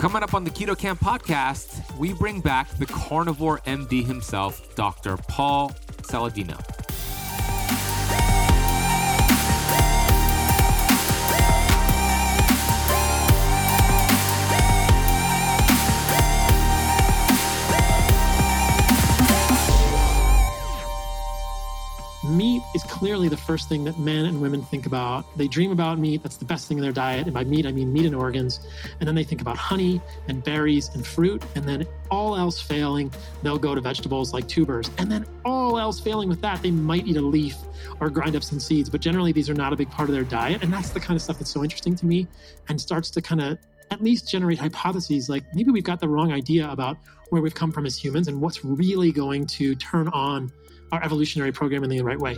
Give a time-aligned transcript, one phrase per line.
[0.00, 5.18] Coming up on the Keto Kamp podcast, we bring back the carnivore MD himself, Dr.
[5.28, 6.58] Paul Saladino.
[22.74, 25.24] Is clearly the first thing that men and women think about.
[25.36, 26.22] They dream about meat.
[26.22, 27.24] That's the best thing in their diet.
[27.24, 28.60] And by meat, I mean meat and organs.
[29.00, 31.42] And then they think about honey and berries and fruit.
[31.56, 34.90] And then all else failing, they'll go to vegetables like tubers.
[34.98, 37.56] And then all else failing with that, they might eat a leaf
[38.00, 38.88] or grind up some seeds.
[38.88, 40.62] But generally, these are not a big part of their diet.
[40.62, 42.28] And that's the kind of stuff that's so interesting to me
[42.68, 43.58] and starts to kind of
[43.90, 46.96] at least generate hypotheses like maybe we've got the wrong idea about
[47.30, 50.52] where we've come from as humans and what's really going to turn on
[50.92, 52.36] our evolutionary program in the right way.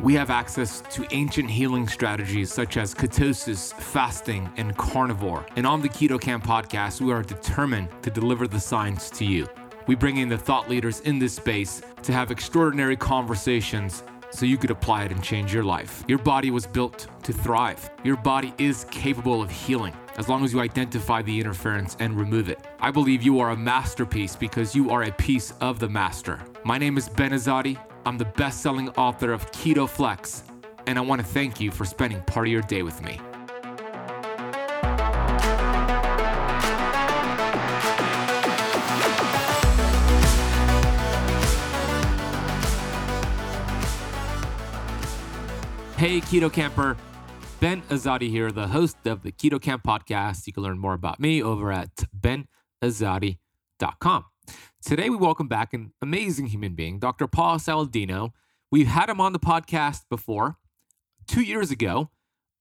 [0.00, 5.44] We have access to ancient healing strategies such as ketosis, fasting, and carnivore.
[5.56, 9.48] And on the Keto Kamp podcast, we are determined to deliver the science to you.
[9.88, 14.56] We bring in the thought leaders in this space to have extraordinary conversations so you
[14.56, 16.04] could apply it and change your life.
[16.06, 17.90] Your body was built to thrive.
[18.04, 22.48] Your body is capable of healing as long as you identify the interference and remove
[22.48, 22.58] it.
[22.80, 26.40] I believe you are a masterpiece because you are a piece of the master.
[26.64, 27.80] My name is Ben Azadi.
[28.04, 30.42] I'm the best selling author of Keto Flex,
[30.88, 33.20] and I want to thank you for spending part of your day with me.
[45.96, 46.96] Hey, Keto Kamper.
[47.60, 50.46] Ben Azadi here, the host of the Keto Kamp podcast.
[50.46, 53.36] You can learn more about me over at benazadi.com.
[54.80, 57.26] Today, we welcome back an amazing human being, Dr.
[57.26, 58.30] Paul Saladino.
[58.70, 60.56] We've had him on the podcast before,
[61.26, 62.10] two years ago,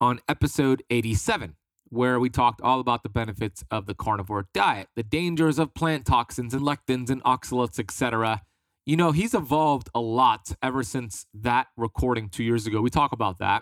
[0.01, 1.57] on episode 87,
[1.89, 6.07] where we talked all about the benefits of the carnivore diet, the dangers of plant
[6.07, 8.41] toxins and lectins and oxalates, etc.
[8.87, 12.81] You know, he's evolved a lot ever since that recording two years ago.
[12.81, 13.61] We talk about that.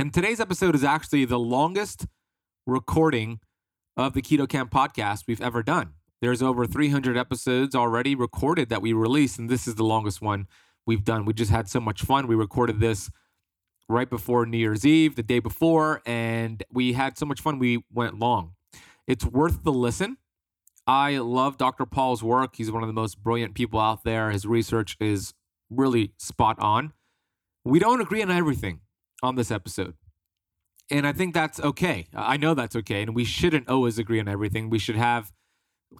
[0.00, 2.06] And today's episode is actually the longest
[2.66, 3.38] recording
[3.98, 5.92] of the Keto Kamp podcast we've ever done.
[6.22, 10.46] There's over 300 episodes already recorded that we released, and this is the longest one
[10.86, 11.26] we've done.
[11.26, 12.28] We just had so much fun.
[12.28, 13.10] We recorded this
[13.90, 17.84] right before New Year's Eve, the day before, and we had so much fun we
[17.92, 18.54] went long.
[19.06, 20.16] It's worth the listen.
[20.86, 21.84] I love Dr.
[21.84, 22.56] Paul's work.
[22.56, 24.30] He's one of the most brilliant people out there.
[24.30, 25.34] His research is
[25.68, 26.94] really spot on.
[27.66, 28.80] We don't agree on everything
[29.22, 29.94] on this episode.
[30.90, 32.08] And I think that's okay.
[32.14, 33.02] I know that's okay.
[33.02, 34.70] And we shouldn't always agree on everything.
[34.70, 35.32] We should have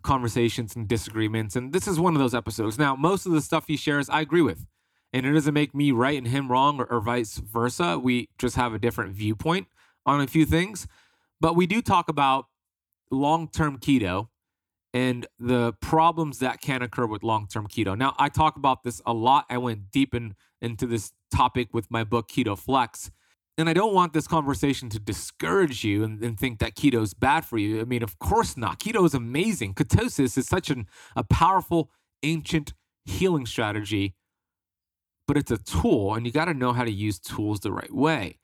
[0.02, 1.54] conversations and disagreements.
[1.56, 2.78] And this is one of those episodes.
[2.78, 4.66] Now, most of the stuff he shares, I agree with.
[5.12, 7.98] And it doesn't make me right and him wrong or, or vice versa.
[7.98, 9.68] We just have a different viewpoint
[10.06, 10.86] on a few things.
[11.40, 12.46] But we do talk about
[13.10, 14.28] long term keto
[14.92, 17.96] and the problems that can occur with long term keto.
[17.96, 19.46] Now, I talk about this a lot.
[19.48, 23.10] I went deep in, into this topic with my book, Keto Flex.
[23.58, 27.12] And I don't want this conversation to discourage you and, and, think that keto is
[27.12, 27.80] bad for you.
[27.80, 28.80] I mean, of course not.
[28.80, 29.74] Keto is amazing.
[29.74, 31.90] Ketosis is such an, a powerful,
[32.22, 32.72] ancient
[33.04, 34.14] healing strategy,
[35.26, 37.92] but it's a tool, and you got to know how to use tools the right
[37.92, 38.38] way.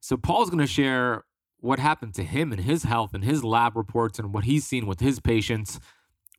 [0.00, 1.24] So, Paul's going to share
[1.58, 4.86] what happened to him and his health and his lab reports and what he's seen
[4.86, 5.78] with his patients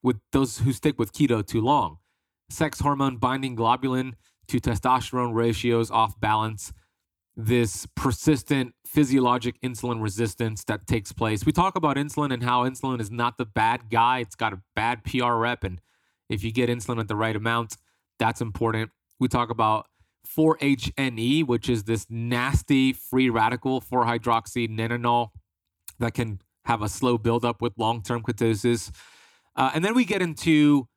[0.01, 1.97] with those who stick with keto too long.
[2.49, 4.13] Sex hormone binding globulin
[4.47, 6.73] to testosterone ratios off balance,
[7.35, 11.45] this persistent physiologic insulin resistance that takes place.
[11.45, 14.61] We talk about insulin and how insulin is not the bad guy, it's got a
[14.75, 15.63] bad PR rep.
[15.63, 15.81] And
[16.29, 17.77] if you get insulin at the right amount,
[18.19, 18.91] that's important.
[19.19, 19.87] We talk about
[20.27, 25.29] 4-HNE, which is this nasty free radical 4-hydroxynonenal
[25.99, 28.91] that can have a slow buildup with long-term ketosis.
[29.55, 30.87] Uh, and then we get into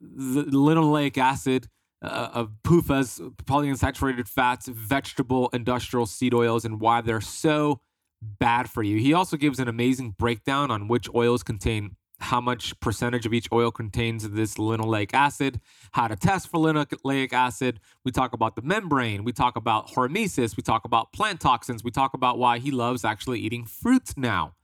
[0.00, 1.68] the linoleic acid,
[2.02, 7.80] uh, of PUFAs, polyunsaturated fats, vegetable industrial seed oils, and why they're so
[8.22, 8.98] bad for you.
[8.98, 13.48] He also gives an amazing breakdown on which oils contain how much percentage of each
[13.50, 15.58] oil contains this linoleic acid,
[15.92, 17.80] how to test for linoleic acid.
[18.04, 19.24] We talk about the membrane.
[19.24, 20.56] We talk about hormesis.
[20.56, 21.82] We talk about plant toxins.
[21.82, 24.54] We talk about why he loves actually eating fruits now.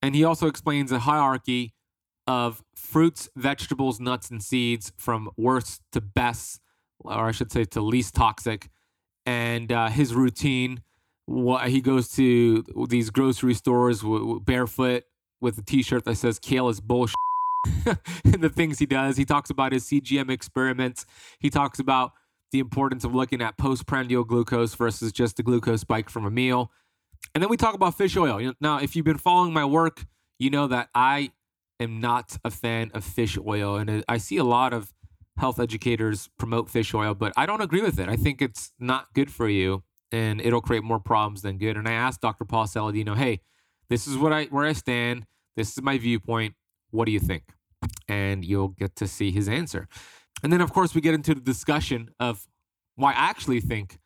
[0.00, 1.74] And he also explains a hierarchy
[2.28, 6.60] of fruits, vegetables, nuts, and seeds from worst to best,
[7.00, 8.68] or I should say to least toxic.
[9.24, 10.82] And uh, his routine,
[11.24, 15.04] what he goes to these grocery stores w- barefoot
[15.40, 17.16] with a T-shirt that says "Kale is bullshit."
[18.24, 21.06] and the things he does, he talks about his CGM experiments.
[21.38, 22.12] He talks about
[22.52, 26.70] the importance of looking at postprandial glucose versus just the glucose spike from a meal.
[27.34, 28.52] And then we talk about fish oil.
[28.60, 30.06] Now, if you've been following my work,
[30.38, 31.32] you know that I
[31.80, 33.76] am not a fan of fish oil.
[33.76, 34.92] And I see a lot of
[35.38, 38.08] health educators promote fish oil, but I don't agree with it.
[38.08, 41.76] I think it's not good for you and it'll create more problems than good.
[41.76, 42.44] And I asked Dr.
[42.44, 43.40] Paul Saladino, hey,
[43.88, 45.26] this is what I where I stand.
[45.56, 46.54] This is my viewpoint.
[46.90, 47.44] What do you think?
[48.08, 49.88] And you'll get to see his answer.
[50.42, 52.46] And then, of course, we get into the discussion of
[52.96, 53.98] why I actually think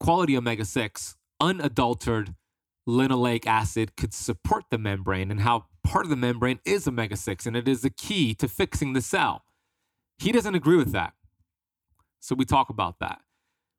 [0.00, 2.34] quality omega 6, unadulterated
[2.88, 7.46] linoleic acid, could support the membrane and how part of the membrane is omega 6
[7.46, 9.44] and it is the key to fixing the cell.
[10.18, 11.14] He doesn't agree with that.
[12.20, 13.20] So we talk about that.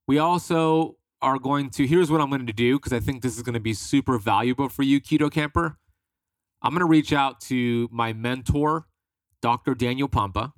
[0.07, 3.35] We also are going to, here's what I'm going to do because I think this
[3.35, 5.77] is going to be super valuable for you, Keto Kamper.
[6.61, 8.87] I'm going to reach out to my mentor,
[9.41, 9.75] Dr.
[9.75, 10.53] Daniel Pompa.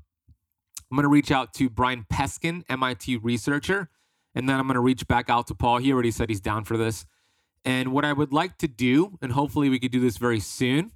[0.92, 3.90] I'm going to reach out to Brian Peskin, MIT researcher,
[4.36, 5.78] and then I'm going to reach back out to Paul.
[5.78, 7.06] He already said he's down for this.
[7.66, 10.92] And what I would like to do, and hopefully we could do this very soon,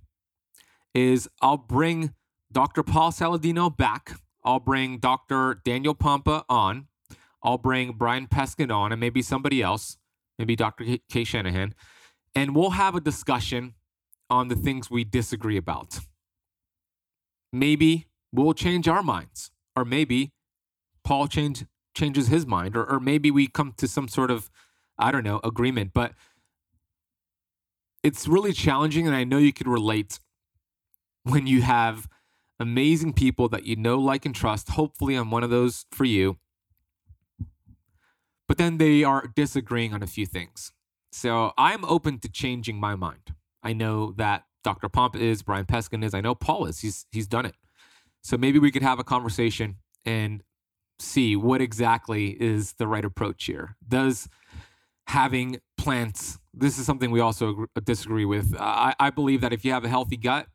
[0.93, 2.13] is I'll bring
[2.51, 2.83] Dr.
[2.83, 4.13] Paul Saladino back.
[4.43, 5.61] I'll bring Dr.
[5.63, 6.87] Daniel Pompa on.
[7.41, 9.97] I'll bring Brian Peskin on and maybe somebody else,
[10.39, 10.97] maybe Dr.
[11.09, 11.73] Cate Shanahan,
[12.35, 13.73] and we'll have a discussion
[14.29, 15.99] on the things we disagree about.
[17.51, 20.31] Maybe we'll change our minds, or maybe
[21.03, 24.49] Paul change, changes his mind, or, or maybe we come to some sort of,
[24.97, 25.91] I don't know, agreement.
[25.93, 26.13] But
[28.03, 30.19] it's really challenging, and I know you can relate
[31.23, 32.07] when you have
[32.59, 34.69] amazing people that you know, like, and trust.
[34.69, 36.37] Hopefully, I'm one of those for you.
[38.47, 40.73] But then they are disagreeing on a few things.
[41.11, 43.33] So I'm open to changing my mind.
[43.61, 44.89] I know that Dr.
[44.89, 46.79] Pompa is, Brian Peskin is, I know Paul is.
[46.79, 47.55] He's he's done it.
[48.21, 50.43] So maybe we could have a conversation and
[50.99, 53.75] see what exactly is the right approach here.
[53.87, 54.27] Does
[55.07, 58.55] having plants, this is something we also disagree with.
[58.59, 60.47] I, I believe that if you have a healthy gut,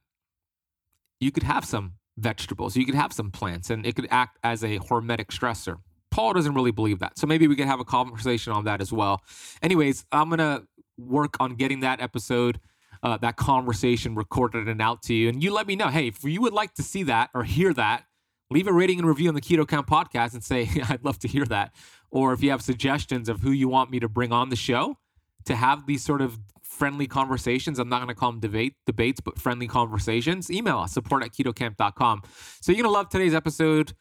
[1.20, 4.62] you could have some vegetables, you could have some plants, and it could act as
[4.64, 5.76] a hormetic stressor.
[6.10, 7.18] Paul doesn't really believe that.
[7.18, 9.22] So maybe we can have a conversation on that as well.
[9.62, 10.66] Anyways, I'm going to
[10.96, 12.60] work on getting that episode,
[13.02, 15.28] uh, that conversation recorded and out to you.
[15.28, 17.72] And you let me know hey, if you would like to see that or hear
[17.74, 18.04] that,
[18.50, 21.28] leave a rating and review on the Keto Kamp podcast and say, I'd love to
[21.28, 21.74] hear that.
[22.10, 24.96] Or if you have suggestions of who you want me to bring on the show
[25.44, 26.38] to have these sort of
[26.68, 27.78] friendly conversations.
[27.78, 30.50] I'm not going to call them debate debates, but friendly conversations.
[30.50, 32.22] Email us support at ketokamp.com.
[32.60, 33.94] So you're going to love today's episode.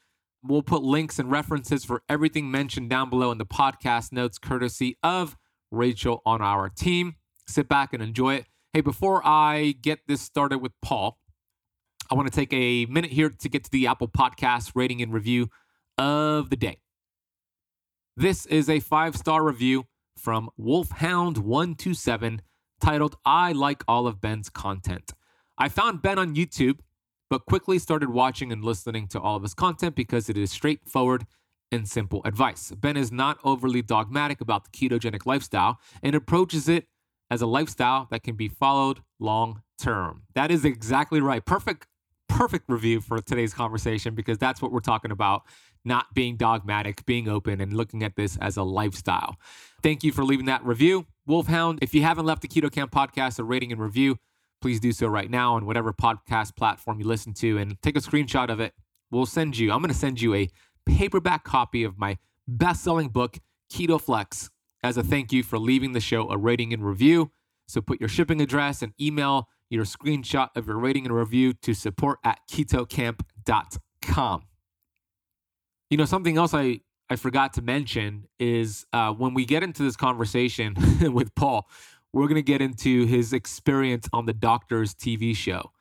[0.44, 4.98] We'll put links and references for everything mentioned down below in the podcast notes, courtesy
[5.02, 5.36] of
[5.72, 7.16] Rachel on our team.
[7.48, 8.46] Sit back and enjoy it.
[8.74, 11.18] Hey, before I get this started with Paul,
[12.12, 15.12] I want to take a minute here to get to the Apple Podcast rating and
[15.12, 15.50] review
[15.98, 16.78] of the day.
[18.16, 19.86] This is a five star review
[20.18, 22.40] from Wolfhound127
[22.82, 25.14] titled, I like all of Ben's content.
[25.58, 26.80] I found Ben on YouTube,
[27.30, 31.26] but quickly started watching and listening to all of his content because it is straightforward
[31.72, 32.72] and simple advice.
[32.72, 36.88] Ben is not overly dogmatic about the ketogenic lifestyle and approaches it
[37.30, 40.24] as a lifestyle that can be followed long term.
[40.34, 41.46] That is exactly right.
[41.46, 41.88] Perfect
[42.30, 45.44] perfect review for today's conversation because that's what we're talking about
[45.88, 49.38] not being dogmatic, being open, and looking at this as a lifestyle.
[49.82, 51.06] Thank you for leaving that review.
[51.26, 54.18] Wolfhound, if you haven't left the Keto Kamp podcast a rating and review,
[54.62, 58.02] please do so right now on whatever podcast platform you listen to and take a
[58.02, 58.74] screenshot of it.
[59.12, 60.50] We'll send you, I'm going to send you a
[60.86, 62.18] paperback copy of my
[62.48, 63.38] best selling book,
[63.72, 64.50] Keto Flex,
[64.84, 67.32] as a thank you for leaving the show a rating and review.
[67.68, 71.74] So put your shipping address and email your screenshot of your rating and review to
[71.74, 74.44] support at ketokamp.com.
[75.90, 79.84] You know, something else I, I forgot to mention is uh, when we get into
[79.84, 80.76] this conversation
[81.14, 81.70] with Paul,
[82.14, 85.72] we're going to get into his experience on the Doctors TV show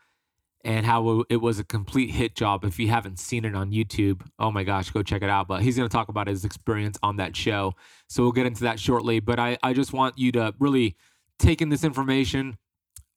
[0.64, 2.64] and how it was a complete hit job.
[2.64, 5.48] If you haven't seen it on YouTube, oh my gosh, go check it out.
[5.48, 7.74] But he's going to talk about his experience on that show.
[8.08, 9.20] So we'll get into that shortly.
[9.20, 10.96] But I, I just want you to really
[11.38, 12.58] take in this information.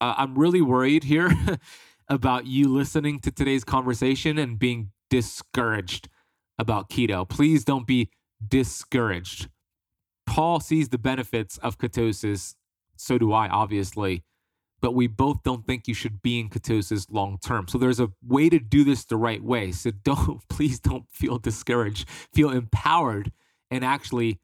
[0.00, 1.32] Uh, I'm really worried here
[2.08, 6.08] about you listening to today's conversation and being discouraged
[6.60, 7.28] about keto.
[7.28, 8.10] Please don't be
[8.46, 9.48] discouraged.
[10.26, 12.54] Paul sees the benefits of ketosis.
[12.96, 14.24] So do I, obviously
[14.80, 17.68] but we both don't think you should be in ketosis long term.
[17.68, 19.72] So there's a way to do this the right way.
[19.72, 22.08] So don't, please don't feel discouraged.
[22.32, 23.32] Feel empowered
[23.70, 24.40] and actually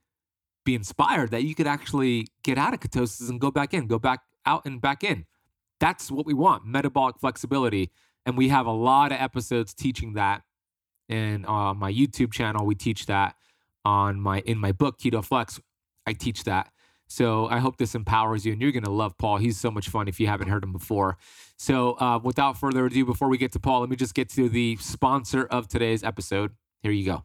[0.65, 3.99] be inspired that you could actually get out of ketosis and go back in, go
[3.99, 5.27] back out and back in.
[5.79, 7.91] That's what we want metabolic flexibility.
[8.25, 10.43] And we have a lot of episodes teaching that.
[11.09, 13.37] And on my YouTube channel, we teach that
[13.85, 15.61] on my in my book Keto Flex.
[16.07, 16.71] I teach that.
[17.09, 19.37] So I hope this empowers you, and you're gonna love Paul.
[19.37, 21.19] He's so much fun if you haven't heard him before.
[21.57, 24.49] So uh, without further ado, before we get to Paul, let me just get to
[24.49, 26.53] the sponsor of today's episode.
[26.83, 27.25] Here you go.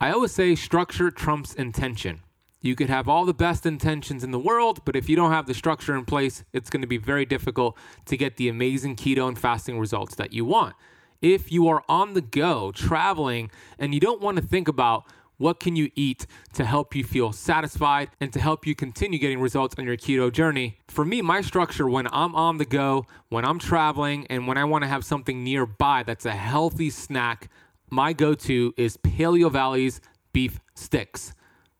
[0.00, 2.22] I always say structure trumps intention.
[2.62, 5.46] You could have all the best intentions in the world, but if you don't have
[5.46, 9.28] the structure in place, it's going to be very difficult to get the amazing keto
[9.28, 10.74] and fasting results that you want.
[11.22, 15.04] If you are on the go, traveling, and you don't want to think about
[15.36, 19.40] what can you eat to help you feel satisfied and to help you continue getting
[19.40, 20.78] results on your keto journey?
[20.88, 24.64] For me, my structure when I'm on the go, when I'm traveling, and when I
[24.64, 27.50] want to have something nearby that's a healthy snack,
[27.90, 30.00] my go to is Paleo Valley's
[30.32, 31.34] beef sticks.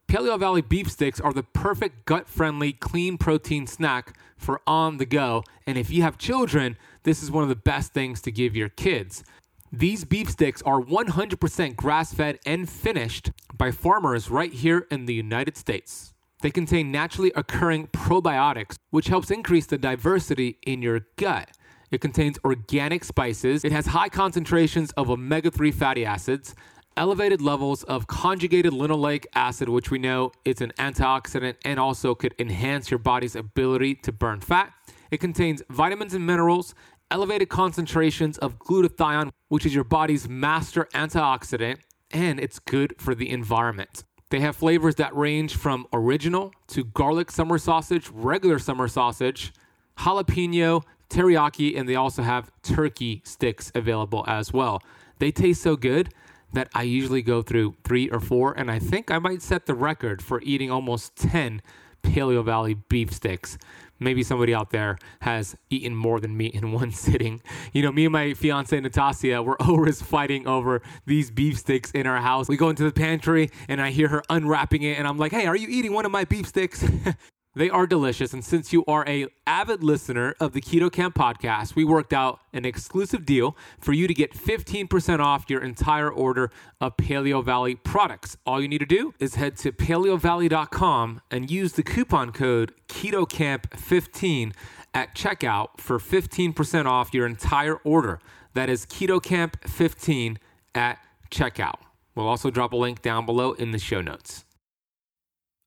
[0.06, 5.06] Paleo Valley beef sticks are the perfect gut friendly, clean protein snack for on the
[5.06, 5.44] go.
[5.66, 8.69] And if you have children, this is one of the best things to give your
[8.69, 9.25] kids.
[9.73, 15.14] These beef sticks are 100% grass fed and finished by farmers right here in the
[15.14, 16.12] United States.
[16.42, 21.50] They contain naturally occurring probiotics, which helps increase the diversity in your gut.
[21.90, 23.64] It contains organic spices.
[23.64, 26.54] It has high concentrations of omega 3 fatty acids,
[26.97, 32.35] elevated levels of conjugated linoleic acid, which we know it's an antioxidant and also could
[32.38, 34.73] enhance your body's ability to burn fat.
[35.11, 36.75] It contains vitamins and minerals,
[37.11, 41.79] elevated concentrations of glutathione, which is your body's master antioxidant,
[42.11, 44.05] and it's good for the environment.
[44.31, 49.52] They have flavors that range from original to garlic summer sausage, regular summer sausage,
[49.99, 54.81] jalapeno, teriyaki, and they also have turkey sticks available as well.
[55.19, 56.14] They taste so good
[56.52, 59.75] that I usually go through three or four, and I think I might set the
[59.75, 61.61] record for eating almost 10
[62.02, 63.59] Paleo Valley beef sticks.
[64.00, 67.40] Maybe somebody out there has eaten more than me in one sitting.
[67.73, 72.07] You know, me and my fiance Natasha, we're always fighting over these beef sticks in
[72.07, 72.49] our house.
[72.49, 75.47] We go into the pantry and I hear her unwrapping it, and I'm like, hey,
[75.47, 76.85] are you eating one of my beef sticks?
[77.54, 78.33] They are delicious.
[78.33, 82.38] And since you are a avid listener of the Keto Kamp podcast, we worked out
[82.52, 87.75] an exclusive deal for you to get 15% off your entire order of Paleo Valley
[87.75, 88.37] products.
[88.47, 94.52] All you need to do is head to paleovalley.com and use the coupon code KetoKamp15
[94.95, 98.21] at checkout for 15% off your entire order.
[98.54, 100.37] That is KetoKamp15
[100.76, 100.99] at
[101.33, 101.80] checkout.
[102.14, 104.45] We'll also drop a link down below in the show notes.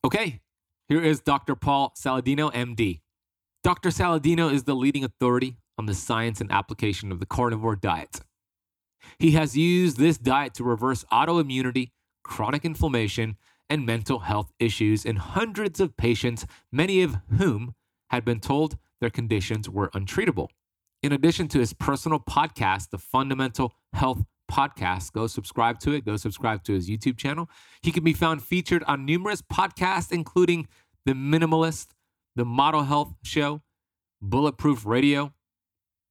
[0.06, 0.42] Okay,
[0.88, 1.56] here is Dr.
[1.56, 3.02] Paul Saladino, MD.
[3.64, 3.90] Dr.
[3.90, 8.22] Saladino is the leading authority on the science and application of the carnivore diet.
[9.18, 11.92] He has used this diet to reverse autoimmunity,
[12.24, 13.38] chronic inflammation,
[13.70, 17.74] and mental health issues in hundreds of patients, many of whom
[18.10, 20.50] had been told their conditions were untreatable.
[21.02, 26.06] In addition to his personal podcast, The Fundamental Health Podcast, go subscribe to it.
[26.06, 27.50] Go subscribe to his YouTube channel.
[27.82, 30.68] He can be found featured on numerous podcasts, including
[31.06, 31.88] The Minimalist,
[32.36, 33.62] The Model Health Show,
[34.22, 35.34] Bulletproof Radio,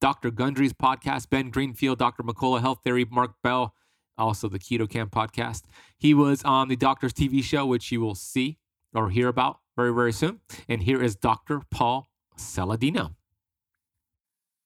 [0.01, 0.31] Dr.
[0.31, 2.23] Gundry's podcast, Ben Greenfield, Dr.
[2.23, 3.73] Mercola Health Theory, Mark Bell,
[4.17, 5.63] also the Keto Kamp podcast.
[5.97, 8.57] He was on the Doctor's TV show, which you will see
[8.93, 10.41] or hear about very, very soon.
[10.67, 11.61] And here is Dr.
[11.71, 13.15] Paul Saladino.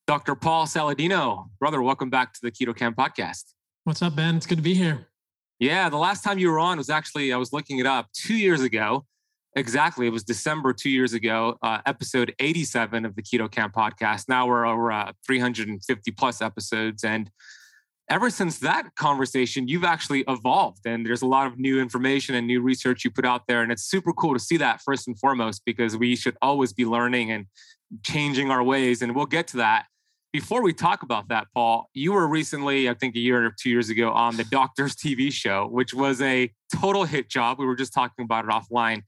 [0.08, 0.36] Dr.
[0.36, 3.54] Paul Saladino, brother, welcome back to the Keto Kamp podcast.
[3.88, 4.36] What's up, Ben?
[4.36, 5.08] It's good to be here.
[5.60, 8.36] Yeah, the last time you were on was actually, I was looking it up two
[8.36, 9.06] years ago.
[9.56, 10.08] Exactly.
[10.08, 14.28] It was December two years ago, uh, episode 87 of the Keto Kamp podcast.
[14.28, 17.06] Now we're over uh, 350 plus episodes.
[17.06, 17.32] And
[18.10, 20.86] ever since that conversation, you've actually evolved.
[20.86, 23.62] And there's a lot of new information and new research you put out there.
[23.62, 26.86] And it's super cool to see that first and foremost, because we should always be
[26.86, 27.46] learning and
[28.04, 29.02] changing our ways.
[29.02, 29.86] And we'll get to that.
[30.38, 33.72] Before we talk about that, Paul, you were recently, I think a year or two
[33.72, 37.58] years ago, on the Doctor's TV show, which was a total hit job.
[37.58, 39.02] We were just talking about it offline.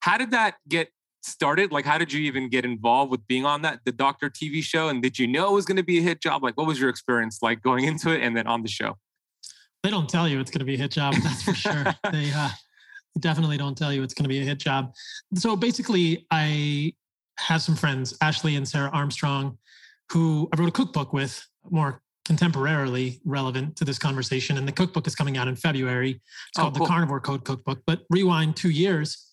[0.00, 0.88] How did that get
[1.20, 1.70] started?
[1.70, 4.88] Like, how did you even get involved with being on that, the Doctor TV show?
[4.88, 6.42] And did you know it was going to be a hit job?
[6.42, 8.96] Like, what was your experience like going into it and then on the show?
[9.82, 11.84] They don't tell you it's going to be a hit job, that's for sure.
[12.10, 12.48] they uh,
[13.18, 14.94] definitely don't tell you it's going to be a hit job.
[15.34, 16.94] So basically, I
[17.38, 19.58] have some friends, Ashley and Sarah Armstrong,
[20.12, 24.56] who I wrote a cookbook with more contemporarily relevant to this conversation.
[24.56, 26.10] And the cookbook is coming out in February.
[26.12, 26.86] It's oh, called cool.
[26.86, 27.80] the Carnivore Code Cookbook.
[27.86, 29.32] But rewind two years,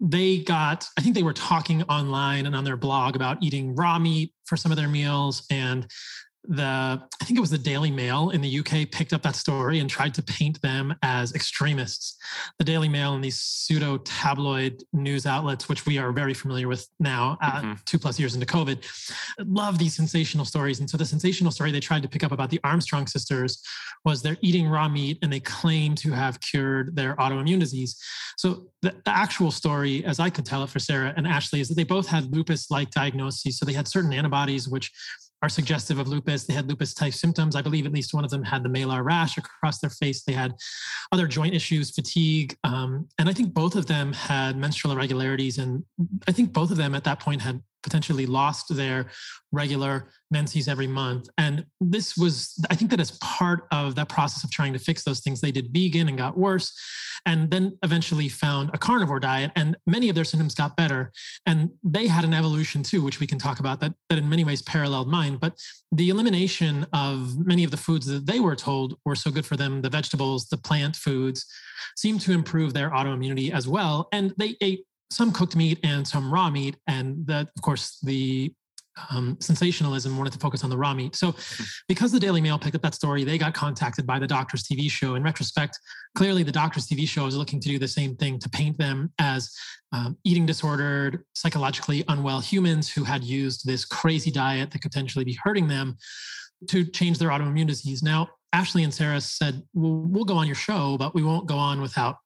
[0.00, 3.98] they got, I think they were talking online and on their blog about eating raw
[3.98, 5.86] meat for some of their meals and
[6.44, 9.78] the I think it was the Daily Mail in the UK picked up that story
[9.78, 12.16] and tried to paint them as extremists.
[12.58, 16.88] The Daily Mail and these pseudo tabloid news outlets, which we are very familiar with
[16.98, 17.72] now, uh, mm-hmm.
[17.84, 18.84] two plus years into COVID,
[19.46, 20.80] love these sensational stories.
[20.80, 23.62] And so the sensational story they tried to pick up about the Armstrong sisters
[24.04, 28.00] was they're eating raw meat and they claim to have cured their autoimmune disease.
[28.36, 31.68] So the, the actual story, as I could tell it for Sarah and Ashley, is
[31.68, 33.58] that they both had lupus-like diagnoses.
[33.58, 34.90] So they had certain antibodies which
[35.42, 36.44] are suggestive of lupus.
[36.44, 37.56] They had lupus type symptoms.
[37.56, 40.22] I believe at least one of them had the malar rash across their face.
[40.22, 40.54] They had
[41.10, 42.56] other joint issues, fatigue.
[42.64, 45.58] Um, and I think both of them had menstrual irregularities.
[45.58, 45.84] And
[46.28, 49.06] I think both of them at that point had potentially lost their
[49.50, 51.28] regular menses every month.
[51.36, 55.04] And this was, I think that as part of that process of trying to fix
[55.04, 56.72] those things, they did vegan and got worse,
[57.26, 59.52] and then eventually found a carnivore diet.
[59.54, 61.12] And many of their symptoms got better.
[61.46, 64.44] And they had an evolution too, which we can talk about that, that in many
[64.44, 65.36] ways paralleled mine.
[65.36, 65.58] But
[65.92, 69.56] the elimination of many of the foods that they were told were so good for
[69.56, 71.46] them, the vegetables, the plant foods,
[71.96, 74.08] seemed to improve their autoimmunity as well.
[74.12, 76.76] And they ate some cooked meat and some raw meat.
[76.86, 78.52] And that, of course, the
[79.10, 81.16] um, sensationalism wanted to focus on the raw meat.
[81.16, 81.34] So,
[81.88, 84.90] because the Daily Mail picked up that story, they got contacted by the Doctors TV
[84.90, 85.14] show.
[85.14, 85.78] In retrospect,
[86.14, 89.12] clearly the Doctors TV show is looking to do the same thing to paint them
[89.18, 89.50] as
[89.92, 95.24] um, eating disordered, psychologically unwell humans who had used this crazy diet that could potentially
[95.24, 95.96] be hurting them
[96.68, 98.02] to change their autoimmune disease.
[98.02, 101.56] Now, Ashley and Sarah said, well, we'll go on your show, but we won't go
[101.56, 102.16] on without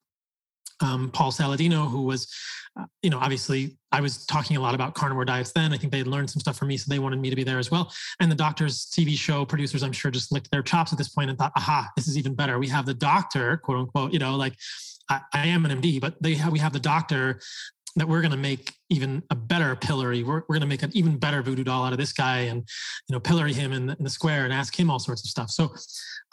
[0.80, 2.33] um, Paul Saladino, who was,
[2.78, 5.73] uh, you know, obviously I was talking a lot about carnivore diets then.
[5.73, 7.45] I think they had learned some stuff from me, so they wanted me to be
[7.45, 7.92] there as well.
[8.21, 11.30] And the doctor's TV show producers, I'm sure, just licked their chops at this point
[11.30, 12.59] and thought, aha, this is even better.
[12.59, 14.54] We have the doctor, quote unquote, you know, like
[15.09, 17.40] I, I am an MD, but they have, we have the doctor
[17.97, 20.23] that we're going to make even a better pillory.
[20.23, 22.62] We're, we're going to make an even better voodoo doll out of this guy and,
[23.09, 25.31] you know, pillory him in the, in the square and ask him all sorts of
[25.31, 25.50] stuff.
[25.50, 25.75] So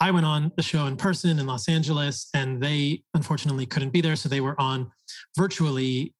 [0.00, 4.00] I went on the show in person in Los Angeles and they unfortunately couldn't be
[4.00, 4.16] there.
[4.16, 4.90] So they were on
[5.36, 6.14] virtually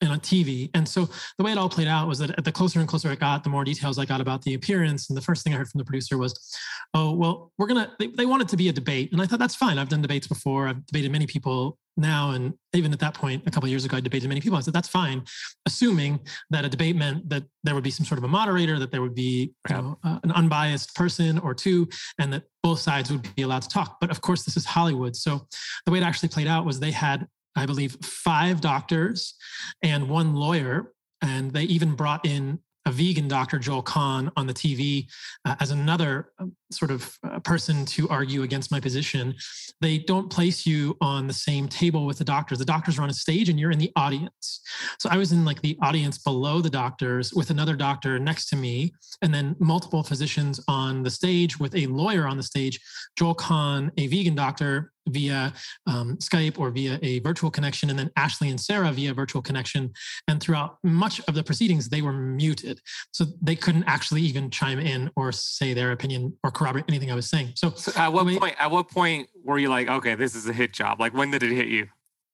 [0.00, 0.70] and on TV.
[0.74, 3.20] And so the way it all played out was that the closer and closer it
[3.20, 5.08] got, the more details I got about the appearance.
[5.08, 6.54] And the first thing I heard from the producer was,
[6.94, 9.12] oh, well, we're going to, they, they want it to be a debate.
[9.12, 9.78] And I thought, that's fine.
[9.78, 10.68] I've done debates before.
[10.68, 12.32] I've debated many people now.
[12.32, 14.58] And even at that point, a couple years ago, I debated many people.
[14.58, 15.24] I said, that's fine,
[15.64, 18.90] assuming that a debate meant that there would be some sort of a moderator, that
[18.90, 23.10] there would be you know, uh, an unbiased person or two, and that both sides
[23.10, 23.96] would be allowed to talk.
[24.00, 25.16] But of course, this is Hollywood.
[25.16, 25.46] So
[25.86, 29.34] the way it actually played out was they had I believe, five doctors
[29.82, 30.92] and one lawyer.
[31.22, 35.08] And they even brought in a vegan doctor, Joel Kahn, on the TV
[35.44, 39.34] uh, as another um, sort of uh, person to argue against my position.
[39.80, 42.58] They don't place you on the same table with the doctors.
[42.58, 44.60] The doctors are on a stage and you're in the audience.
[45.00, 48.56] So I was in like the audience below the doctors with another doctor next to
[48.56, 52.78] me, and then multiple physicians on the stage with a lawyer on the stage,
[53.18, 55.52] Joel Kahn, a vegan doctor, via
[55.86, 59.92] um, Skype or via a virtual connection, and then Ashley and Sarah via virtual connection.
[60.28, 62.80] And throughout much of the proceedings, they were muted.
[63.12, 67.14] So they couldn't actually even chime in or say their opinion or corroborate anything I
[67.14, 67.52] was saying.
[67.56, 70.52] So, so at what point, at what point were you like, okay, this is a
[70.52, 71.00] hit job?
[71.00, 71.88] Like when did it hit you?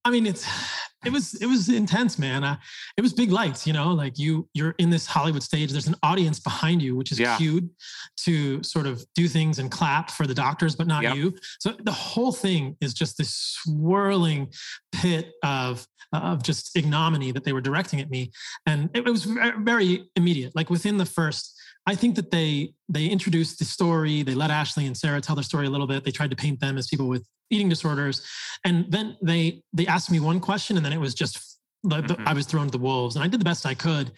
[0.04, 0.46] I mean, it's
[1.04, 2.44] it was it was intense, man.
[2.44, 2.56] Uh,
[2.96, 5.72] it was big lights, you know, like you you're in this Hollywood stage.
[5.72, 7.36] There's an audience behind you, which is yeah.
[7.36, 7.68] cued
[8.18, 11.16] to sort of do things and clap for the doctors, but not yep.
[11.16, 11.34] you.
[11.60, 14.52] So the whole thing is just this swirling
[14.92, 18.30] pit of of just ignominy that they were directing at me,
[18.66, 20.54] and it, it was very immediate.
[20.54, 24.22] Like within the first I think that they they introduced the story.
[24.22, 26.04] They let Ashley and Sarah tell their story a little bit.
[26.04, 28.26] They tried to paint them as people with eating disorders,
[28.64, 32.14] and then they they asked me one question, and then it was just the, the,
[32.14, 32.28] mm-hmm.
[32.28, 34.12] I was thrown to the wolves, and I did the best I could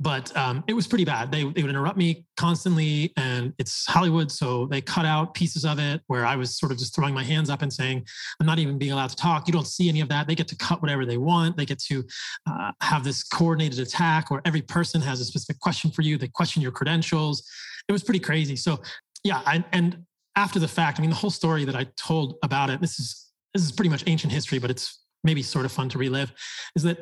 [0.00, 1.32] but um, it was pretty bad.
[1.32, 5.80] They, they would interrupt me constantly, and it's Hollywood, so they cut out pieces of
[5.80, 8.06] it where I was sort of just throwing my hands up and saying,
[8.40, 10.28] "I'm not even being allowed to talk." You don't see any of that.
[10.28, 11.56] They get to cut whatever they want.
[11.56, 12.04] They get to
[12.48, 16.16] uh, have this coordinated attack where every person has a specific question for you.
[16.16, 17.42] They question your credentials.
[17.88, 18.54] It was pretty crazy.
[18.54, 18.80] So
[19.24, 20.04] yeah, I, and
[20.36, 22.80] after the fact, I mean, the whole story that I told about it.
[22.80, 25.98] This is this is pretty much ancient history, but it's maybe sort of fun to
[25.98, 26.32] relive.
[26.76, 26.98] Is that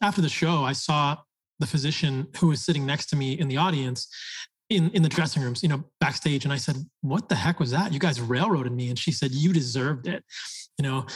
[0.00, 1.18] after the show, I saw
[1.62, 4.08] the physician who was sitting next to me in the audience
[4.68, 6.44] in, in the dressing rooms, you know, backstage.
[6.44, 7.92] And I said, What the heck was that?
[7.92, 8.88] You guys railroaded me.
[8.88, 10.24] And she said, You deserved it.
[10.78, 11.06] You know,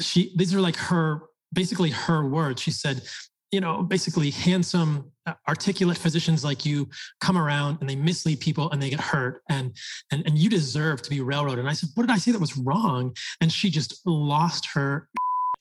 [0.00, 2.62] she, these are like her, basically her words.
[2.62, 3.02] She said,
[3.50, 6.86] you know, basically handsome, uh, articulate physicians like you
[7.22, 9.74] come around and they mislead people and they get hurt and
[10.12, 11.60] and and you deserve to be railroaded.
[11.60, 13.16] And I said, what did I say that was wrong?
[13.40, 15.08] And she just lost her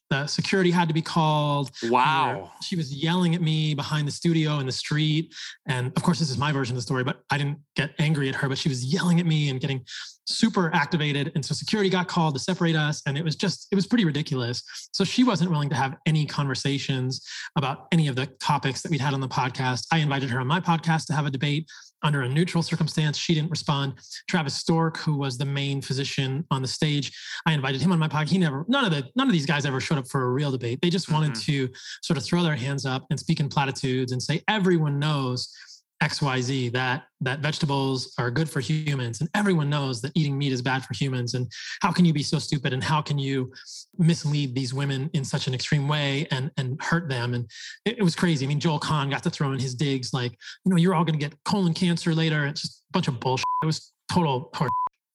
[0.09, 1.71] the security had to be called.
[1.83, 2.51] Wow.
[2.61, 5.33] She was yelling at me behind the studio in the street.
[5.67, 8.29] And of course, this is my version of the story, but I didn't get angry
[8.29, 9.85] at her, but she was yelling at me and getting
[10.25, 11.31] super activated.
[11.35, 13.01] And so security got called to separate us.
[13.05, 14.63] And it was just, it was pretty ridiculous.
[14.91, 19.01] So she wasn't willing to have any conversations about any of the topics that we'd
[19.01, 19.87] had on the podcast.
[19.91, 21.69] I invited her on my podcast to have a debate
[22.03, 23.17] under a neutral circumstance.
[23.17, 23.93] She didn't respond.
[24.29, 27.11] Travis Stork, who was the main physician on the stage,
[27.45, 28.29] I invited him on my podcast.
[28.29, 30.51] He never, none of the, none of these guys ever showed up for a real
[30.51, 30.79] debate.
[30.81, 31.67] They just wanted mm-hmm.
[31.67, 31.69] to
[32.01, 35.53] sort of throw their hands up and speak in platitudes and say everyone knows
[36.01, 40.61] XYZ that that vegetables are good for humans and everyone knows that eating meat is
[40.61, 43.51] bad for humans and how can you be so stupid and how can you
[43.97, 47.49] mislead these women in such an extreme way and and hurt them and
[47.85, 48.45] it, it was crazy.
[48.45, 50.33] I mean Joel Kahn got to throw in his digs like
[50.65, 52.45] you know you're all going to get colon cancer later.
[52.45, 53.45] It's just a bunch of bullshit.
[53.63, 54.51] It was total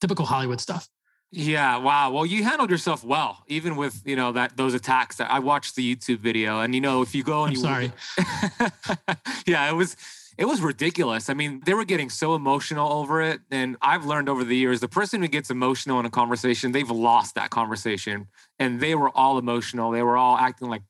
[0.01, 0.89] typical Hollywood stuff.
[1.35, 2.11] Yeah, wow.
[2.11, 5.17] Well, you handled yourself well, even with you know that those attacks.
[5.17, 7.63] That I watched the YouTube video, and you know if you go and I'm you
[7.63, 7.93] sorry,
[9.47, 9.97] yeah, it was
[10.39, 11.29] it was ridiculous.
[11.29, 13.41] I mean, they were getting so emotional over it.
[13.51, 16.91] And I've learned over the years the person who gets emotional in a conversation, they've
[16.91, 18.29] lost that conversation.
[18.59, 19.91] And they were all emotional.
[19.91, 20.83] They were all acting like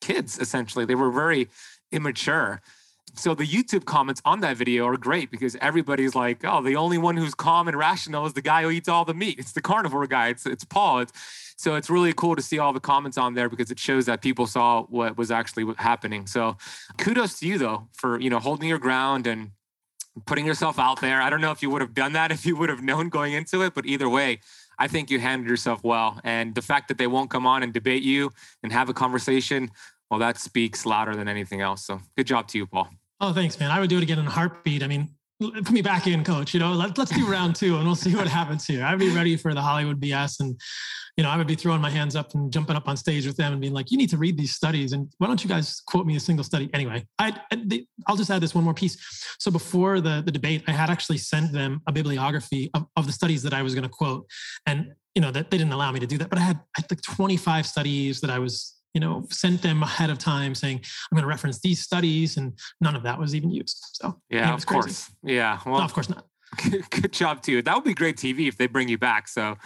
[0.00, 0.84] kids, essentially.
[0.84, 1.48] They were very
[1.92, 2.60] immature.
[3.14, 6.98] So the YouTube comments on that video are great because everybody's like, oh, the only
[6.98, 9.38] one who's calm and rational is the guy who eats all the meat.
[9.38, 10.28] It's the carnivore guy.
[10.28, 11.00] It's, it's Paul.
[11.00, 11.12] It's,
[11.58, 14.22] so it's really cool to see all the comments on there because it shows that
[14.22, 16.24] people saw what was actually happening.
[16.28, 16.56] So
[16.98, 19.50] kudos to you though for you know holding your ground and
[20.24, 21.20] putting yourself out there.
[21.20, 23.32] I don't know if you would have done that if you would have known going
[23.32, 24.38] into it, but either way,
[24.78, 26.20] I think you handled yourself well.
[26.22, 28.30] And the fact that they won't come on and debate you
[28.62, 29.70] and have a conversation,
[30.10, 31.84] well, that speaks louder than anything else.
[31.84, 32.88] So good job to you, Paul.
[33.20, 33.72] Oh, thanks, man.
[33.72, 34.84] I would do it again in a heartbeat.
[34.84, 35.08] I mean,
[35.40, 36.54] put me back in, coach.
[36.54, 38.84] You know, let, us do round two and we'll see what happens here.
[38.84, 40.58] I'd be ready for the Hollywood BS and
[41.18, 43.36] you know, I would be throwing my hands up and jumping up on stage with
[43.36, 45.80] them and being like, "You need to read these studies." And why don't you guys
[45.80, 46.70] quote me a single study?
[46.72, 47.36] Anyway, I,
[48.06, 48.96] I'll just add this one more piece.
[49.40, 53.12] So before the the debate, I had actually sent them a bibliography of, of the
[53.12, 54.28] studies that I was going to quote,
[54.66, 56.30] and you know that they didn't allow me to do that.
[56.30, 59.82] But I had, I had like 25 studies that I was you know sent them
[59.82, 63.34] ahead of time saying i'm going to reference these studies and none of that was
[63.34, 66.26] even used so yeah of course yeah well no, of course not
[66.90, 69.56] good job too that would be great tv if they bring you back so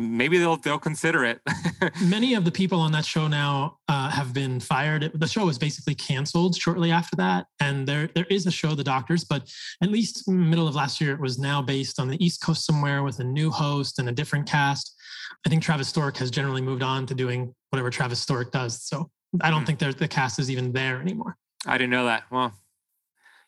[0.00, 1.40] maybe they'll they'll consider it.
[2.02, 5.10] Many of the people on that show now uh, have been fired.
[5.14, 8.84] The show was basically canceled shortly after that, and there there is a show, The
[8.84, 12.40] Doctors, but at least middle of last year, it was now based on the East
[12.42, 14.96] Coast somewhere with a new host and a different cast.
[15.46, 18.82] I think Travis Stork has generally moved on to doing whatever Travis Stork does.
[18.82, 19.78] So I don't mm.
[19.78, 21.36] think the cast is even there anymore.
[21.66, 22.24] I didn't know that.
[22.30, 22.52] Well,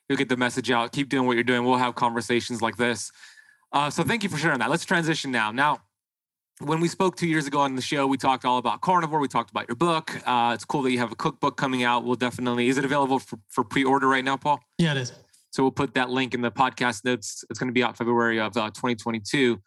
[0.09, 0.92] you'll get the message out.
[0.92, 1.64] Keep doing what you're doing.
[1.64, 3.11] We'll have conversations like this.
[3.73, 4.71] Uh, so thank you for sharing that.
[4.71, 5.51] Let's transition now.
[5.51, 5.81] Now
[6.64, 9.21] when we spoke two years ago on the show, we talked all about carnivore.
[9.21, 10.14] We talked about your book.
[10.27, 12.05] Uh, it's cool that you have a cookbook coming out.
[12.05, 14.61] We'll definitely, is it available for, for pre order right now, Paul?
[14.79, 15.12] Yeah, it is.
[15.51, 17.45] So we'll put that link in the podcast notes.
[17.51, 19.61] It's going to be out February of uh, 2022.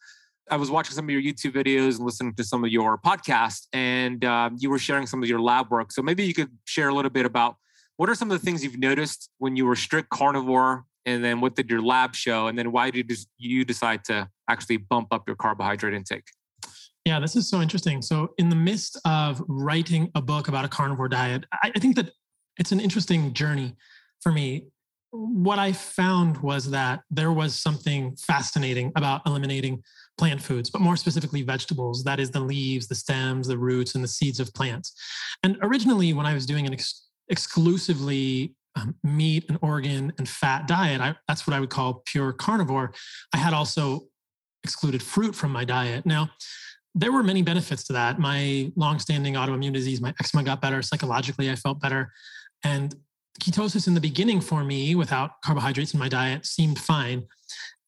[0.50, 3.68] I was watching some of your YouTube videos and listening to some of your podcasts,
[3.74, 5.92] and uh, you were sharing some of your lab work.
[5.92, 7.56] So maybe you could share a little bit about
[7.98, 11.42] what are some of the things you've noticed when you were strict carnivore, and then
[11.42, 15.24] what did your lab show, and then why did you decide to actually bump up
[15.28, 16.26] your carbohydrate intake?
[17.06, 18.02] Yeah, this is so interesting.
[18.02, 21.96] So, in the midst of writing a book about a carnivore diet, I, I think
[21.96, 22.10] that
[22.58, 23.76] it's an interesting journey
[24.22, 24.68] for me.
[25.12, 29.84] What I found was that there was something fascinating about eliminating
[30.18, 34.04] plant foods, but more specifically vegetables that is, the leaves, the stems, the roots, and
[34.04, 34.94] the seeds of plants.
[35.44, 40.68] And originally, when I was doing an ex- exclusively um, meat and organ and fat
[40.68, 42.94] diet, I, that's what I would call pure carnivore.
[43.34, 44.08] I had also
[44.64, 46.06] excluded fruit from my diet.
[46.06, 46.30] Now,
[46.94, 48.20] there were many benefits to that.
[48.20, 50.82] My longstanding autoimmune disease, my eczema got better.
[50.82, 52.12] Psychologically, I felt better.
[52.64, 52.96] And
[53.42, 57.24] ketosis in the beginning for me, without carbohydrates in my diet, seemed fine.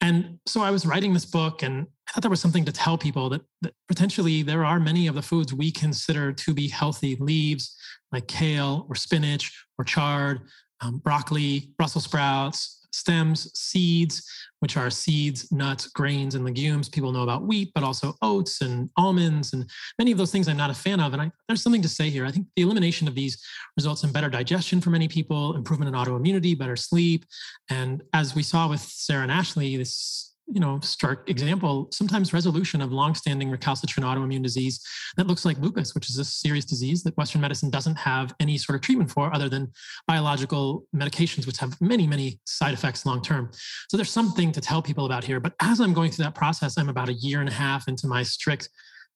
[0.02, 2.98] And so I was writing this book, and I thought there was something to tell
[2.98, 7.16] people that, that potentially there are many of the foods we consider to be healthy
[7.20, 7.76] leaves,
[8.12, 10.42] like kale or spinach or chard,
[10.82, 14.24] um, broccoli, Brussels sprouts, stems, seeds,
[14.60, 16.90] which are seeds, nuts, grains, and legumes.
[16.90, 19.70] People know about wheat, but also oats and almonds and
[20.00, 21.14] many of those things I'm not a fan of.
[21.14, 22.26] And I, there's something to say here.
[22.26, 23.42] I think the elimination of these
[23.76, 27.26] results in better digestion for many people, improvement in autoimmunity, better sleep.
[27.70, 32.82] And as we saw with Sarah and Ashley, this you know, stark example, sometimes resolution
[32.82, 34.80] of longstanding recalcitrant autoimmune disease
[35.18, 38.58] that looks like lupus, which is a serious disease that Western medicine doesn't have any
[38.58, 39.72] sort of treatment for other than
[40.08, 43.52] biological medications, which have many, many side effects long term.
[43.90, 45.40] So there's something to tell people about here.
[45.40, 48.08] But as I'm going through that process, I'm about a year and a half into
[48.08, 48.70] my strict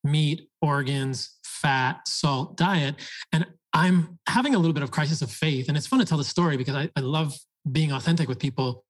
[0.03, 2.95] meat, organs, fat, salt diet.
[3.31, 5.69] And I'm having a little bit of crisis of faith.
[5.69, 7.33] And it's fun to tell the story because I, I love
[7.71, 8.83] being authentic with people.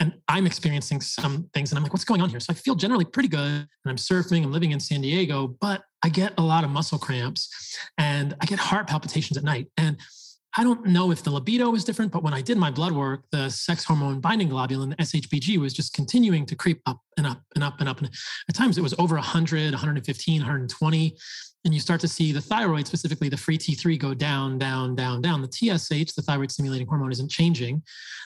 [0.00, 2.38] And I'm experiencing some things and I'm like, what's going on here?
[2.40, 3.40] So I feel generally pretty good.
[3.40, 6.98] And I'm surfing, I'm living in San Diego, but I get a lot of muscle
[6.98, 9.66] cramps and I get heart palpitations at night.
[9.76, 9.96] And
[10.56, 13.24] I don't know if the libido was different, but when I did my blood work,
[13.30, 17.42] the sex hormone binding globulin, the SHBG, was just continuing to creep up and up
[17.54, 17.98] and up and up.
[18.00, 18.10] And
[18.48, 21.16] at times it was over 100, 115, 120.
[21.64, 25.20] And you start to see the thyroid, specifically the free T3, go down, down, down,
[25.20, 25.42] down.
[25.42, 27.82] The TSH, the thyroid stimulating hormone, isn't changing.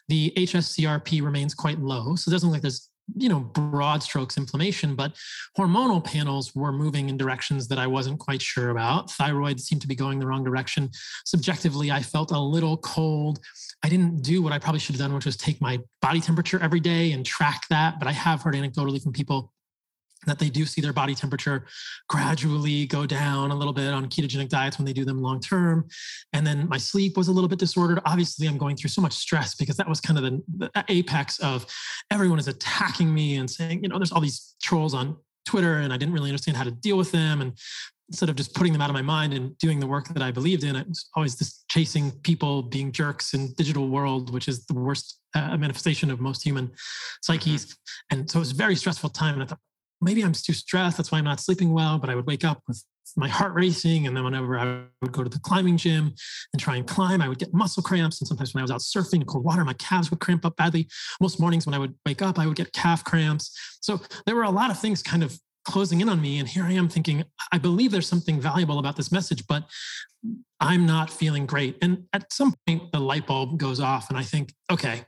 [0.08, 2.14] The HSCRP remains quite low.
[2.14, 5.12] So it doesn't look like there's you know broad strokes inflammation but
[5.58, 9.88] hormonal panels were moving in directions that i wasn't quite sure about thyroid seemed to
[9.88, 10.88] be going the wrong direction
[11.24, 13.40] subjectively i felt a little cold
[13.82, 16.60] i didn't do what i probably should have done which was take my body temperature
[16.60, 19.52] every day and track that but i have heard anecdotally from people
[20.26, 21.66] that they do see their body temperature
[22.08, 25.86] gradually go down a little bit on ketogenic diets when they do them long term.
[26.32, 28.00] And then my sleep was a little bit disordered.
[28.04, 31.38] Obviously, I'm going through so much stress because that was kind of the, the apex
[31.40, 31.66] of
[32.10, 35.92] everyone is attacking me and saying, you know, there's all these trolls on Twitter and
[35.92, 37.40] I didn't really understand how to deal with them.
[37.40, 37.52] And
[38.08, 40.30] instead of just putting them out of my mind and doing the work that I
[40.30, 44.66] believed in, I was always just chasing people being jerks in digital world, which is
[44.66, 46.70] the worst uh, manifestation of most human
[47.22, 47.66] psyches.
[47.66, 48.18] Mm-hmm.
[48.18, 49.34] And so it was a very stressful time.
[49.34, 49.58] And I thought,
[50.02, 50.96] maybe I'm too stressed.
[50.96, 51.98] That's why I'm not sleeping well.
[51.98, 52.82] But I would wake up with
[53.16, 54.06] my heart racing.
[54.06, 56.14] And then whenever I would go to the climbing gym
[56.52, 58.20] and try and climb, I would get muscle cramps.
[58.20, 60.56] And sometimes when I was out surfing in cold water, my calves would cramp up
[60.56, 60.88] badly.
[61.20, 63.56] Most mornings when I would wake up, I would get calf cramps.
[63.80, 66.38] So there were a lot of things kind of closing in on me.
[66.38, 69.64] And here I am thinking, I believe there's something valuable about this message, but
[70.60, 71.76] I'm not feeling great.
[71.82, 75.04] And at some point, the light bulb goes off, and I think, okay,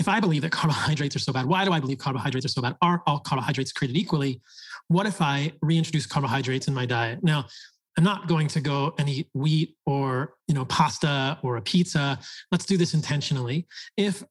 [0.00, 2.62] if I believe that carbohydrates are so bad, why do I believe carbohydrates are so
[2.62, 2.74] bad?
[2.80, 4.40] Are all carbohydrates created equally?
[4.88, 7.22] What if I reintroduce carbohydrates in my diet?
[7.22, 7.44] Now,
[7.98, 12.18] I'm not going to go and eat wheat or you know pasta or a pizza.
[12.50, 13.66] Let's do this intentionally.
[13.98, 14.24] If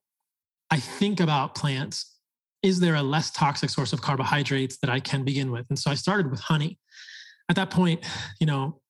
[0.71, 2.15] I think about plants,
[2.63, 5.67] is there a less toxic source of carbohydrates that I can begin with?
[5.69, 6.79] And so I started with honey.
[7.47, 8.03] At that point,
[8.39, 8.82] you know,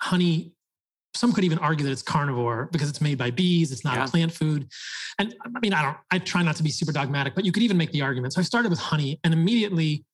[0.00, 0.54] honey
[1.14, 4.04] some could even argue that it's carnivore because it's made by bees it's not yeah.
[4.04, 4.68] a plant food.
[5.18, 7.62] And i mean i don't i try not to be super dogmatic but you could
[7.62, 8.32] even make the argument.
[8.32, 10.04] So i started with honey and immediately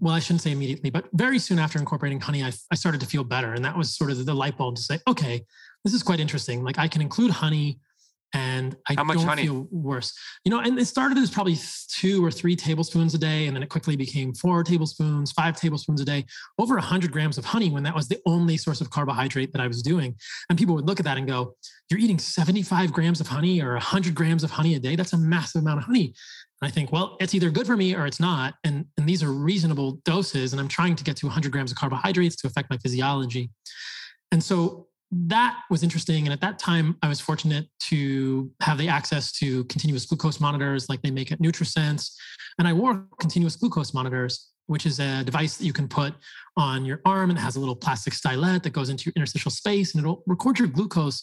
[0.00, 3.06] well i shouldn't say immediately but very soon after incorporating honey i, I started to
[3.06, 3.54] feel better.
[3.54, 5.44] And that was sort of the light bulb to say okay
[5.84, 6.64] this is quite interesting.
[6.64, 7.78] Like i can include honey
[8.34, 9.44] and I don't honey?
[9.44, 10.12] feel worse.
[10.44, 11.56] You know, and it started as probably
[11.88, 16.00] two or three tablespoons a day, and then it quickly became four tablespoons, five tablespoons
[16.00, 16.26] a day,
[16.58, 19.68] over 100 grams of honey when that was the only source of carbohydrate that I
[19.68, 20.16] was doing.
[20.50, 21.54] And people would look at that and go,
[21.88, 24.96] You're eating 75 grams of honey or 100 grams of honey a day?
[24.96, 26.12] That's a massive amount of honey.
[26.60, 28.54] And I think, well, it's either good for me or it's not.
[28.64, 30.52] And, and these are reasonable doses.
[30.52, 33.50] And I'm trying to get to 100 grams of carbohydrates to affect my physiology.
[34.32, 36.26] And so that was interesting.
[36.26, 40.88] And at that time, I was fortunate to have the access to continuous glucose monitors
[40.88, 42.10] like they make at NutriSense.
[42.58, 46.14] And I wore continuous glucose monitors, which is a device that you can put
[46.56, 49.50] on your arm and it has a little plastic stylet that goes into your interstitial
[49.50, 51.22] space and it'll record your glucose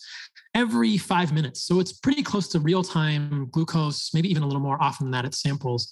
[0.54, 1.64] every five minutes.
[1.64, 5.12] So it's pretty close to real time glucose, maybe even a little more often than
[5.12, 5.26] that.
[5.26, 5.92] It samples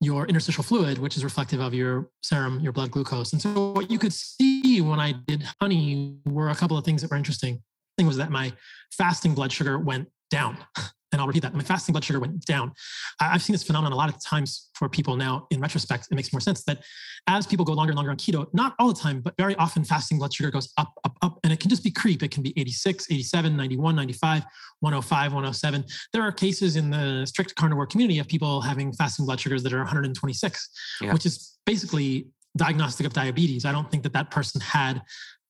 [0.00, 3.32] your interstitial fluid, which is reflective of your serum, your blood glucose.
[3.32, 7.02] And so what you could see when I did honey were a couple of things
[7.02, 7.62] that were interesting.
[7.96, 8.52] Thing was that my
[8.92, 10.58] fasting blood sugar went down.
[11.12, 11.54] and I'll repeat that.
[11.54, 12.72] My fasting blood sugar went down.
[13.20, 15.46] I've seen this phenomenon a lot of times for people now.
[15.50, 16.82] In retrospect, it makes more sense that
[17.26, 19.84] as people go longer and longer on keto, not all the time, but very often
[19.84, 22.22] fasting blood sugar goes up, up, up, and it can just be creep.
[22.22, 24.44] It can be 86, 87, 91, 95,
[24.80, 25.84] 105, 107.
[26.12, 29.72] There are cases in the strict carnivore community of people having fasting blood sugars that
[29.72, 31.12] are 126, yeah.
[31.12, 33.64] which is basically diagnostic of diabetes.
[33.64, 35.02] I don't think that that person had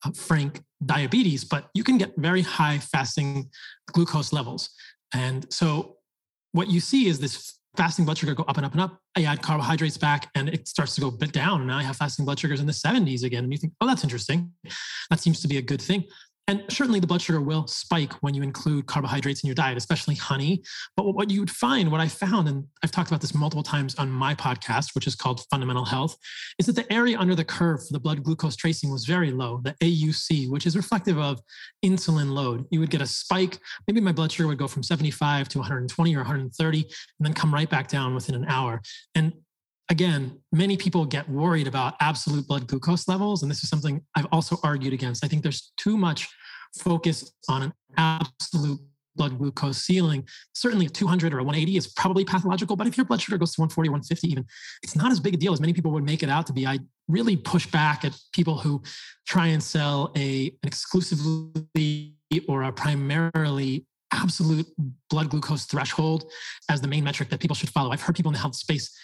[0.04, 3.48] uh, frank diabetes, but you can get very high fasting
[3.92, 4.70] glucose levels.
[5.14, 5.96] And so
[6.52, 8.98] what you see is this fasting blood sugar go up and up and up.
[9.16, 11.60] I add carbohydrates back and it starts to go bit down.
[11.60, 13.44] And now I have fasting blood sugars in the 70s again.
[13.44, 14.52] And you think, oh, that's interesting.
[15.10, 16.04] That seems to be a good thing.
[16.48, 20.14] And certainly the blood sugar will spike when you include carbohydrates in your diet, especially
[20.14, 20.62] honey.
[20.96, 23.94] But what you would find, what I found, and I've talked about this multiple times
[23.96, 26.16] on my podcast, which is called Fundamental Health,
[26.58, 29.60] is that the area under the curve for the blood glucose tracing was very low,
[29.62, 31.38] the AUC, which is reflective of
[31.84, 32.64] insulin load.
[32.70, 33.58] You would get a spike.
[33.86, 36.88] Maybe my blood sugar would go from 75 to 120 or 130, and
[37.20, 38.80] then come right back down within an hour.
[39.14, 39.34] And
[39.90, 43.42] again, many people get worried about absolute blood glucose levels.
[43.42, 45.24] And this is something I've also argued against.
[45.24, 46.28] I think there's too much
[46.78, 48.80] focus on an absolute
[49.16, 50.26] blood glucose ceiling.
[50.54, 53.54] Certainly, a 200 or a 180 is probably pathological, but if your blood sugar goes
[53.54, 54.46] to 140, 150, even,
[54.82, 56.66] it's not as big a deal as many people would make it out to be.
[56.66, 58.82] I really push back at people who
[59.26, 62.14] try and sell a an exclusively
[62.46, 64.66] or a primarily absolute
[65.10, 66.30] blood glucose threshold
[66.70, 67.90] as the main metric that people should follow.
[67.90, 68.96] I've heard people in the health space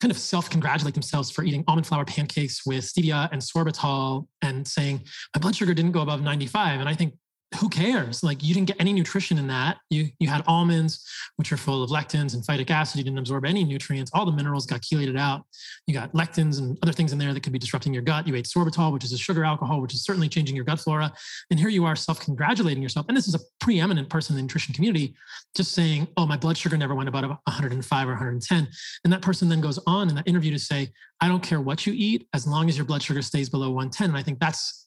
[0.00, 5.00] kind of self-congratulate themselves for eating almond flour pancakes with stevia and sorbitol and saying
[5.34, 7.14] my blood sugar didn't go above 95 and i think
[7.56, 8.22] who cares?
[8.22, 9.78] Like you didn't get any nutrition in that.
[9.90, 12.98] You you had almonds, which are full of lectins and phytic acid.
[12.98, 14.10] You didn't absorb any nutrients.
[14.14, 15.44] All the minerals got chelated out.
[15.86, 18.26] You got lectins and other things in there that could be disrupting your gut.
[18.26, 21.12] You ate sorbitol, which is a sugar alcohol, which is certainly changing your gut flora.
[21.50, 23.06] And here you are self-congratulating yourself.
[23.08, 25.14] And this is a preeminent person in the nutrition community,
[25.56, 28.68] just saying, "Oh, my blood sugar never went above 105 or 110."
[29.04, 31.86] And that person then goes on in that interview to say, "I don't care what
[31.86, 34.83] you eat, as long as your blood sugar stays below 110." And I think that's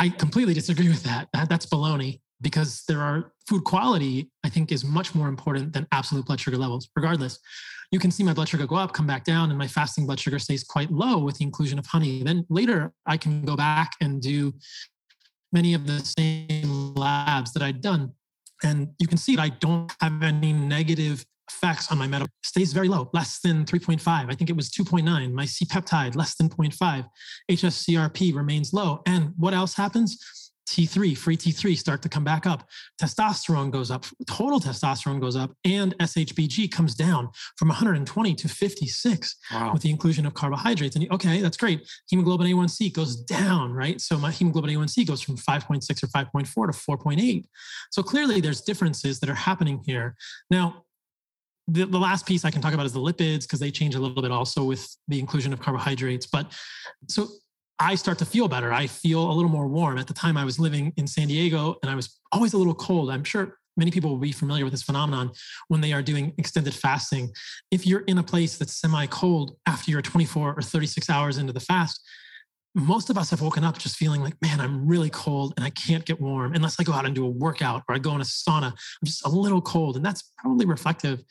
[0.00, 1.28] I completely disagree with that.
[1.34, 1.50] that.
[1.50, 6.24] That's baloney because there are food quality, I think, is much more important than absolute
[6.24, 6.88] blood sugar levels.
[6.96, 7.38] Regardless,
[7.92, 10.18] you can see my blood sugar go up, come back down, and my fasting blood
[10.18, 12.22] sugar stays quite low with the inclusion of honey.
[12.22, 14.54] Then later, I can go back and do
[15.52, 18.12] many of the same labs that I'd done.
[18.62, 22.72] And you can see that I don't have any negative effects on my metabolic stays
[22.72, 24.00] very low, less than 3.5.
[24.06, 25.32] I think it was 2.9.
[25.32, 27.08] My C peptide, less than 0.5.
[27.50, 29.02] HSCRP remains low.
[29.06, 30.18] And what else happens?
[30.70, 32.68] T3, free T3 start to come back up.
[33.02, 39.36] Testosterone goes up, total testosterone goes up, and SHBG comes down from 120 to 56
[39.52, 39.72] wow.
[39.72, 40.94] with the inclusion of carbohydrates.
[40.94, 41.88] And okay, that's great.
[42.08, 44.00] Hemoglobin A1C goes down, right?
[44.00, 47.44] So my hemoglobin A1C goes from 5.6 or 5.4 to 4.8.
[47.90, 50.14] So clearly there's differences that are happening here.
[50.50, 50.84] Now,
[51.68, 54.00] the, the last piece I can talk about is the lipids because they change a
[54.00, 56.26] little bit also with the inclusion of carbohydrates.
[56.26, 56.52] But
[57.08, 57.28] so
[57.78, 58.72] I start to feel better.
[58.72, 59.98] I feel a little more warm.
[59.98, 62.74] At the time, I was living in San Diego and I was always a little
[62.74, 63.10] cold.
[63.10, 65.30] I'm sure many people will be familiar with this phenomenon
[65.68, 67.30] when they are doing extended fasting.
[67.70, 71.52] If you're in a place that's semi cold after you're 24 or 36 hours into
[71.52, 72.00] the fast,
[72.74, 75.70] most of us have woken up just feeling like, man, I'm really cold and I
[75.70, 78.20] can't get warm unless I go out and do a workout or I go in
[78.20, 78.72] a sauna.
[78.72, 79.96] I'm just a little cold.
[79.96, 81.22] And that's probably reflective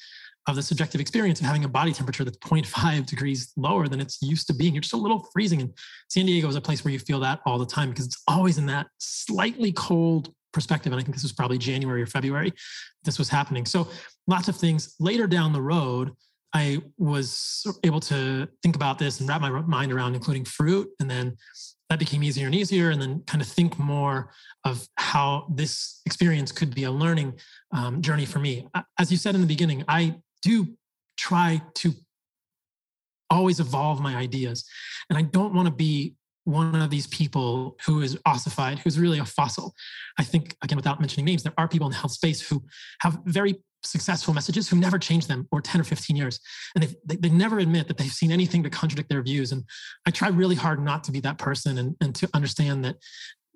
[0.48, 4.22] of the subjective experience of having a body temperature that's 0.5 degrees lower than it's
[4.22, 4.74] used to being.
[4.74, 5.62] You're just a little freezing.
[5.62, 5.74] And
[6.10, 8.58] San Diego is a place where you feel that all the time because it's always
[8.58, 10.92] in that slightly cold perspective.
[10.92, 12.54] And I think this was probably January or February
[13.04, 13.66] this was happening.
[13.66, 13.88] So
[14.28, 14.96] lots of things.
[15.00, 16.12] Later down the road,
[16.54, 20.90] I was able to think about this and wrap my mind around including fruit.
[21.00, 21.38] And then
[21.90, 22.90] that became easier and easier.
[22.90, 24.32] And then kind of think more
[24.66, 27.40] of how this experience could be a learning
[27.72, 28.68] um, journey for me.
[29.00, 30.68] As you said in the beginning, I do
[31.18, 31.94] try to
[33.30, 34.66] always evolve my ideas.
[35.10, 39.20] And I don't want to be one of these people who is ossified, who's really
[39.20, 39.76] a fossil.
[40.18, 42.64] I think, again, without mentioning names, there are people in the health space who
[43.02, 46.40] have very successful messages who never change them or 10 or 15 years.
[46.76, 49.52] And they, they never admit that they've seen anything to contradict their views.
[49.52, 49.64] And
[50.06, 52.98] I try really hard not to be that person and, and to understand that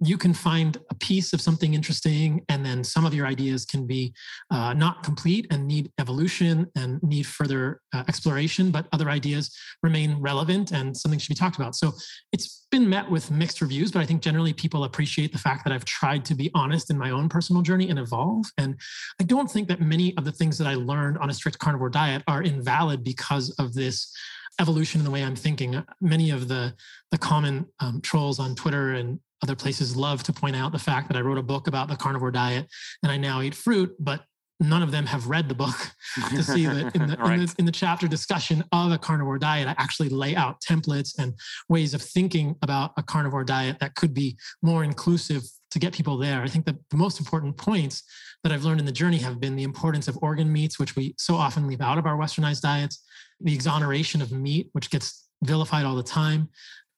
[0.01, 3.85] you can find a piece of something interesting and then some of your ideas can
[3.85, 4.13] be
[4.51, 10.19] uh, not complete and need evolution and need further uh, exploration but other ideas remain
[10.19, 11.91] relevant and something should be talked about so
[12.31, 15.71] it's been met with mixed reviews but i think generally people appreciate the fact that
[15.71, 18.75] i've tried to be honest in my own personal journey and evolve and
[19.21, 21.89] i don't think that many of the things that i learned on a strict carnivore
[21.89, 24.13] diet are invalid because of this
[24.59, 25.83] evolution in the way I'm thinking.
[26.01, 26.73] Many of the
[27.11, 31.09] the common um, trolls on Twitter and other places love to point out the fact
[31.09, 32.67] that I wrote a book about the carnivore diet
[33.03, 34.23] and I now eat fruit, but
[34.59, 35.75] none of them have read the book
[36.29, 37.33] to see that in the, right.
[37.33, 41.17] in the, in the chapter discussion of a carnivore diet, I actually lay out templates
[41.17, 41.33] and
[41.67, 46.17] ways of thinking about a carnivore diet that could be more inclusive to get people
[46.17, 46.41] there.
[46.41, 48.03] I think that the most important points
[48.43, 51.15] that I've learned in the journey have been the importance of organ meats, which we
[51.17, 53.03] so often leave out of our westernized diets,
[53.41, 56.49] the exoneration of meat, which gets vilified all the time.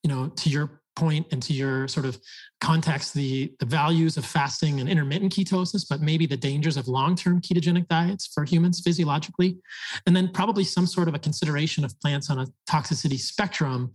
[0.03, 2.17] You know, to your point and to your sort of
[2.61, 7.41] context the the values of fasting and intermittent ketosis but maybe the dangers of long-term
[7.41, 9.57] ketogenic diets for humans physiologically.
[10.05, 13.93] And then probably some sort of a consideration of plants on a toxicity spectrum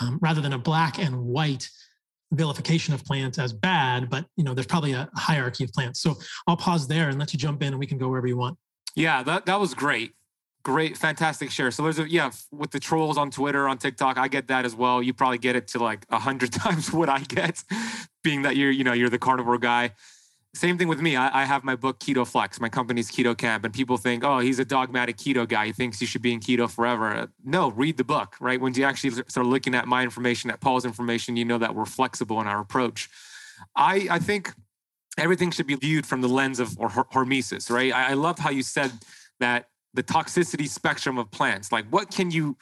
[0.00, 1.68] um, rather than a black and white
[2.32, 6.00] vilification of plants as bad but you know there's probably a hierarchy of plants.
[6.00, 8.36] So i'll pause there and let you jump in and we can go wherever you
[8.36, 8.58] want.
[8.94, 10.12] Yeah that, that was great
[10.62, 11.70] Great, fantastic share.
[11.70, 14.74] So there's a yeah, with the trolls on Twitter, on TikTok, I get that as
[14.74, 15.02] well.
[15.02, 17.64] You probably get it to like a hundred times what I get,
[18.22, 19.92] being that you're, you know, you're the carnivore guy.
[20.52, 21.14] Same thing with me.
[21.16, 22.60] I, I, have my book Keto Flex.
[22.60, 25.66] My company's Keto Kamp, and people think, oh, he's a dogmatic keto guy.
[25.66, 27.28] He thinks you should be in keto forever.
[27.44, 28.34] No, read the book.
[28.40, 31.74] Right when you actually start looking at my information, at Paul's information, you know that
[31.74, 33.08] we're flexible in our approach.
[33.76, 34.52] I I think
[35.16, 37.94] everything should be viewed from the lens of or hormesis, right?
[37.94, 38.92] I, I love how you said
[39.38, 41.72] that the toxicity spectrum of plants.
[41.72, 42.56] Like, what can you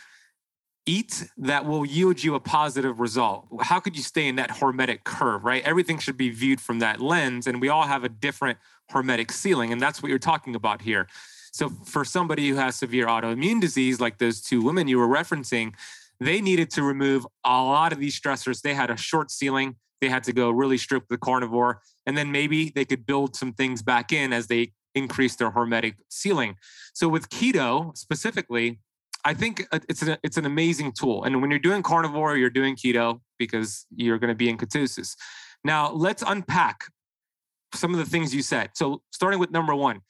[0.87, 3.47] eat that will yield you a positive result?
[3.61, 5.63] How could you stay in that hormetic curve, right?
[5.65, 8.59] Everything should be viewed from that lens, and we all have a different
[8.91, 11.07] hormetic ceiling, and that's what you're talking about here.
[11.53, 15.75] So, for somebody who has severe autoimmune disease, like those two women you were referencing,
[16.21, 18.63] they needed to remove a lot of these stressors.
[18.63, 19.77] They had a short ceiling.
[20.01, 21.81] They had to go really strict the carnivore.
[22.07, 25.95] And then maybe they could build some things back in as they increase their hormetic
[26.09, 26.57] ceiling.
[26.93, 28.81] So with keto specifically,
[29.25, 31.25] I think it's an, it's an amazing tool.
[31.25, 35.17] And when you're doing carnivore, you're doing keto because you're going to be in ketosis.
[35.65, 36.85] Now, let's unpack
[37.75, 38.71] some of the things you said.
[38.75, 40.01] So, starting with number one,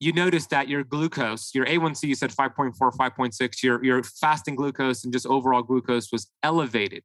[0.00, 5.04] you noticed that your glucose, your A1C, you said 5.4, 5.6, your, your fasting glucose
[5.04, 7.02] and just overall glucose was elevated.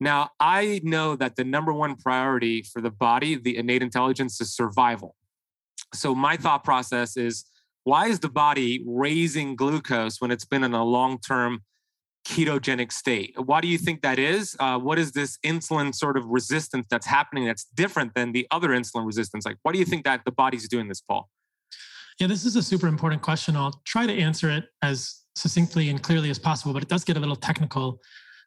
[0.00, 4.54] Now, I know that the number one priority for the body, the innate intelligence, is
[4.54, 5.16] survival.
[5.94, 7.44] So, my thought process is
[7.84, 11.62] why is the body raising glucose when it's been in a long term
[12.26, 13.34] ketogenic state?
[13.36, 14.56] Why do you think that is?
[14.58, 18.70] Uh, what is this insulin sort of resistance that's happening that's different than the other
[18.70, 19.44] insulin resistance?
[19.44, 21.28] Like, why do you think that the body's doing this, Paul?
[22.18, 23.56] Yeah, this is a super important question.
[23.56, 27.16] I'll try to answer it as succinctly and clearly as possible, but it does get
[27.16, 28.00] a little technical.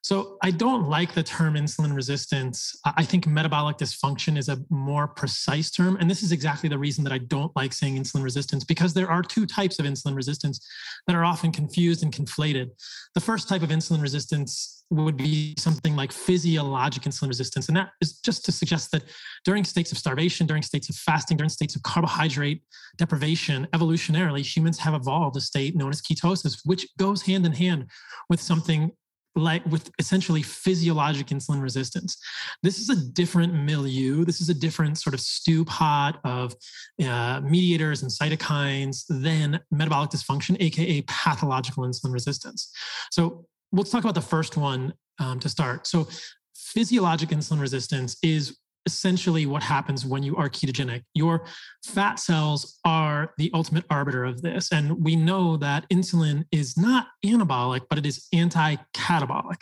[0.07, 2.73] So I don't like the term insulin resistance.
[2.85, 5.97] I think metabolic dysfunction is a more precise term.
[5.99, 9.11] And this is exactly the reason that I don't like saying insulin resistance, because there
[9.11, 10.65] are two types of insulin resistance
[11.07, 12.69] that are often confused and conflated.
[13.15, 17.67] The first type of insulin resistance would be something like physiologic insulin resistance.
[17.67, 19.03] And that is just to suggest that
[19.43, 22.61] during states of starvation, during states of fasting, during states of carbohydrate
[22.95, 27.87] deprivation, evolutionarily, humans have evolved a state known as ketosis, which goes hand in hand
[28.29, 28.93] with something
[29.37, 32.17] like with essentially physiologic insulin resistance.
[32.63, 34.25] This is a different milieu.
[34.25, 36.55] This is a different sort of stew pot of
[37.03, 42.71] uh, mediators and cytokines than metabolic dysfunction, aka pathological insulin resistance.
[43.11, 45.87] So let's talk about the first one um, to start.
[45.87, 46.07] So
[46.55, 48.57] physiologic insulin resistance is
[48.87, 51.03] essentially what happens when you are ketogenic.
[51.13, 51.45] Your
[51.85, 54.71] fat cells are the ultimate arbiter of this.
[54.71, 59.61] And we know that insulin is not anabolic, but it is anti catabolic.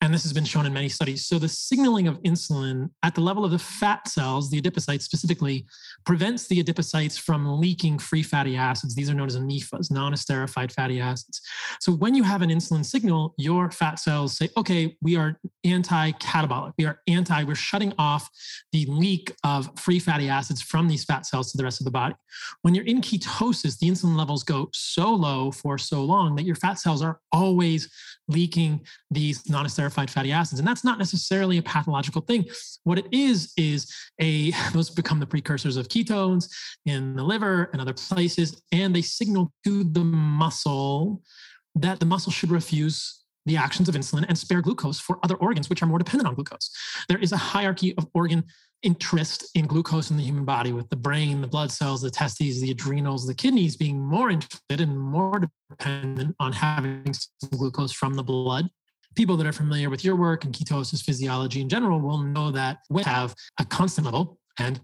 [0.00, 1.26] And this has been shown in many studies.
[1.26, 5.66] So the signaling of insulin at the level of the fat cells, the adipocytes specifically,
[6.06, 8.94] prevents the adipocytes from leaking free fatty acids.
[8.94, 11.40] These are known as NEFAs, non esterified fatty acids.
[11.80, 16.12] So when you have an insulin signal, your fat cells say, okay, we are anti
[16.12, 16.72] catabolic.
[16.78, 18.30] We are anti, we're shutting off
[18.72, 21.90] the leak of free fatty acids from these fat cells to the rest of the
[21.90, 22.14] body.
[22.62, 26.56] When you're in ketosis, the insulin levels go so low for so long that your
[26.56, 27.88] fat cells are always
[28.28, 28.80] leaking
[29.10, 30.60] these non-esterified fatty acids.
[30.60, 32.46] And that's not necessarily a pathological thing.
[32.84, 36.48] What it is, is a those become the precursors of ketones
[36.86, 41.22] in the liver and other places, and they signal to the muscle
[41.76, 45.70] that the muscle should refuse the actions of insulin and spare glucose for other organs
[45.70, 46.70] which are more dependent on glucose.
[47.08, 48.44] There is a hierarchy of organ
[48.82, 52.60] interest in glucose in the human body, with the brain, the blood cells, the testes,
[52.60, 57.14] the adrenals, the kidneys being more interested and more dependent on having
[57.50, 58.68] glucose from the blood.
[59.16, 62.78] People that are familiar with your work and ketosis physiology in general will know that
[62.88, 64.80] we have a constant level and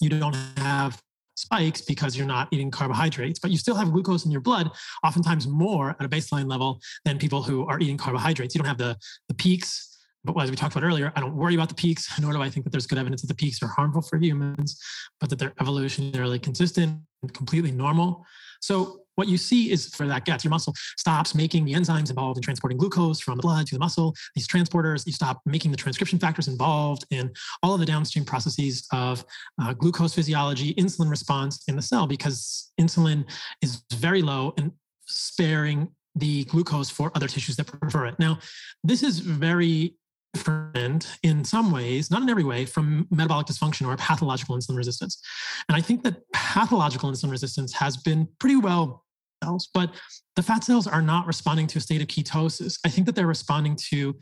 [0.00, 1.00] you don't have
[1.42, 4.70] spikes because you're not eating carbohydrates, but you still have glucose in your blood,
[5.04, 8.54] oftentimes more at a baseline level than people who are eating carbohydrates.
[8.54, 8.96] You don't have the,
[9.28, 9.88] the peaks.
[10.24, 12.48] But as we talked about earlier, I don't worry about the peaks, nor do I
[12.48, 14.80] think that there's good evidence that the peaks are harmful for humans,
[15.20, 18.24] but that they're evolutionarily consistent and completely normal.
[18.60, 22.38] So what you see is for that gets your muscle stops making the enzymes involved
[22.38, 24.14] in transporting glucose from the blood to the muscle.
[24.34, 27.30] These transporters, you stop making the transcription factors involved in
[27.62, 29.24] all of the downstream processes of
[29.60, 33.24] uh, glucose physiology, insulin response in the cell, because insulin
[33.60, 34.72] is very low and
[35.06, 38.18] sparing the glucose for other tissues that prefer it.
[38.18, 38.38] Now,
[38.84, 39.94] this is very
[40.34, 45.22] different in some ways, not in every way, from metabolic dysfunction or pathological insulin resistance.
[45.68, 49.04] And I think that pathological insulin resistance has been pretty well
[49.42, 49.90] cells, but
[50.36, 52.78] the fat cells are not responding to a state of ketosis.
[52.84, 54.14] I think that they're responding to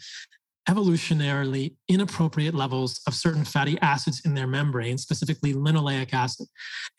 [0.68, 6.46] evolutionarily inappropriate levels of certain fatty acids in their membrane, specifically linoleic acid,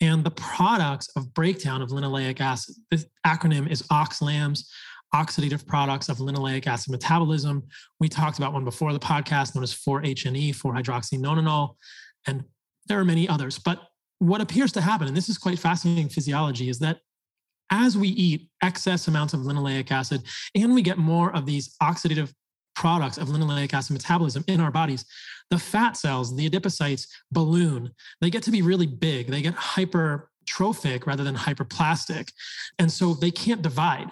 [0.00, 2.74] and the products of breakdown of linoleic acid.
[2.90, 4.68] The acronym is OXLAMs
[5.14, 7.62] oxidative products of linoleic acid metabolism.
[8.00, 11.76] We talked about one before the podcast known as 4-HNE, 4-hydroxynonenal,
[12.26, 12.44] and
[12.86, 13.58] there are many others.
[13.58, 13.80] But
[14.18, 17.00] what appears to happen, and this is quite fascinating physiology, is that
[17.70, 20.22] as we eat excess amounts of linoleic acid
[20.54, 22.32] and we get more of these oxidative
[22.74, 25.04] products of linoleic acid metabolism in our bodies,
[25.50, 27.90] the fat cells, the adipocytes, balloon.
[28.20, 29.28] They get to be really big.
[29.28, 32.30] They get hypertrophic rather than hyperplastic.
[32.78, 34.10] And so they can't divide.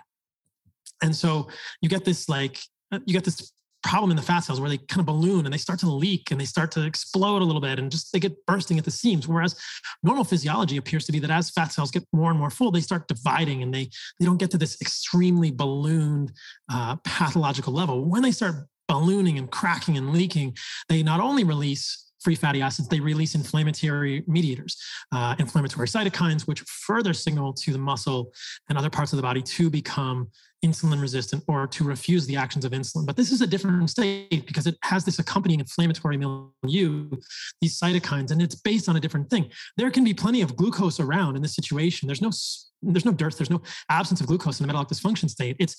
[1.03, 1.49] And so
[1.81, 2.59] you get this like,
[2.93, 5.59] you get this problem in the fat cells where they kind of balloon and they
[5.59, 8.35] start to leak and they start to explode a little bit and just they get
[8.47, 9.27] bursting at the seams.
[9.27, 9.57] Whereas
[10.03, 12.81] normal physiology appears to be that as fat cells get more and more full they
[12.81, 13.89] start dividing and they
[14.19, 16.33] they don't get to this extremely ballooned
[16.73, 18.05] uh, pathological level.
[18.05, 20.57] When they start ballooning and cracking and leaking
[20.89, 24.77] they not only release free fatty acids, they release inflammatory mediators,
[25.13, 28.33] uh, inflammatory cytokines, which further signal to the muscle
[28.69, 30.29] and other parts of the body to become
[30.65, 33.07] insulin resistant or to refuse the actions of insulin.
[33.07, 37.11] But this is a different state because it has this accompanying inflammatory milieu,
[37.61, 39.51] these cytokines, and it's based on a different thing.
[39.77, 42.07] There can be plenty of glucose around in this situation.
[42.07, 42.31] There's no
[42.83, 43.61] there's no dearth, there's no
[43.91, 45.57] absence of glucose in the metabolic dysfunction state.
[45.59, 45.77] It's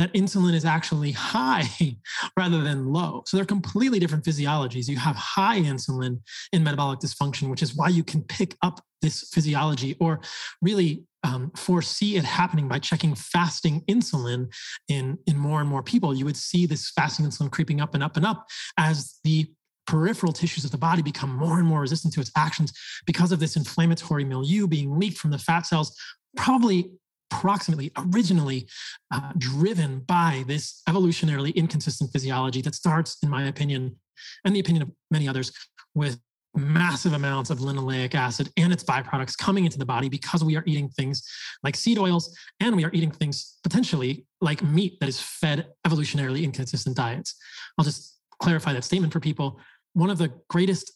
[0.00, 1.68] that insulin is actually high
[2.36, 3.22] rather than low.
[3.26, 4.88] So they're completely different physiologies.
[4.88, 6.20] You have high insulin
[6.54, 10.22] in metabolic dysfunction, which is why you can pick up this physiology or
[10.62, 14.50] really um, foresee it happening by checking fasting insulin
[14.88, 16.14] in, in more and more people.
[16.14, 18.46] You would see this fasting insulin creeping up and up and up
[18.78, 19.52] as the
[19.86, 22.72] peripheral tissues of the body become more and more resistant to its actions
[23.04, 25.94] because of this inflammatory milieu being leaked from the fat cells,
[26.36, 26.90] probably
[27.30, 28.68] approximately originally
[29.12, 33.96] uh, driven by this evolutionarily inconsistent physiology that starts, in my opinion,
[34.44, 35.52] and the opinion of many others,
[35.94, 36.18] with
[36.54, 40.64] massive amounts of linoleic acid and its byproducts coming into the body because we are
[40.66, 41.22] eating things
[41.62, 46.42] like seed oils and we are eating things potentially like meat that is fed evolutionarily
[46.42, 47.36] inconsistent diets.
[47.78, 49.60] I'll just clarify that statement for people.
[49.92, 50.92] One of the greatest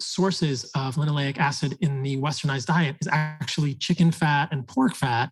[0.00, 5.30] sources of linoleic acid in the westernized diet is actually chicken fat and pork fat.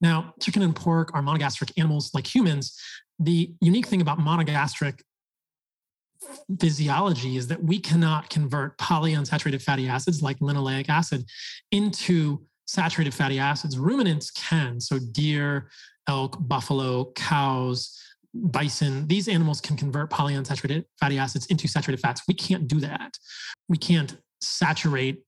[0.00, 2.78] Now, chicken and pork are monogastric animals like humans.
[3.18, 5.00] The unique thing about monogastric
[6.60, 11.24] physiology is that we cannot convert polyunsaturated fatty acids like linoleic acid
[11.70, 13.78] into saturated fatty acids.
[13.78, 14.80] Ruminants can.
[14.80, 15.70] So, deer,
[16.08, 18.00] elk, buffalo, cows,
[18.34, 22.22] bison, these animals can convert polyunsaturated fatty acids into saturated fats.
[22.28, 23.14] We can't do that.
[23.68, 25.22] We can't saturate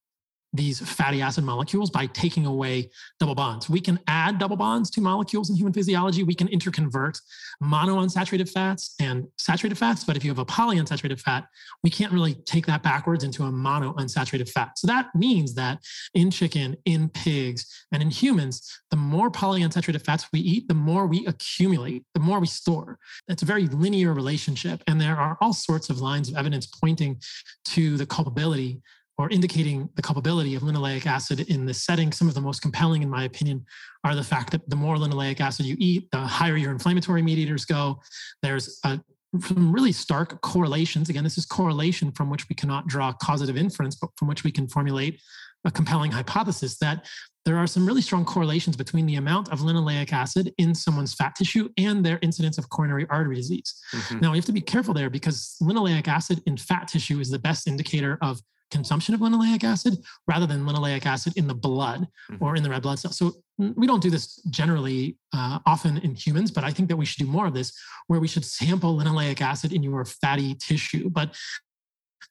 [0.53, 3.71] these fatty acid molecules by taking away double bonds.
[3.71, 6.23] We can add double bonds to molecules in human physiology.
[6.25, 7.19] We can interconvert
[7.63, 10.05] monounsaturated fats and saturated fats.
[10.05, 11.47] But if you have a polyunsaturated fat,
[11.83, 14.79] we can't really take that backwards into a monounsaturated fat.
[14.79, 15.81] So that means that
[16.15, 21.07] in chicken, in pigs, and in humans, the more polyunsaturated fats we eat, the more
[21.07, 22.99] we accumulate, the more we store.
[23.29, 24.83] It's a very linear relationship.
[24.87, 27.21] And there are all sorts of lines of evidence pointing
[27.67, 28.83] to the culpability
[29.19, 32.13] or indicating the culpability of linoleic acid in this setting.
[32.13, 33.65] Some of the most compelling, in my opinion,
[34.05, 37.65] are the fact that the more linoleic acid you eat, the higher your inflammatory mediators
[37.65, 38.01] go.
[38.43, 39.01] There's a,
[39.41, 41.09] some really stark correlations.
[41.09, 44.51] Again, this is correlation from which we cannot draw causative inference, but from which we
[44.51, 45.21] can formulate
[45.65, 47.07] a compelling hypothesis that
[47.45, 51.35] there are some really strong correlations between the amount of linoleic acid in someone's fat
[51.35, 53.81] tissue and their incidence of coronary artery disease.
[53.93, 54.21] Mm-hmm.
[54.21, 57.39] Now, you have to be careful there because linoleic acid in fat tissue is the
[57.39, 58.41] best indicator of
[58.73, 62.43] consumption of linoleic acid rather than linoleic acid in the blood mm-hmm.
[62.43, 63.17] or in the red blood cells.
[63.17, 67.05] So we don't do this generally uh, often in humans, but I think that we
[67.05, 67.73] should do more of this
[68.09, 71.09] where we should sample linoleic acid in your fatty tissue.
[71.11, 71.37] But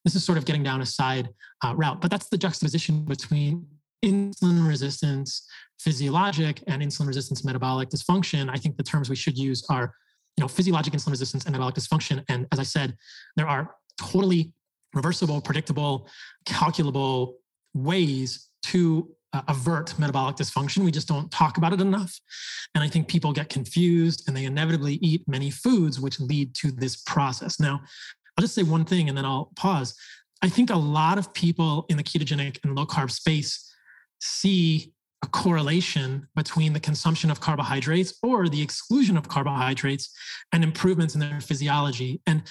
[0.03, 1.29] this is sort of getting down a side
[1.63, 2.01] uh, route.
[2.01, 3.67] But that's the juxtaposition between
[4.03, 5.47] insulin resistance
[5.79, 8.49] physiologic and insulin resistance metabolic dysfunction.
[8.51, 9.93] I think the terms we should use are
[10.37, 12.23] you know physiologic insulin resistance and metabolic dysfunction.
[12.29, 12.95] And as I said,
[13.35, 14.53] there are totally
[14.93, 16.07] reversible, predictable,
[16.45, 17.37] calculable
[17.73, 20.79] ways to uh, avert metabolic dysfunction.
[20.79, 22.19] We just don't talk about it enough.
[22.75, 26.71] And I think people get confused and they inevitably eat many foods which lead to
[26.71, 27.59] this process.
[27.59, 27.81] Now,
[28.37, 29.95] I'll just say one thing and then I'll pause.
[30.41, 33.73] I think a lot of people in the ketogenic and low carb space
[34.19, 40.09] see a correlation between the consumption of carbohydrates or the exclusion of carbohydrates
[40.51, 42.21] and improvements in their physiology.
[42.25, 42.43] And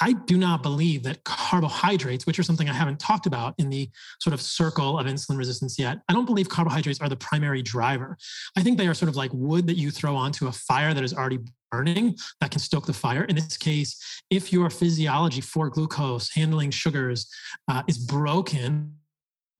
[0.00, 3.90] I do not believe that carbohydrates, which are something I haven't talked about in the
[4.20, 8.16] sort of circle of insulin resistance yet, I don't believe carbohydrates are the primary driver.
[8.56, 11.04] I think they are sort of like wood that you throw onto a fire that
[11.04, 11.40] is already
[11.70, 13.24] burning that can stoke the fire.
[13.24, 17.30] In this case, if your physiology for glucose, handling sugars,
[17.68, 18.94] uh, is broken,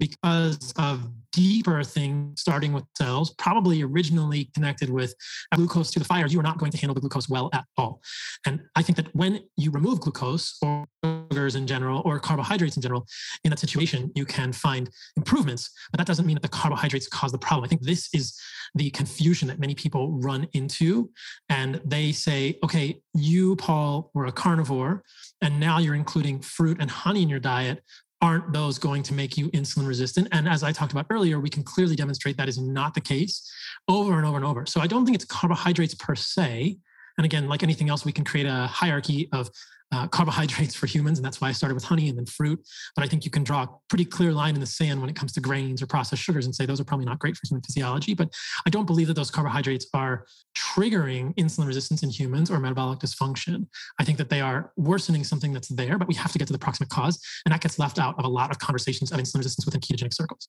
[0.01, 5.15] because of deeper things starting with cells, probably originally connected with
[5.55, 8.01] glucose to the fire, you are not going to handle the glucose well at all.
[8.47, 12.83] And I think that when you remove glucose or sugars in general or carbohydrates in
[12.83, 13.07] general,
[13.45, 15.71] in that situation, you can find improvements.
[15.93, 17.65] But that doesn't mean that the carbohydrates cause the problem.
[17.65, 18.41] I think this is
[18.75, 21.11] the confusion that many people run into.
[21.49, 25.03] And they say, okay, you, Paul, were a carnivore,
[25.43, 27.83] and now you're including fruit and honey in your diet
[28.23, 30.29] aren't those going to make you insulin resistant?
[30.33, 33.51] And as I talked about earlier, we can clearly demonstrate that is not the case
[33.89, 34.66] over and over and over.
[34.66, 36.77] So I don't think it's carbohydrates per se.
[37.16, 39.51] And again, like anything else, we can create a hierarchy of
[39.93, 42.61] uh, carbohydrates for humans, and that's why I started with honey and then fruit.
[42.95, 45.16] But I think you can draw a pretty clear line in the sand when it
[45.16, 47.62] comes to grains or processed sugars and say those are probably not great for human
[47.62, 48.14] physiology.
[48.14, 48.32] But
[48.66, 50.26] I don't believe that those carbohydrates are
[50.57, 53.66] triggering insulin resistance in humans or metabolic dysfunction.
[53.99, 56.53] I think that they are worsening something that's there, but we have to get to
[56.53, 59.38] the proximate cause, and that gets left out of a lot of conversations of insulin
[59.38, 60.49] resistance within ketogenic circles.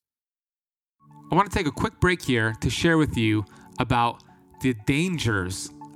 [1.30, 3.44] I want to take a quick break here to share with you
[3.78, 4.22] about
[4.60, 5.70] the dangers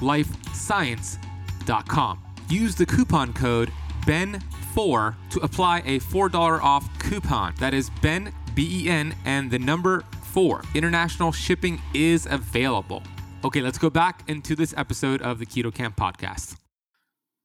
[0.00, 2.18] purelifescience.com.
[2.48, 3.70] Use the coupon code
[4.06, 7.54] BEN4 to apply a $4 off coupon.
[7.58, 10.62] That is BEN, B E N, and the number 4.
[10.74, 13.02] International shipping is available.
[13.44, 16.56] Okay, let's go back into this episode of the Keto Kamp podcast.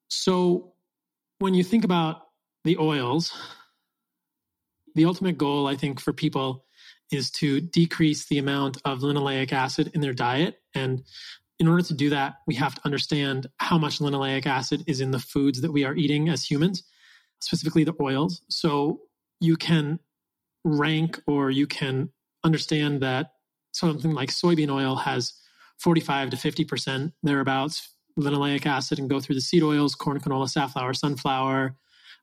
[0.10, 0.74] So,
[1.40, 2.22] when you think about
[2.64, 3.34] the oils,
[4.96, 6.66] the ultimate goal, I think, for people
[7.12, 10.56] is to decrease the amount of linoleic acid in their diet.
[10.74, 11.04] And
[11.64, 15.12] in order to do that, we have to understand how much linoleic acid is in
[15.12, 16.84] the foods that we are eating as humans,
[17.40, 18.42] specifically the oils.
[18.50, 19.00] So
[19.40, 20.00] you can
[20.66, 22.10] rank or you can
[22.44, 23.32] understand that
[23.72, 25.32] something like soybean oil has
[25.80, 30.94] 45 to 50% thereabouts linoleic acid and go through the seed oils, corn, canola, safflower,
[30.94, 31.78] sunflower.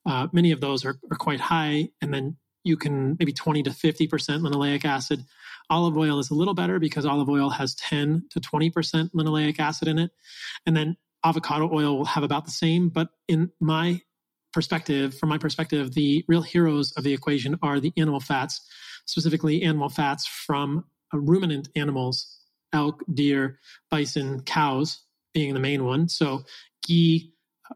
[0.05, 1.89] Uh, many of those are, are quite high.
[2.03, 5.25] And then you can maybe 20 to 50% linoleic acid.
[5.69, 8.73] Olive oil is a little better because olive oil has 10 to 20%
[9.13, 10.11] linoleic acid in it.
[10.67, 12.89] And then avocado oil will have about the same.
[12.89, 14.01] But in my
[14.53, 18.61] perspective, from my perspective, the real heroes of the equation are the animal fats,
[19.07, 20.85] specifically animal fats from
[21.15, 22.39] uh, ruminant animals,
[22.73, 23.59] elk, deer,
[23.91, 25.01] bison, cows
[25.33, 26.09] being the main one.
[26.09, 26.45] So
[26.87, 27.33] ghee,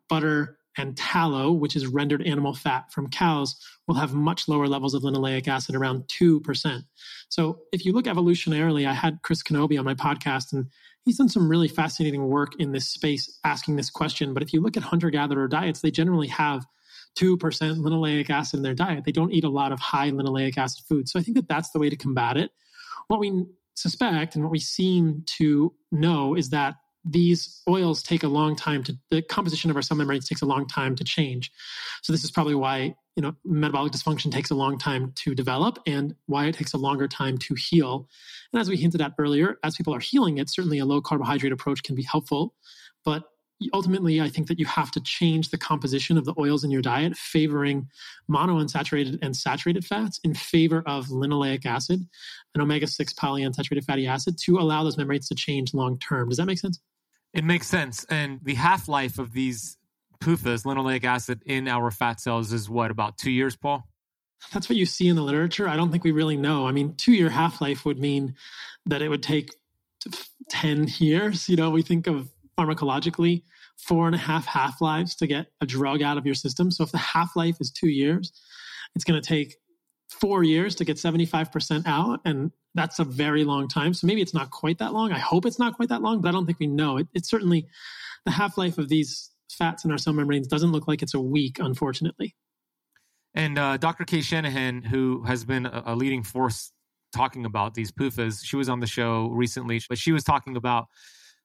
[0.08, 3.56] butter, and tallow, which is rendered animal fat from cows,
[3.86, 6.84] will have much lower levels of linoleic acid, around 2%.
[7.28, 10.66] So if you look evolutionarily, I had Chris Knobbe on my podcast, and
[11.04, 14.34] he's done some really fascinating work in this space asking this question.
[14.34, 16.66] But if you look at hunter gatherer diets, they generally have
[17.18, 19.04] 2% linoleic acid in their diet.
[19.04, 21.12] They don't eat a lot of high linoleic acid foods.
[21.12, 22.50] So I think that that's the way to combat it.
[23.08, 23.44] What we
[23.74, 28.82] suspect and what we seem to know is that these oils take a long time
[28.84, 31.52] to the composition of our cell membranes takes a long time to change.
[32.02, 35.78] So this is probably why you know metabolic dysfunction takes a long time to develop
[35.86, 38.08] and why it takes a longer time to heal.
[38.52, 41.52] And as we hinted at earlier as people are healing it certainly a low carbohydrate
[41.52, 42.54] approach can be helpful.
[43.04, 43.24] But
[43.72, 46.82] ultimately i think that you have to change the composition of the oils in your
[46.82, 47.88] diet favoring
[48.28, 52.04] monounsaturated and saturated fats in favor of linoleic acid
[52.54, 56.28] and omega-6 polyunsaturated fatty acid to allow those membranes to change long term.
[56.28, 56.80] Does that make sense
[57.34, 58.04] it makes sense.
[58.04, 59.76] And the half life of these
[60.20, 63.86] PUFAs, linoleic acid, in our fat cells is what, about two years, Paul?
[64.52, 65.68] That's what you see in the literature.
[65.68, 66.66] I don't think we really know.
[66.66, 68.36] I mean, two year half life would mean
[68.86, 69.54] that it would take
[70.50, 71.48] 10 years.
[71.48, 73.42] You know, we think of pharmacologically
[73.76, 76.70] four and a half half lives to get a drug out of your system.
[76.70, 78.32] So if the half life is two years,
[78.94, 79.56] it's going to take
[80.08, 82.20] four years to get 75% out.
[82.24, 83.94] And that's a very long time.
[83.94, 85.12] So maybe it's not quite that long.
[85.12, 86.98] I hope it's not quite that long, but I don't think we know.
[86.98, 87.66] It, it's certainly
[88.24, 91.20] the half life of these fats in our cell membranes doesn't look like it's a
[91.20, 92.34] week, unfortunately.
[93.34, 94.04] And uh, Dr.
[94.04, 96.72] Cate Shanahan, who has been a, a leading force
[97.14, 100.86] talking about these PUFAs, she was on the show recently, but she was talking about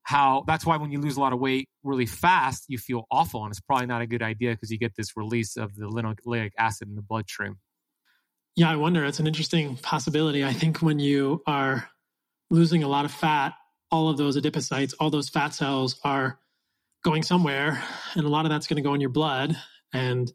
[0.04, 3.44] how that's why when you lose a lot of weight really fast, you feel awful.
[3.44, 6.52] And it's probably not a good idea because you get this release of the linoleic
[6.58, 7.58] acid in the bloodstream.
[8.60, 9.06] Yeah, I wonder.
[9.06, 10.44] It's an interesting possibility.
[10.44, 11.90] I think when you are
[12.50, 13.54] losing a lot of fat,
[13.90, 16.38] all of those adipocytes, all those fat cells are
[17.02, 17.82] going somewhere,
[18.16, 19.56] and a lot of that's going to go in your blood
[19.94, 20.30] and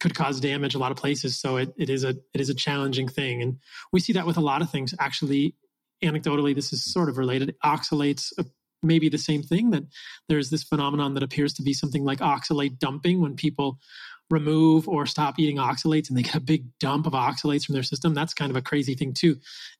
[0.00, 1.38] could cause damage a lot of places.
[1.38, 3.58] So it, it is a it is a challenging thing, and
[3.92, 4.92] we see that with a lot of things.
[4.98, 5.54] Actually,
[6.02, 7.54] anecdotally, this is sort of related.
[7.64, 8.42] Oxalates uh,
[8.82, 9.70] maybe the same thing.
[9.70, 9.84] That
[10.28, 13.78] there's this phenomenon that appears to be something like oxalate dumping when people
[14.30, 17.82] remove or stop eating oxalates and they get a big dump of oxalates from their
[17.82, 18.14] system.
[18.14, 19.36] That's kind of a crazy thing too.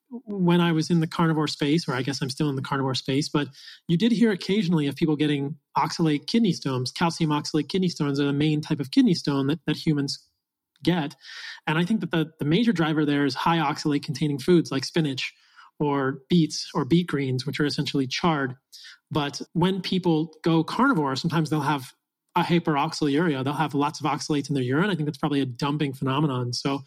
[0.08, 2.96] When I was in the carnivore space, or I guess I'm still in the carnivore
[2.96, 3.48] space, but
[3.86, 6.90] you did hear occasionally of people getting oxalate kidney stones.
[6.90, 10.18] Calcium oxalate kidney stones are the main type of kidney stone that, that humans
[10.82, 11.14] get.
[11.66, 14.84] And I think that the, the major driver there is high oxalate containing foods like
[14.84, 15.32] spinach
[15.78, 18.56] or beets or beet greens, which are essentially charred.
[19.10, 21.92] But when people go carnivore, sometimes they'll have
[22.36, 23.42] a hyperoxaluria.
[23.42, 24.90] They'll have lots of oxalates in their urine.
[24.90, 26.52] I think that's probably a dumping phenomenon.
[26.52, 26.82] So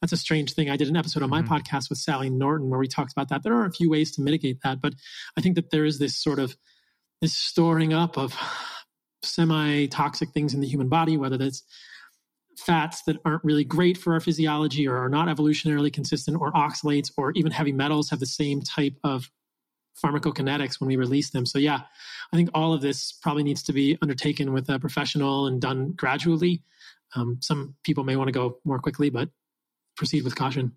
[0.00, 0.70] that's a strange thing.
[0.70, 1.52] I did an episode on my mm-hmm.
[1.52, 3.42] podcast with Sally Norton where we talked about that.
[3.42, 4.94] There are a few ways to mitigate that, but
[5.36, 6.56] I think that there is this sort of
[7.20, 8.34] this storing up of
[9.22, 11.62] semi toxic things in the human body, whether that's
[12.56, 17.10] fats that aren't really great for our physiology or are not evolutionarily consistent, or oxalates,
[17.16, 19.30] or even heavy metals have the same type of
[20.02, 21.46] pharmacokinetics when we release them.
[21.46, 21.80] So, yeah,
[22.32, 25.92] I think all of this probably needs to be undertaken with a professional and done
[25.92, 26.62] gradually.
[27.14, 29.28] Um, some people may want to go more quickly, but
[29.96, 30.72] proceed with caution.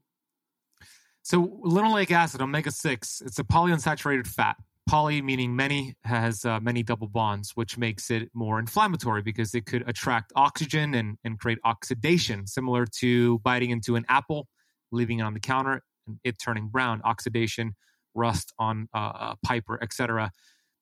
[1.22, 4.58] So, linoleic acid, omega 6, it's a polyunsaturated fat.
[4.90, 9.66] Poly meaning many has uh, many double bonds, which makes it more inflammatory because it
[9.66, 14.48] could attract oxygen and, and create oxidation, similar to biting into an apple,
[14.92, 17.02] leaving it on the counter, and it turning brown.
[17.06, 17.76] Oxidation
[18.16, 20.32] rust on uh, a piper, etc.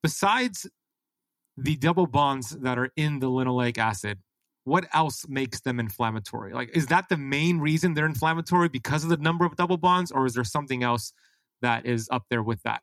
[0.02, 0.68] Besides
[1.56, 4.18] the double bonds that are in the linoleic acid,
[4.64, 6.52] what else makes them inflammatory?
[6.52, 10.12] Like, is that the main reason they're inflammatory because of the number of double bonds,
[10.12, 11.12] or is there something else
[11.62, 12.82] that is up there with that?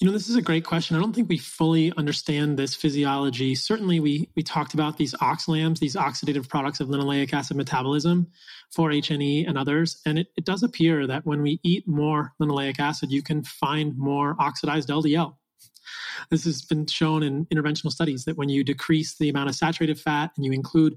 [0.00, 0.96] You know, this is a great question.
[0.96, 3.54] I don't think we fully understand this physiology.
[3.54, 8.26] Certainly, we we talked about these oxalams, these oxidative products of linoleic acid metabolism,
[8.74, 10.00] 4-HNE and others.
[10.06, 13.98] And it, it does appear that when we eat more linoleic acid, you can find
[13.98, 15.36] more oxidized LDL.
[16.30, 20.00] This has been shown in interventional studies that when you decrease the amount of saturated
[20.00, 20.96] fat and you include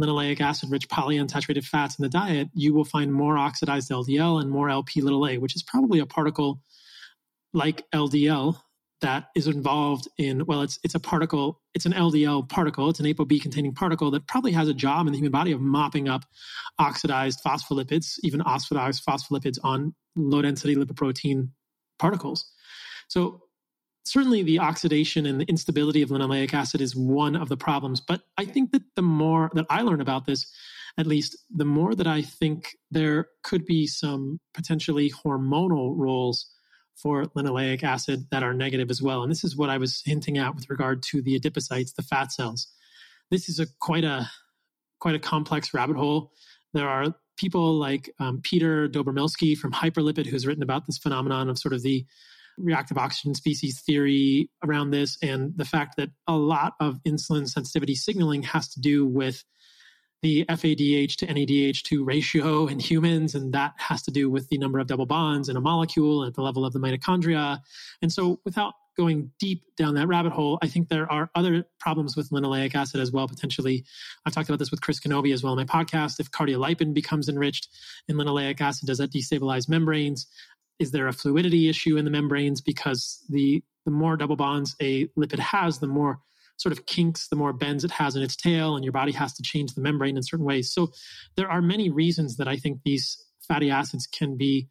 [0.00, 4.50] linoleic acid rich polyunsaturated fats in the diet, you will find more oxidized LDL and
[4.50, 6.60] more LP little a, which is probably a particle
[7.56, 8.58] like LDL
[9.00, 12.88] that is involved in well it's it's a particle it's an ldl particle.
[12.88, 15.60] It's an apob containing particle that probably has a job in the human body of
[15.60, 16.24] mopping up
[16.78, 21.50] oxidized phospholipids even oxidized phospholipids on low density lipoprotein
[21.98, 22.50] particles.
[23.08, 23.42] So
[24.04, 28.22] certainly the oxidation and the instability of linoleic acid is one of the problems but
[28.38, 30.46] i think that the more that i learn about this
[30.96, 36.46] at least the more that i think there could be some potentially hormonal roles
[37.00, 39.22] for linoleic acid that are negative as well.
[39.22, 42.32] And this is what I was hinting at with regard to the adipocytes, the fat
[42.32, 42.68] cells.
[43.30, 44.30] This is a quite a
[45.00, 46.32] quite a complex rabbit hole.
[46.72, 51.58] There are people like um, Peter Dobromylskyj from Hyperlipid who's written about this phenomenon of
[51.58, 52.06] sort of the
[52.58, 57.94] reactive oxygen species theory around this and the fact that a lot of insulin sensitivity
[57.94, 59.44] signaling has to do with
[60.22, 64.78] the FADH to NADH2 ratio in humans, and that has to do with the number
[64.78, 67.60] of double bonds in a molecule at the level of the mitochondria.
[68.02, 72.16] And so, without going deep down that rabbit hole, I think there are other problems
[72.16, 73.84] with linoleic acid as well, potentially.
[74.24, 76.18] I've talked about this with Chris Knobbe as well in my podcast.
[76.18, 77.68] If cardiolipin becomes enriched
[78.08, 80.26] in linoleic acid, does that destabilize membranes?
[80.78, 82.60] Is there a fluidity issue in the membranes?
[82.60, 86.20] Because the, the more double bonds a lipid has, the more
[86.56, 89.34] sort of kinks, the more bends it has in its tail, and your body has
[89.34, 90.72] to change the membrane in certain ways.
[90.72, 90.90] So
[91.36, 94.68] there are many reasons that I think these fatty acids can be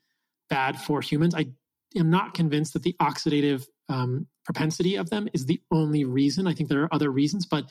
[0.49, 1.35] bad for humans.
[1.35, 1.47] I
[1.95, 6.47] am not convinced that the oxidative um, propensity of them is the only reason.
[6.47, 7.65] I think there are other reasons, but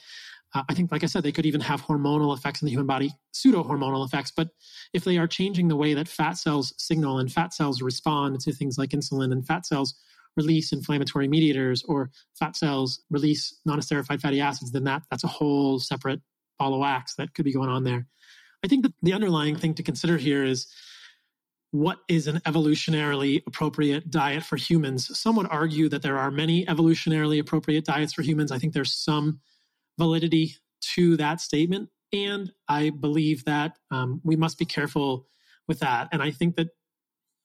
[0.55, 2.87] uh, I think, like I said, they could even have hormonal effects in the human
[2.87, 4.33] body, pseudo hormonal effects.
[4.35, 4.49] But
[4.93, 8.53] if they are changing the way that fat cells signal and fat cells respond to
[8.53, 9.95] things like insulin and fat cells
[10.37, 15.79] release inflammatory mediators or fat cells release non-esterified fatty acids, then that that's a whole
[15.79, 16.21] separate
[16.59, 18.07] ball of wax that could be going on there.
[18.65, 20.67] I think that the underlying thing to consider here is
[21.71, 25.19] what is an evolutionarily appropriate diet for humans.
[25.19, 28.53] Some would argue that there are many evolutionarily appropriate diets for humans.
[28.53, 29.41] I think there's some
[29.99, 30.55] validity
[30.95, 31.89] to that statement.
[32.13, 35.27] And I believe that um, we must be careful
[35.67, 36.09] with that.
[36.13, 36.69] And I think that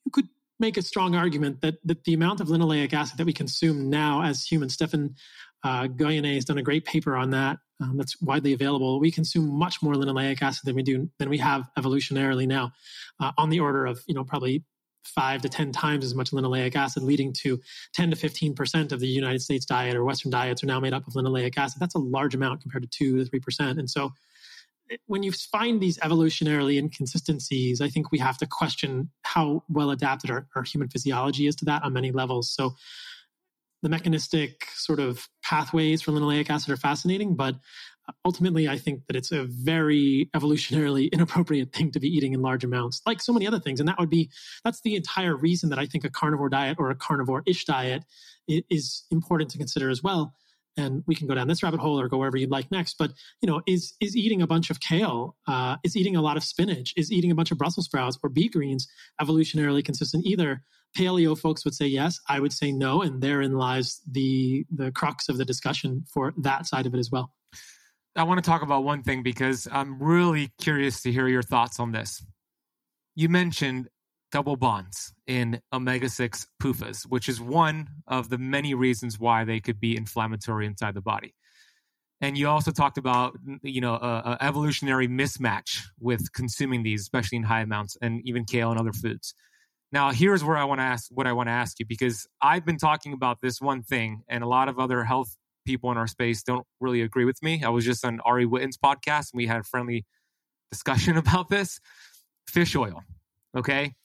[0.05, 0.27] you could
[0.59, 4.23] make a strong argument that, that the amount of linoleic acid that we consume now
[4.23, 5.15] as humans, Stefan
[5.63, 8.99] uh, has done a great paper on that um, that's widely available.
[8.99, 12.71] We consume much more linoleic acid than we do than we have evolutionarily now,
[13.19, 14.63] uh, on the order of you know probably
[15.05, 17.59] five to ten times as much linoleic acid, leading to
[17.93, 20.93] ten to fifteen percent of the United States diet or Western diets are now made
[20.93, 21.79] up of linoleic acid.
[21.79, 24.11] That's a large amount compared to two to three percent, and so
[25.05, 30.31] when you find these evolutionarily inconsistencies, I think we have to question how well adapted
[30.31, 32.51] our, our human physiology is to that on many levels.
[32.51, 32.75] So
[33.81, 37.55] the mechanistic sort of pathways for linoleic acid are fascinating, but
[38.25, 42.63] ultimately, I think that it's a very evolutionarily inappropriate thing to be eating in large
[42.63, 43.79] amounts, like so many other things.
[43.79, 44.29] And that would be
[44.63, 48.03] that's the entire reason that I think a carnivore diet or a carnivore-ish diet
[48.47, 50.33] is important to consider as well.
[50.77, 52.97] And we can go down this rabbit hole or go wherever you'd like next.
[52.97, 53.11] But
[53.41, 56.43] you know, is is eating a bunch of kale, uh, is eating a lot of
[56.43, 58.87] spinach, is eating a bunch of Brussels sprouts or beet greens
[59.21, 60.63] evolutionarily consistent either?
[60.97, 65.29] paleo folks would say yes i would say no and therein lies the the crux
[65.29, 67.31] of the discussion for that side of it as well
[68.15, 71.79] i want to talk about one thing because i'm really curious to hear your thoughts
[71.79, 72.25] on this
[73.15, 73.87] you mentioned
[74.31, 79.79] double bonds in omega-6 PUFAs which is one of the many reasons why they could
[79.79, 81.33] be inflammatory inside the body
[82.21, 87.37] and you also talked about you know a, a evolutionary mismatch with consuming these especially
[87.37, 89.33] in high amounts and even kale and other foods
[89.91, 92.65] now, here's where I want to ask what I want to ask you because I've
[92.65, 96.07] been talking about this one thing, and a lot of other health people in our
[96.07, 97.63] space don't really agree with me.
[97.63, 100.05] I was just on Ari Whitten's podcast, and we had a friendly
[100.71, 101.79] discussion about this.
[102.47, 103.03] Fish oil,
[103.57, 103.95] okay?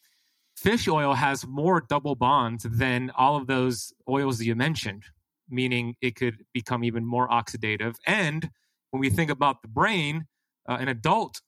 [0.57, 5.05] Fish oil has more double bonds than all of those oils that you mentioned,
[5.49, 7.97] meaning it could become even more oxidative.
[8.07, 8.51] And
[8.91, 10.27] when we think about the brain,
[10.69, 11.41] uh, an adult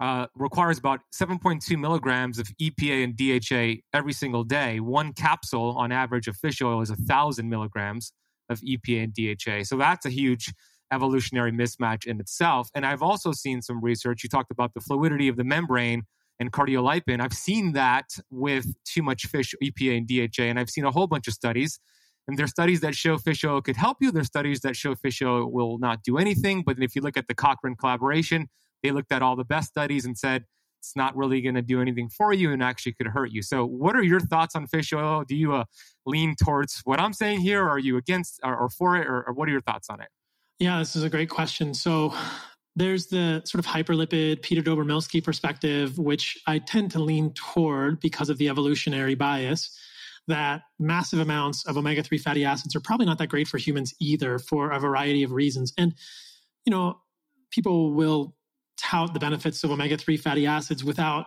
[0.00, 4.80] uh, requires about 7.2 milligrams of EPA and DHA every single day.
[4.80, 8.12] One capsule on average of fish oil is 1,000 milligrams
[8.48, 9.64] of EPA and DHA.
[9.64, 10.52] So that's a huge
[10.92, 12.68] evolutionary mismatch in itself.
[12.74, 14.22] And I've also seen some research.
[14.22, 16.02] You talked about the fluidity of the membrane
[16.40, 17.20] and cardiolipin.
[17.20, 20.44] I've seen that with too much fish EPA and DHA.
[20.44, 21.78] And I've seen a whole bunch of studies.
[22.28, 24.10] And there are studies that show fish oil could help you.
[24.10, 26.62] There are studies that show fish oil will not do anything.
[26.64, 28.48] But if you look at the Cochrane collaboration,
[28.82, 30.44] they looked at all the best studies and said
[30.82, 33.40] it's not really going to do anything for you and actually could hurt you.
[33.40, 35.24] So, what are your thoughts on fish oil?
[35.26, 35.64] Do you uh,
[36.06, 37.62] lean towards what I'm saying here?
[37.62, 39.06] Or are you against or, or for it?
[39.06, 40.08] Or, or what are your thoughts on it?
[40.58, 41.72] Yeah, this is a great question.
[41.72, 42.14] So,
[42.74, 48.30] there's the sort of hyperlipid Peter Dobromylskyj perspective, which I tend to lean toward because
[48.30, 49.78] of the evolutionary bias
[50.28, 53.92] that massive amounts of omega 3 fatty acids are probably not that great for humans
[54.00, 55.72] either for a variety of reasons.
[55.76, 55.94] And,
[56.64, 57.00] you know,
[57.50, 58.34] people will
[58.78, 61.26] tout the benefits of omega 3 fatty acids without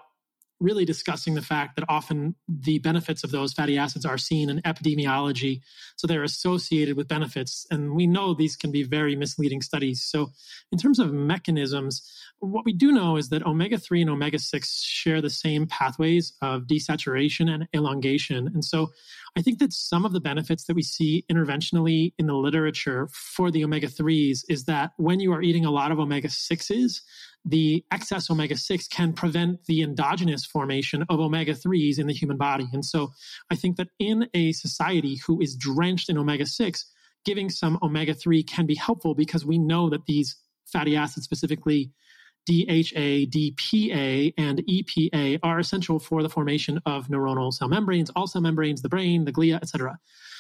[0.60, 4.62] really discussing the fact that often the benefits of those fatty acids are seen in
[4.62, 5.62] epidemiology.
[5.98, 7.68] So they're associated with benefits.
[7.72, 10.04] And we know these can be very misleading studies.
[10.04, 10.32] So,
[10.72, 12.02] in terms of mechanisms,
[12.40, 16.34] what we do know is that omega 3 and omega 6 share the same pathways
[16.42, 18.48] of desaturation and elongation.
[18.54, 18.92] And so
[19.38, 23.52] I think that some of the benefits that we see interventionally in the literature for
[23.52, 27.02] the omega 3s is that when you are eating a lot of omega 6s,
[27.46, 32.38] the excess omega 6 can prevent the endogenous formation of omega 3s in the human
[32.38, 32.68] body.
[32.74, 33.12] And so
[33.52, 36.86] I think that in a society who is drenched in omega 6,
[37.24, 40.36] giving some omega 3 can be helpful because we know that these
[40.66, 41.92] fatty acids, specifically
[42.48, 48.42] DHA, DPA, and EPA, are essential for the formation of neuronal cell membranes, all cell
[48.42, 49.98] membranes, the brain, the glia, etc.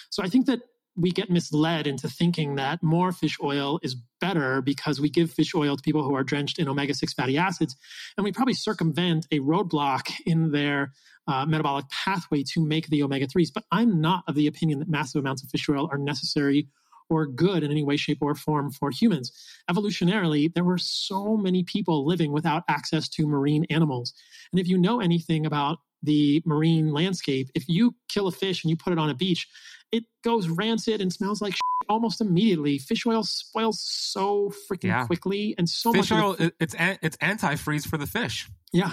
[0.09, 0.61] So I think that
[0.95, 5.53] we get misled into thinking that more fish oil is better because we give fish
[5.53, 7.75] oil to people who are drenched in omega 6 fatty acids.
[8.17, 10.93] And we probably circumvent a roadblock in their
[11.27, 13.49] uh, metabolic pathway to make the omega 3s.
[13.53, 16.67] But I'm not of the opinion that massive amounts of fish oil are necessary
[17.09, 19.31] or good in any way, shape, or form for humans.
[19.69, 24.13] Evolutionarily, there were so many people living without access to marine animals.
[24.51, 28.69] And if you know anything about the marine landscape, if you kill a fish and
[28.69, 29.47] you put it on a beach,
[29.95, 31.55] it goes rancid and smells like
[31.87, 32.77] almost immediately.
[32.77, 35.05] Fish oil spoils so freaking yeah.
[35.05, 36.21] quickly, and so fish much.
[36.21, 36.33] oil.
[36.33, 38.49] The, it's it's antifreeze for the fish.
[38.73, 38.91] Yeah,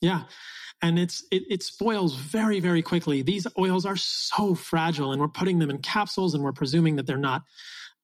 [0.00, 0.22] yeah,
[0.80, 3.20] and it's it, it spoils very very quickly.
[3.20, 7.06] These oils are so fragile, and we're putting them in capsules, and we're presuming that
[7.06, 7.42] they're not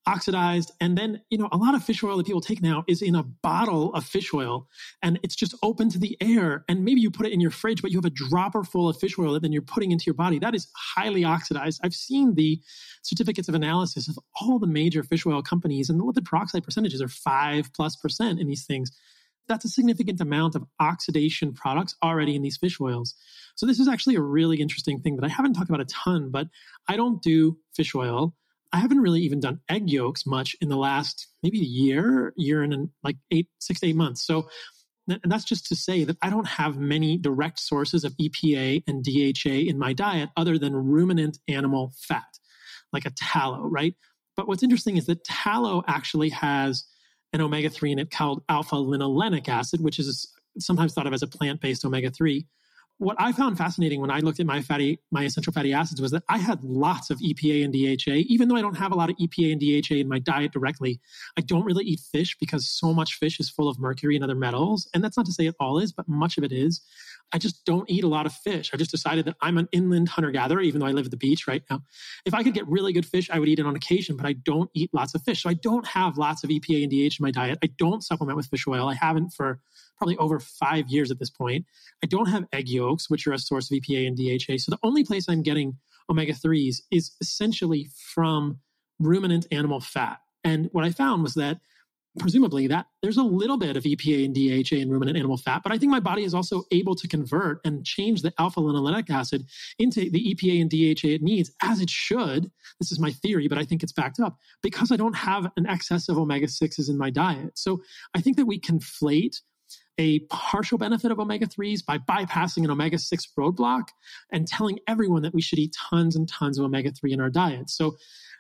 [0.07, 0.73] oxidized.
[0.81, 3.15] And then, you know, a lot of fish oil that people take now is in
[3.15, 4.69] a bottle of fish oil
[5.03, 6.65] and it's just open to the air.
[6.69, 8.99] And maybe you put it in your fridge, but you have a dropper full of
[8.99, 10.39] fish oil that then you're putting into your body.
[10.39, 11.81] That is highly oxidized.
[11.83, 12.61] I've seen the
[13.03, 17.01] certificates of analysis of all the major fish oil companies, and the lipid peroxide percentages
[17.01, 18.91] are five plus percent in these things.
[19.47, 23.15] That's a significant amount of oxidation products already in these fish oils.
[23.57, 26.31] So, this is actually a really interesting thing that I haven't talked about a ton,
[26.31, 26.49] but
[26.89, 28.35] I don't do fish oil.
[28.75, 32.61] I haven't really even done egg yolks much in the last maybe a year, year
[32.61, 34.27] and like eight, six eight months.
[34.27, 34.49] So,
[35.07, 39.05] and that's just to say that I don't have many direct sources of EPA and
[39.05, 42.25] DHA in my diet other than ruminant animal fat,
[42.93, 43.95] like a tallow, right?
[44.37, 46.85] But what's interesting is that tallow actually has
[47.33, 51.23] an omega 3 in it called alpha linolenic acid, which is sometimes thought of as
[51.23, 52.45] a plant based omega 3
[52.99, 56.13] what I found fascinating when I looked at my fatty, my essential fatty acids was
[56.13, 59.11] that I had lots of EPA and DHA, even though I don't have a lot
[59.11, 61.01] of EPA and DHA in my diet directly.
[61.37, 64.37] I don't really eat fish because so much fish is full of mercury and other
[64.37, 64.89] metals.
[64.95, 66.81] And that's not to say it all is, but much of it is.
[67.33, 68.71] I just don't eat a lot of fish.
[68.73, 71.17] I just decided that I'm an inland hunter gatherer, even though I live at the
[71.17, 71.83] beach right now.
[72.25, 74.35] If I could get really good fish, I would eat it on occasion, but I
[74.35, 75.43] don't eat lots of fish.
[75.43, 77.59] So I don't have lots of EPA and DHA in my diet.
[77.63, 78.89] I don't supplement with fish oil.
[78.89, 79.61] I haven't for
[79.97, 81.65] probably over five years at this point.
[82.03, 84.59] I don't have egg yolks, which are a source of EPA and DHA.
[84.59, 85.77] So the only place I'm getting
[86.11, 88.59] omega 3s is essentially from
[88.99, 90.19] ruminant animal fat.
[90.43, 91.59] And what I found was that
[92.19, 95.73] presumably that there's a little bit of EPA and DHA in ruminant animal fat, but
[95.73, 99.47] I think my body is also able to convert and change the alpha linolenic acid
[99.79, 102.51] into the EPA and DHA it needs as it should.
[102.79, 105.67] This is my theory, but I think it's backed up because I don't have an
[105.67, 107.59] excess of omega 6s in my diet.
[107.59, 107.83] So
[108.15, 109.41] I think that we conflate
[109.99, 113.89] a partial benefit of omega 3s by bypassing an omega 6 roadblock
[114.33, 117.31] and telling everyone that we should eat tons and tons of omega 3 in our
[117.31, 117.71] diet.
[117.71, 117.97] So,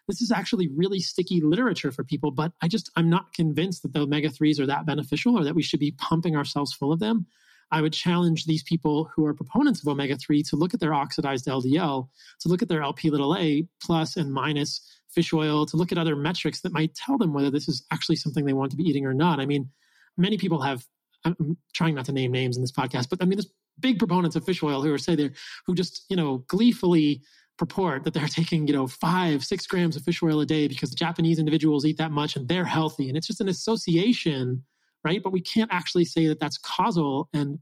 [0.06, 3.94] this is actually really sticky literature for people, but I just, I'm not convinced that
[3.94, 7.00] the omega 3s are that beneficial or that we should be pumping ourselves full of
[7.00, 7.26] them.
[7.70, 10.94] I would challenge these people who are proponents of omega 3 to look at their
[10.94, 12.08] oxidized LDL,
[12.40, 15.98] to look at their LP little a plus and minus fish oil, to look at
[15.98, 18.84] other metrics that might tell them whether this is actually something they want to be
[18.84, 19.40] eating or not.
[19.40, 19.70] I mean,
[20.16, 20.84] many people have
[21.24, 23.50] I'm trying not to name names in this podcast, but I mean, there's
[23.80, 25.32] big proponents of fish oil who are say they're
[25.66, 27.22] who just you know gleefully
[27.58, 30.90] purport that they're taking you know five six grams of fish oil a day because
[30.90, 34.62] Japanese individuals eat that much and they're healthy, and it's just an association,
[35.04, 35.22] right?
[35.22, 37.28] But we can't actually say that that's causal.
[37.32, 37.58] And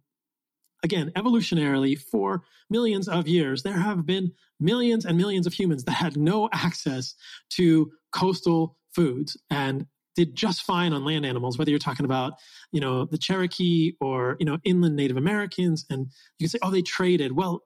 [0.82, 5.92] again, evolutionarily, for millions of years, there have been millions and millions of humans that
[5.92, 7.14] had no access
[7.50, 12.34] to coastal foods and did just fine on land animals, whether you're talking about,
[12.70, 15.86] you know, the Cherokee or, you know, inland Native Americans.
[15.90, 16.08] And
[16.38, 17.32] you can say, oh, they traded.
[17.32, 17.62] Well,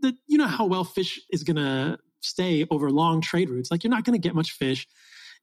[0.00, 3.70] the, you know how well fish is going to stay over long trade routes.
[3.70, 4.86] Like you're not going to get much fish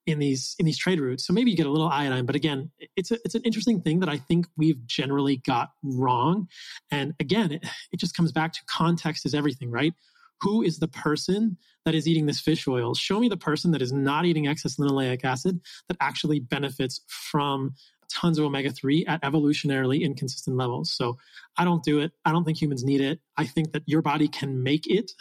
[0.08, 1.26] in these in these trade routes.
[1.26, 4.00] So maybe you get a little iodine, but again, it's a, it's an interesting thing
[4.00, 6.48] that I think we've generally got wrong.
[6.90, 9.94] And again, it, it just comes back to context is everything, right?
[10.42, 12.94] Who is the person that is eating this fish oil?
[12.94, 17.74] Show me the person that is not eating excess linoleic acid that actually benefits from
[18.12, 20.92] tons of omega 3 at evolutionarily inconsistent levels.
[20.92, 21.18] So
[21.58, 22.12] I don't do it.
[22.26, 23.20] I don't think humans need it.
[23.38, 25.12] I think that your body can make it.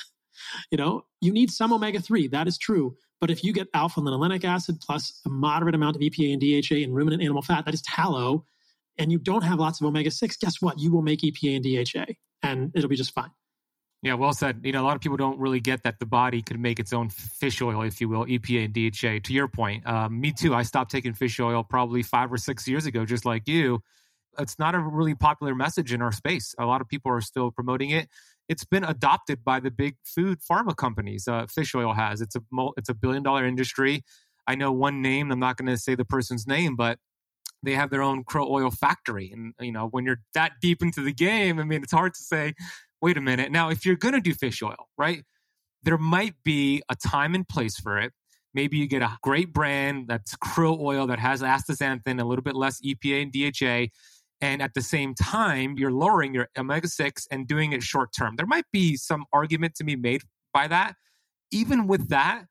[0.71, 2.97] You know, you need some omega 3, that is true.
[3.21, 6.77] But if you get alpha linolenic acid plus a moderate amount of EPA and DHA
[6.77, 8.45] in ruminant animal fat, that is tallow,
[8.97, 10.79] and you don't have lots of omega 6, guess what?
[10.79, 13.31] You will make EPA and DHA and it'll be just fine.
[14.03, 14.61] Yeah, well said.
[14.65, 16.93] You know, a lot of people don't really get that the body could make its
[16.93, 19.27] own fish oil, if you will, EPA and DHA.
[19.29, 20.55] To your point, um, me too.
[20.55, 23.83] I stopped taking fish oil probably five or six years ago, just like you.
[24.39, 26.55] It's not a really popular message in our space.
[26.59, 28.09] A lot of people are still promoting it.
[28.49, 31.29] It's been adopted by the big food pharma companies.
[31.29, 32.23] Uh, fish oil has.
[32.23, 32.41] It's a
[32.79, 34.03] it's a billion dollar industry.
[34.47, 35.31] I know one name.
[35.31, 36.99] I'm not going to say the person's name, but
[37.63, 39.31] they have their own krill oil factory.
[39.31, 42.23] And you know, when you're that deep into the game, I mean, it's hard to
[42.23, 42.55] say
[43.03, 43.51] wait a minute.
[43.51, 45.25] Now, if you're going to do fish oil, right,
[45.83, 48.13] there might be a time and place for it.
[48.53, 52.57] Maybe you get a great brand that's krill oil that has astaxanthin, a little bit
[52.57, 53.93] less EPA and DHA.
[54.41, 58.37] And at the same time, you're lowering your omega 6 and doing it short term.
[58.37, 60.23] There might be some argument to be made
[60.53, 60.95] by that.
[61.53, 62.45] Even with that,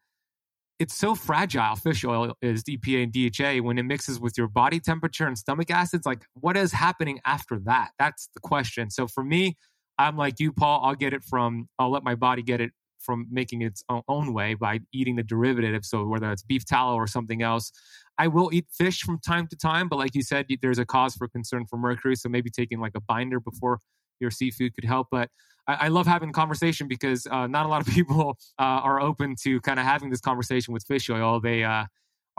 [0.79, 4.79] it's so fragile fish oil is EPA and DHA when it mixes with your body
[4.79, 9.23] temperature and stomach acids like what is happening after that that's the question so for
[9.23, 9.57] me
[9.99, 10.81] I'm like you, Paul.
[10.83, 14.53] I'll get it from, I'll let my body get it from making its own way
[14.53, 15.85] by eating the derivative.
[15.85, 17.71] So whether it's beef tallow or something else,
[18.17, 19.87] I will eat fish from time to time.
[19.89, 22.15] But like you said, there's a cause for concern for mercury.
[22.15, 23.79] So maybe taking like a binder before
[24.19, 25.07] your seafood could help.
[25.11, 25.29] But
[25.67, 29.35] I, I love having conversation because uh, not a lot of people uh, are open
[29.43, 31.39] to kind of having this conversation with fish oil.
[31.39, 31.85] They uh,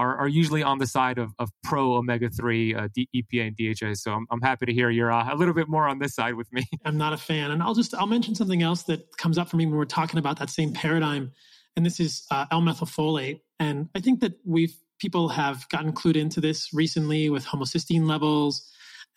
[0.01, 3.95] are, are usually on the side of, of pro omega 3 uh, EPA and DHA.
[3.95, 6.35] So I'm, I'm happy to hear you're uh, a little bit more on this side
[6.35, 6.65] with me.
[6.87, 7.51] I'm not a fan.
[7.51, 10.19] And I'll just, I'll mention something else that comes up for me when we're talking
[10.19, 11.33] about that same paradigm.
[11.77, 13.41] And this is uh, L-methylfolate.
[13.59, 18.67] And I think that we've, people have gotten clued into this recently with homocysteine levels.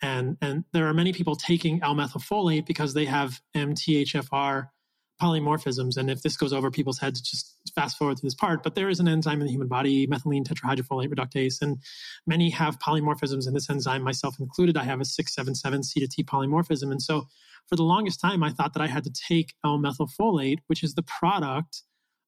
[0.02, 4.68] And, and there are many people taking L-methylfolate because they have MTHFR
[5.20, 5.96] polymorphisms.
[5.96, 8.62] And if this goes over people's heads, just fast forward to this part.
[8.62, 11.78] But there is an enzyme in the human body, methylene tetrahydrofolate reductase, and
[12.26, 14.76] many have polymorphisms in this enzyme, myself included.
[14.76, 16.90] I have a 677 C to T polymorphism.
[16.90, 17.26] And so
[17.68, 21.02] for the longest time, I thought that I had to take L-methylfolate, which is the
[21.02, 21.82] product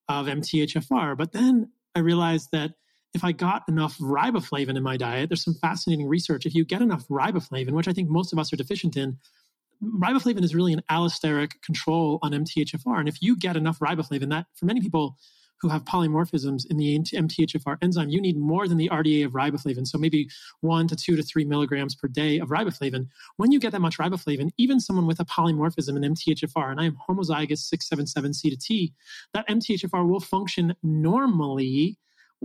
[0.08, 1.16] of MTHFR.
[1.16, 2.72] But then I realized that
[3.14, 6.46] if I got enough riboflavin in my diet, there's some fascinating research.
[6.46, 9.18] If you get enough riboflavin, which I think most of us are deficient in,
[9.82, 12.98] riboflavin is really an allosteric control on MTHFR.
[12.98, 15.16] And if you get enough riboflavin, that for many people
[15.60, 19.86] who have polymorphisms in the MTHFR enzyme, you need more than the RDA of riboflavin.
[19.86, 20.28] So maybe
[20.60, 23.08] one to two to three milligrams per day of riboflavin.
[23.36, 26.84] When you get that much riboflavin, even someone with a polymorphism in MTHFR, and I
[26.84, 28.94] am homozygous 677C to T,
[29.32, 31.98] that MTHFR will function normally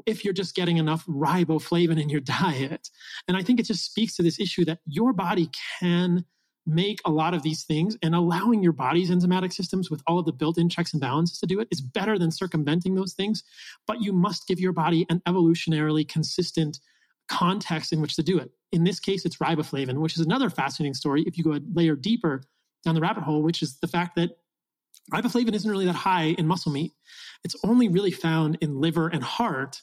[0.05, 2.89] if you're just getting enough riboflavin in your diet.
[3.27, 6.25] And I think it just speaks to this issue that your body can
[6.65, 10.25] make a lot of these things and allowing your body's enzymatic systems with all of
[10.25, 13.43] the built-in checks and balances to do it is better than circumventing those things
[13.87, 16.79] but you must give your body an evolutionarily consistent
[17.27, 18.51] context in which to do it.
[18.71, 21.95] In this case it's riboflavin which is another fascinating story if you go a layer
[21.95, 22.43] deeper
[22.83, 24.37] down the rabbit hole which is the fact that
[25.11, 26.93] riboflavin isn't really that high in muscle meat.
[27.43, 29.81] It's only really found in liver and heart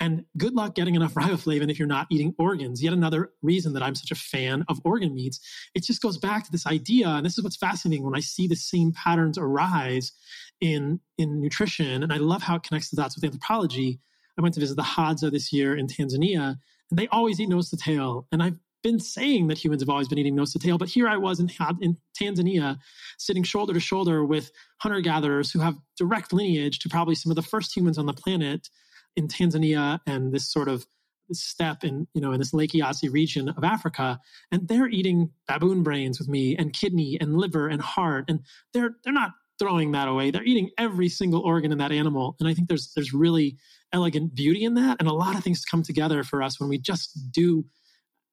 [0.00, 2.82] and good luck getting enough riboflavin if you're not eating organs.
[2.82, 5.38] Yet another reason that I'm such a fan of organ meats.
[5.74, 8.48] It just goes back to this idea, and this is what's fascinating when I see
[8.48, 10.12] the same patterns arise
[10.60, 14.00] in in nutrition, and I love how it connects the dots with anthropology.
[14.38, 16.56] I went to visit the Hadza this year in Tanzania,
[16.90, 18.26] and they always eat nose to tail.
[18.32, 21.06] And I've been saying that humans have always been eating nose to tail, but here
[21.06, 21.50] I was in,
[21.82, 22.78] in Tanzania,
[23.18, 27.36] sitting shoulder to shoulder with hunter gatherers who have direct lineage to probably some of
[27.36, 28.70] the first humans on the planet
[29.16, 30.86] in Tanzania and this sort of
[31.32, 34.18] steppe in you know in this Lake Eyasi region of Africa,
[34.50, 38.40] and they're eating baboon brains with me and kidney and liver and heart, and
[38.72, 40.30] they're they're not throwing that away.
[40.30, 43.56] They're eating every single organ in that animal, and I think there's there's really
[43.92, 46.78] elegant beauty in that, and a lot of things come together for us when we
[46.78, 47.64] just do.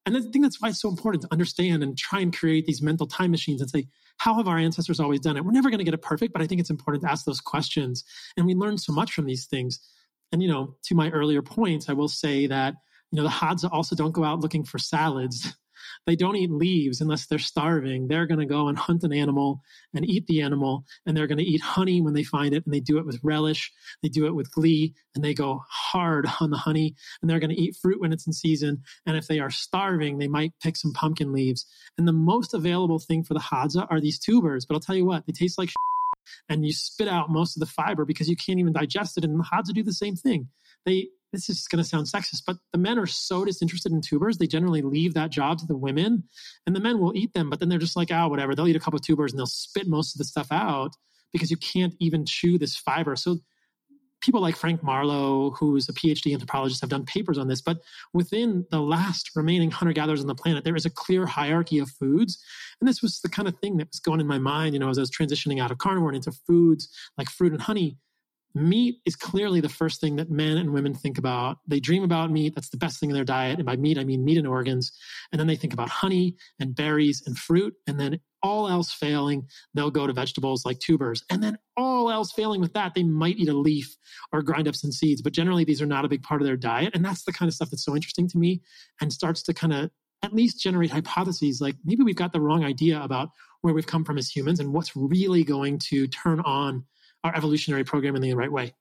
[0.05, 2.82] And I think that's why it's so important to understand and try and create these
[2.82, 5.43] mental time machines and say, how have our ancestors always done it?
[5.45, 7.41] We're never going to get it perfect, but I think it's important to ask those
[7.41, 8.03] questions.
[8.36, 9.80] And we learn so much from these things.
[10.32, 12.75] And, you know, to my earlier points, I will say that,
[13.11, 15.53] you know, the Hadza also don't go out looking for salads.
[16.05, 18.07] They don't eat leaves unless they're starving.
[18.07, 19.61] They're going to go and hunt an animal
[19.93, 22.73] and eat the animal, and they're going to eat honey when they find it, and
[22.73, 23.71] they do it with relish.
[24.01, 27.55] They do it with glee, and they go hard on the honey, and they're going
[27.55, 28.84] to eat fruit when it's in season.
[29.05, 31.65] And if they are starving, they might pick some pumpkin leaves.
[31.97, 34.65] And the most available thing for the Hadza are these tubers.
[34.65, 35.71] But I'll tell you what, they taste like
[36.49, 39.23] and you spit out most of the fiber because you can't even digest it.
[39.23, 40.47] And the Hadza do the same thing.
[40.86, 44.38] They this is going to sound sexist, but the men are so disinterested in tubers,
[44.38, 46.23] they generally leave that job to the women,
[46.65, 48.55] and the men will eat them, but then they're just like, oh, whatever.
[48.55, 50.91] They'll eat a couple of tubers and they'll spit most of the stuff out
[51.34, 53.15] because you can't even chew this fiber.
[53.15, 53.39] So
[54.22, 57.61] people like Frank Marlowe, who's a PhD anthropologist, have done papers on this.
[57.61, 57.78] But
[58.13, 61.89] within the last remaining hunter gatherers on the planet, there is a clear hierarchy of
[61.89, 62.41] foods.
[62.82, 64.89] And this was the kind of thing that was going in my mind, you know,
[64.89, 67.97] as I was transitioning out of carnivore into foods like fruit and honey.
[68.55, 71.57] Meat is clearly the first thing that men and women think about.
[71.67, 72.55] They dream about meat.
[72.55, 73.57] That's the best thing in their diet.
[73.57, 74.91] And by meat, I mean meat and organs.
[75.31, 77.75] And then they think about honey and berries and fruit.
[77.85, 81.23] And then all else failing, they'll go to vegetables like tubers.
[81.29, 83.95] And then all else failing with that, they might eat a leaf
[84.31, 85.21] or grind up some seeds.
[85.21, 86.95] But generally, these are not a big part of their diet.
[86.95, 88.61] And that's the kind of stuff that's so interesting to me
[89.01, 89.91] and starts to kind of
[90.23, 93.29] at least generate hypotheses like maybe we've got the wrong idea about
[93.61, 96.83] where we've come from as humans and what's really going to turn on
[97.24, 98.74] our evolutionary program in the right way.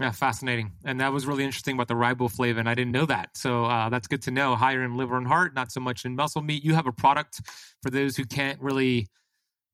[0.00, 0.72] Yeah, fascinating.
[0.84, 2.68] And that was really interesting about the riboflavin.
[2.68, 3.36] I didn't know that.
[3.36, 4.54] So uh, that's good to know.
[4.54, 6.64] Higher in liver and heart, not so much in muscle meat.
[6.64, 7.40] You have a product
[7.82, 9.08] for those who can't really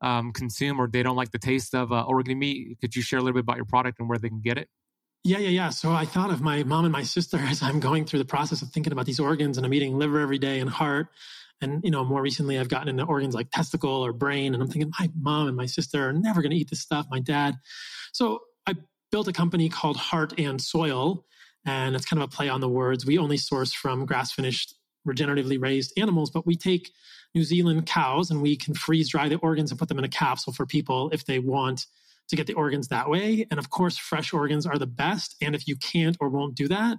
[0.00, 2.78] um, consume or they don't like the taste of uh, organ meat.
[2.80, 4.68] Could you share a little bit about your product and where they can get it?
[5.24, 5.70] Yeah, yeah, yeah.
[5.70, 8.62] So I thought of my mom and my sister as I'm going through the process
[8.62, 11.08] of thinking about these organs and I'm eating liver every day and heart.
[11.60, 14.54] And, you know, more recently I've gotten into organs like testicle or brain.
[14.54, 17.06] And I'm thinking, my mom and my sister are never going to eat this stuff.
[17.10, 17.56] My dad.
[18.12, 18.74] So I
[19.10, 21.24] built a company called Heart and Soil,
[21.64, 23.06] and it's kind of a play on the words.
[23.06, 24.74] We only source from grass finished,
[25.06, 26.90] regeneratively raised animals, but we take
[27.34, 30.08] New Zealand cows and we can freeze dry the organs and put them in a
[30.08, 31.86] capsule for people if they want
[32.28, 33.46] to get the organs that way.
[33.50, 35.36] And of course, fresh organs are the best.
[35.42, 36.98] And if you can't or won't do that,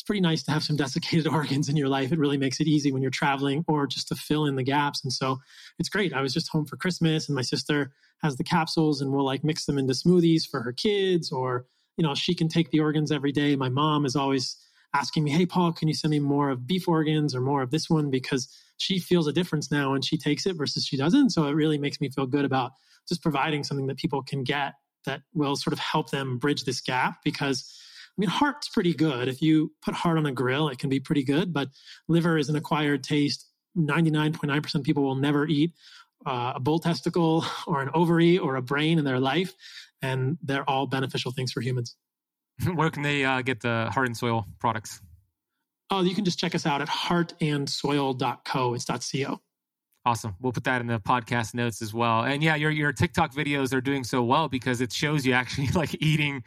[0.00, 2.10] it's pretty nice to have some desiccated organs in your life.
[2.10, 5.04] It really makes it easy when you're traveling or just to fill in the gaps.
[5.04, 5.40] And so
[5.78, 6.14] it's great.
[6.14, 9.44] I was just home for Christmas and my sister has the capsules and we'll like
[9.44, 11.66] mix them into smoothies for her kids or,
[11.98, 13.56] you know, she can take the organs every day.
[13.56, 14.56] My mom is always
[14.94, 17.70] asking me, Hey, Paul, can you send me more of beef organs or more of
[17.70, 18.10] this one?
[18.10, 18.48] Because
[18.78, 21.30] she feels a difference now when she takes it versus she doesn't.
[21.30, 22.72] So it really makes me feel good about
[23.06, 24.74] just providing something that people can get
[25.04, 27.70] that will sort of help them bridge this gap because
[28.20, 29.28] mean, heart's pretty good.
[29.28, 31.68] If you put heart on a grill, it can be pretty good, but
[32.08, 33.46] liver is an acquired taste.
[33.76, 35.72] 99.9% of people will never eat
[36.26, 39.54] uh, a bull testicle or an ovary or a brain in their life,
[40.02, 41.96] and they're all beneficial things for humans.
[42.74, 45.00] Where can they uh, get the Heart and Soil products?
[45.90, 48.74] Oh, you can just check us out at heartandsoil.co.
[48.74, 49.40] It's .co.
[50.06, 50.34] Awesome.
[50.40, 52.22] We'll put that in the podcast notes as well.
[52.22, 55.68] And yeah, your your TikTok videos are doing so well because it shows you actually
[55.74, 56.42] like eating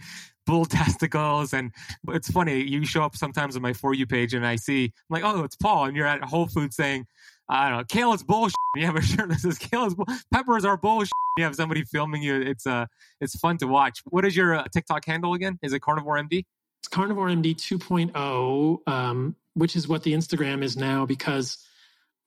[0.46, 1.54] bull testicles.
[1.54, 1.72] And
[2.10, 4.92] it's funny, you show up sometimes on my For You page and I see, I'm
[5.10, 5.86] like, oh, it's Paul.
[5.86, 7.06] And you're at Whole Foods saying,
[7.50, 8.56] I don't know, kale is bullshit.
[8.76, 11.12] You have a shirt that says kale is bull- peppers are bullshit.
[11.38, 12.40] You have somebody filming you.
[12.40, 12.86] It's uh,
[13.20, 14.02] it's fun to watch.
[14.06, 15.58] What is your uh, TikTok handle again?
[15.64, 16.46] Is it Carnivore MD?
[16.80, 21.58] It's Carnivore MD 2.0, um, which is what the Instagram is now because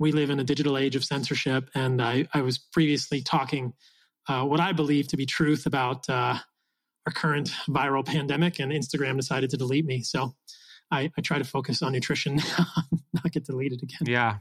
[0.01, 1.71] we live in a digital age of censorship.
[1.75, 3.75] And I, I was previously talking
[4.29, 6.39] uh, what I believe to be truth about uh,
[7.07, 10.03] our current viral pandemic, and Instagram decided to delete me.
[10.03, 10.35] So
[10.91, 12.37] I, I try to focus on nutrition,
[13.15, 14.01] not get deleted again.
[14.07, 14.39] Yeah.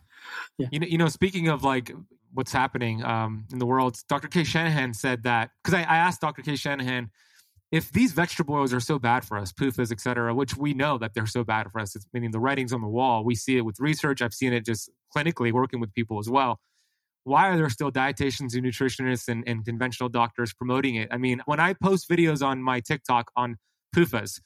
[0.57, 0.67] yeah.
[0.71, 1.91] You know, you know, speaking of like
[2.33, 4.27] what's happening um, in the world, Dr.
[4.27, 6.41] Cate Shanahan said that because I, I asked Dr.
[6.41, 7.09] Cate Shanahan
[7.71, 10.97] if these vegetable oils are so bad for us, PUFAs, et cetera, which we know
[10.97, 13.23] that they're so bad for us, it's meaning the writings on the wall.
[13.23, 14.21] We see it with research.
[14.21, 16.59] I've seen it just clinically working with people as well.
[17.25, 21.09] Why are there still dietitians and nutritionists and, and conventional doctors promoting it?
[21.11, 23.57] I mean, when I post videos on my TikTok on
[23.93, 24.39] PUFAs,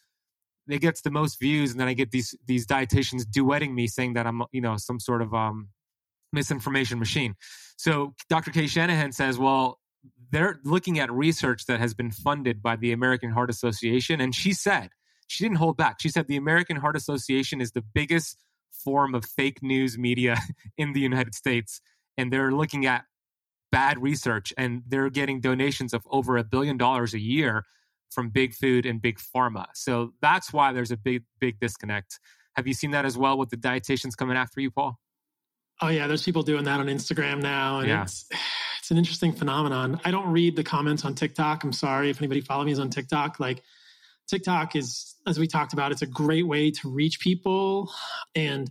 [0.68, 4.14] it gets the most views, and then I get these these dietitians duetting me saying
[4.14, 5.70] that I'm you know some sort of um,
[6.32, 7.36] misinformation machine.
[7.78, 8.52] So Dr.
[8.52, 9.80] Cate Shanahan says, well,
[10.32, 14.22] they're looking at research that has been funded by the American Heart Association.
[14.22, 14.90] And she said,
[15.28, 16.02] she didn't hold back.
[16.02, 18.44] She said the American Heart Association is the biggest
[18.84, 20.38] form of fake news media
[20.78, 21.82] in the United States.
[22.20, 23.06] And they're looking at
[23.72, 27.66] bad research and they're getting donations of over a billion dollars a year
[28.12, 29.68] from big food and big pharma.
[29.74, 32.20] So that's why there's a big, big disconnect.
[32.56, 35.00] Have you seen that as well with the dietitians coming after you, Paul?
[35.82, 38.02] Oh yeah, there's people doing that on Instagram now, and yeah.
[38.04, 38.26] it's
[38.80, 40.02] it's an interesting phenomenon.
[40.04, 41.64] I don't read the comments on TikTok.
[41.64, 43.40] I'm sorry if anybody follow me is on TikTok.
[43.40, 43.64] Like
[44.28, 47.92] TikTok is, as we talked about, it's a great way to reach people,
[48.36, 48.70] and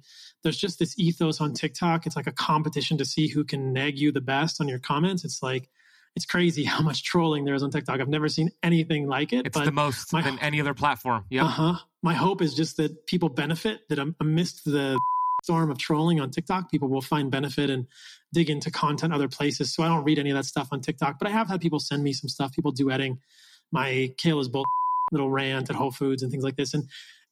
[0.49, 2.07] there's just this ethos on TikTok.
[2.07, 5.23] It's like a competition to see who can nag you the best on your comments.
[5.23, 5.69] It's like
[6.17, 8.01] it's crazy how much trolling there is on TikTok.
[8.01, 9.47] I've never seen anything like it.
[9.47, 11.27] It's the most my, than any other platform.
[11.29, 11.45] Yeah.
[11.45, 11.75] Uh huh.
[12.03, 13.87] My hope is just that people benefit.
[13.91, 14.99] That amidst the
[15.45, 17.87] storm of trolling on TikTok, people will find benefit and
[18.33, 19.75] dig into content other places.
[19.75, 21.79] So I don't read any of that stuff on TikTok, but I have had people
[21.79, 23.19] send me some stuff, people duetting
[23.73, 24.65] my kale is bull
[25.13, 26.75] little rant at Whole Foods and things like this.
[26.75, 26.89] And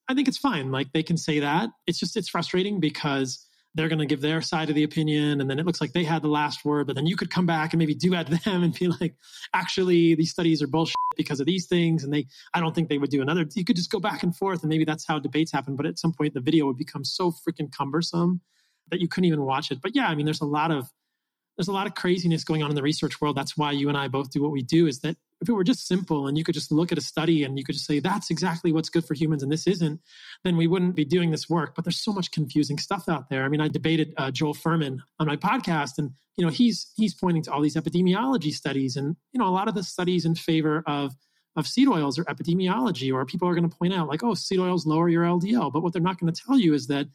[0.09, 0.71] I think it's fine.
[0.71, 1.71] Like they can say that.
[1.87, 3.47] It's just, it's frustrating because
[3.77, 6.03] they're going to give their side of the opinion and then it looks like they
[6.03, 8.63] had the last word but then you could come back and maybe do at them
[8.63, 9.15] and be like
[9.55, 12.99] actually these studies are bullshit because of these things and they i don't think they
[12.99, 15.53] would do another you could just go back and forth and maybe that's how debates
[15.53, 18.41] happen but at some point the video would become so freaking cumbersome
[18.91, 20.91] that you couldn't even watch it but yeah i mean there's a lot of
[21.57, 23.37] there's a lot of craziness going on in the research world.
[23.37, 25.65] That's why you and i both do what we do is that if it were
[25.65, 27.99] just simple and you could just look at a study and you could just say
[27.99, 30.01] that's exactly what's good for humans and this isn't
[30.45, 31.75] then we wouldn't be doing this work.
[31.75, 33.45] But there's so much confusing stuff out there.
[33.45, 37.15] I mean i debated uh, joel fuhrman on my podcast and you know he's he's
[37.15, 40.35] pointing to all these epidemiology studies and you know a lot of the studies in
[40.35, 41.15] favor of
[41.57, 44.59] of seed oils or epidemiology or people are going to point out like oh seed
[44.59, 47.07] oils lower your ldl but what they're not going to tell you is that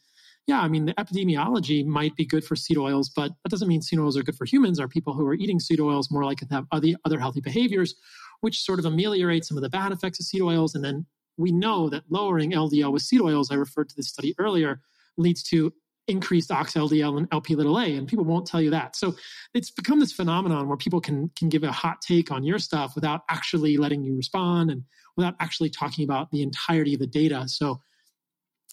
[0.48, 3.82] yeah, I mean, the epidemiology might be good for seed oils, but that doesn't mean
[3.82, 4.80] seed oils are good for humans.
[4.80, 7.96] Are people who are eating seed oils more likely to have other, other healthy behaviors,
[8.42, 10.74] which sort of ameliorate some of the bad effects of seed oils?
[10.74, 11.06] And then
[11.38, 14.82] we know that lowering LDL with seed oils, I referred to this study earlier,
[15.18, 15.74] leads to
[16.08, 18.96] increased ox-LDL and LP little a, and people won't tell you that.
[18.96, 19.16] So
[19.54, 22.96] it's become this phenomenon where people can can give a hot take on your stuff
[22.96, 24.84] without actually letting you respond and
[25.16, 27.48] without actually talking about the entirety of the data.
[27.48, 27.82] So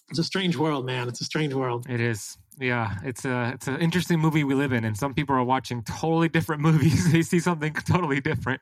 [0.09, 1.07] it's a strange world, man.
[1.07, 1.85] It's a strange world.
[1.89, 2.37] It is.
[2.59, 5.83] Yeah, it's a it's an interesting movie we live in, and some people are watching
[5.83, 7.11] totally different movies.
[7.11, 8.61] they see something totally different.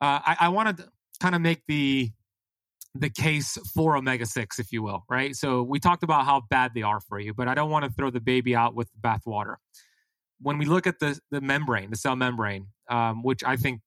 [0.00, 0.88] Uh, I, I want to
[1.20, 2.10] kind of make the
[2.94, 5.34] the case for omega six, if you will, right?
[5.36, 7.90] So we talked about how bad they are for you, but I don't want to
[7.90, 9.56] throw the baby out with the bathwater.
[10.40, 13.80] When we look at the the membrane, the cell membrane, um, which I think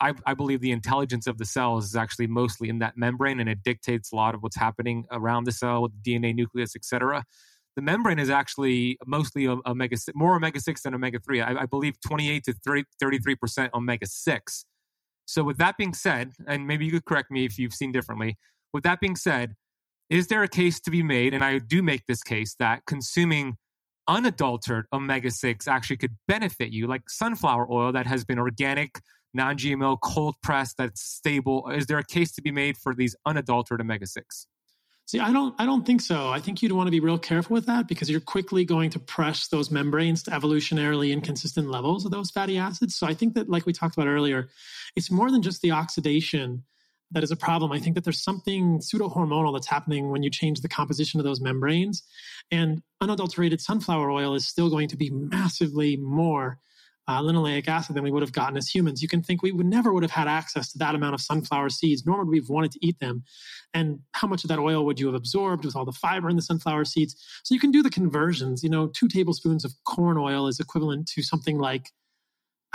[0.00, 3.48] I, I, believe the intelligence of the cells is actually mostly in that membrane and
[3.48, 7.24] it dictates a lot of what's happening around the cell with the DNA nucleus, etc.
[7.76, 11.40] The membrane is actually mostly omega more omega six than omega three.
[11.40, 12.54] I, I, believe twenty eight to
[13.00, 14.64] 33 percent omega six.
[15.26, 18.36] So with that being said, and maybe you could correct me if you've seen differently.
[18.72, 19.54] With that being said,
[20.10, 23.56] is there a case to be made, and I do make this case that consuming
[24.06, 29.00] unadulterated omega 6 actually could benefit you, like sunflower oil that has been organic,
[29.34, 31.68] non GMO, cold pressed, that's stable.
[31.70, 34.46] Is there a case to be made for these unadulterated omega 6?
[35.06, 36.30] See, I don't I don't think so.
[36.30, 38.98] I think you'd want to be real careful with that because you're quickly going to
[38.98, 42.94] press those membranes to evolutionarily inconsistent levels of those fatty acids.
[42.94, 44.48] So I think that like we talked about earlier,
[44.96, 46.64] it's more than just the oxidation
[47.10, 47.70] that is a problem.
[47.70, 51.24] I think that there's something pseudo hormonal that's happening when you change the composition of
[51.24, 52.02] those membranes.
[52.50, 56.58] And unadulterated sunflower oil is still going to be massively more
[57.06, 59.02] uh, linoleic acid than we would have gotten as humans.
[59.02, 61.70] You can think we would never would have had access to that amount of sunflower
[61.70, 63.24] seeds, nor would we have wanted to eat them.
[63.74, 66.36] And how much of that oil would you have absorbed with all the fiber in
[66.36, 67.16] the sunflower seeds?
[67.42, 68.62] So you can do the conversions.
[68.62, 71.90] You know, two tablespoons of corn oil is equivalent to something like,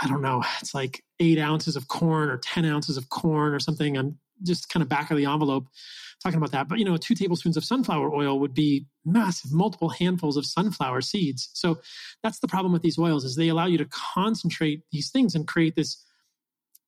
[0.00, 3.60] I don't know, it's like eight ounces of corn or 10 ounces of corn or
[3.60, 3.96] something.
[3.96, 5.66] I'm just kind of back of the envelope
[6.22, 6.68] talking about that.
[6.68, 11.00] But you know, two tablespoons of sunflower oil would be massive, multiple handfuls of sunflower
[11.02, 11.50] seeds.
[11.54, 11.80] So
[12.22, 15.46] that's the problem with these oils is they allow you to concentrate these things and
[15.46, 16.04] create this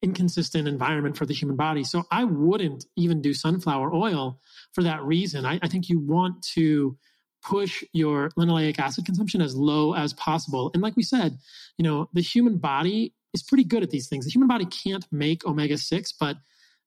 [0.02, 1.84] inconsistent environment for the human body.
[1.84, 4.40] So I wouldn't even do sunflower oil
[4.72, 5.46] for that reason.
[5.46, 6.96] I, I think you want to
[7.44, 10.70] push your linoleic acid consumption as low as possible.
[10.74, 11.38] And like we said,
[11.76, 14.24] you know, the human body is pretty good at these things.
[14.24, 16.36] The human body can't make omega 6, but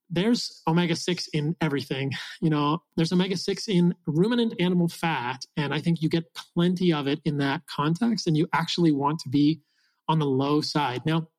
[0.10, 2.12] there's omega 6 in everything.
[2.42, 5.46] You know, there's omega 6 in ruminant animal fat.
[5.58, 8.28] And I think you get plenty of it in that context.
[8.28, 9.62] And you actually want to be
[10.08, 11.02] on the low side.
[11.06, 11.30] Now,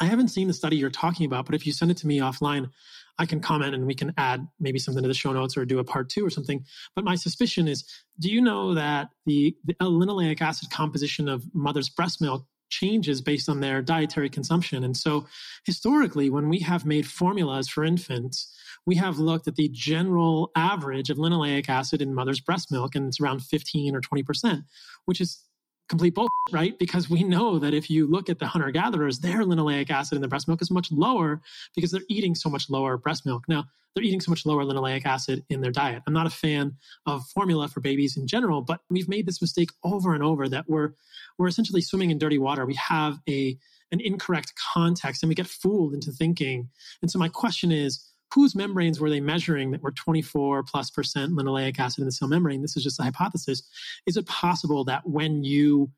[0.00, 2.18] I haven't seen the study you're talking about, but if you send it to me
[2.18, 2.70] offline,
[3.18, 5.78] I can comment and we can add maybe something to the show notes or do
[5.78, 6.64] a part two or something.
[6.96, 7.84] But my suspicion is
[8.18, 13.48] do you know that the, the linoleic acid composition of mother's breast milk changes based
[13.48, 14.84] on their dietary consumption.
[14.84, 15.26] And so,
[15.64, 18.56] historically, when we have made formulas for infants,
[18.86, 23.08] we have looked at the general average of linoleic acid in mother's breast milk, and
[23.08, 24.62] it's around 15 or 20%,
[25.04, 25.42] which is
[25.90, 26.78] complete bullshit, right?
[26.78, 30.22] Because we know that if you look at the hunter gatherers, their linoleic acid in
[30.22, 31.42] the breast milk is much lower
[31.74, 33.44] because they're eating so much lower breast milk.
[33.48, 33.64] Now,
[33.94, 36.04] they're eating so much lower linoleic acid in their diet.
[36.06, 36.76] I'm not a fan
[37.06, 40.66] of formula for babies in general, but we've made this mistake over and over that
[40.68, 40.92] we're
[41.38, 42.64] we're essentially swimming in dirty water.
[42.64, 43.58] We have a
[43.90, 46.68] an incorrect context and we get fooled into thinking.
[47.02, 51.32] And so my question is, whose membranes were they measuring that were 24 plus percent
[51.32, 52.62] linoleic acid in the cell membrane?
[52.62, 53.62] This is just a hypothesis.
[54.06, 55.90] Is it possible that when you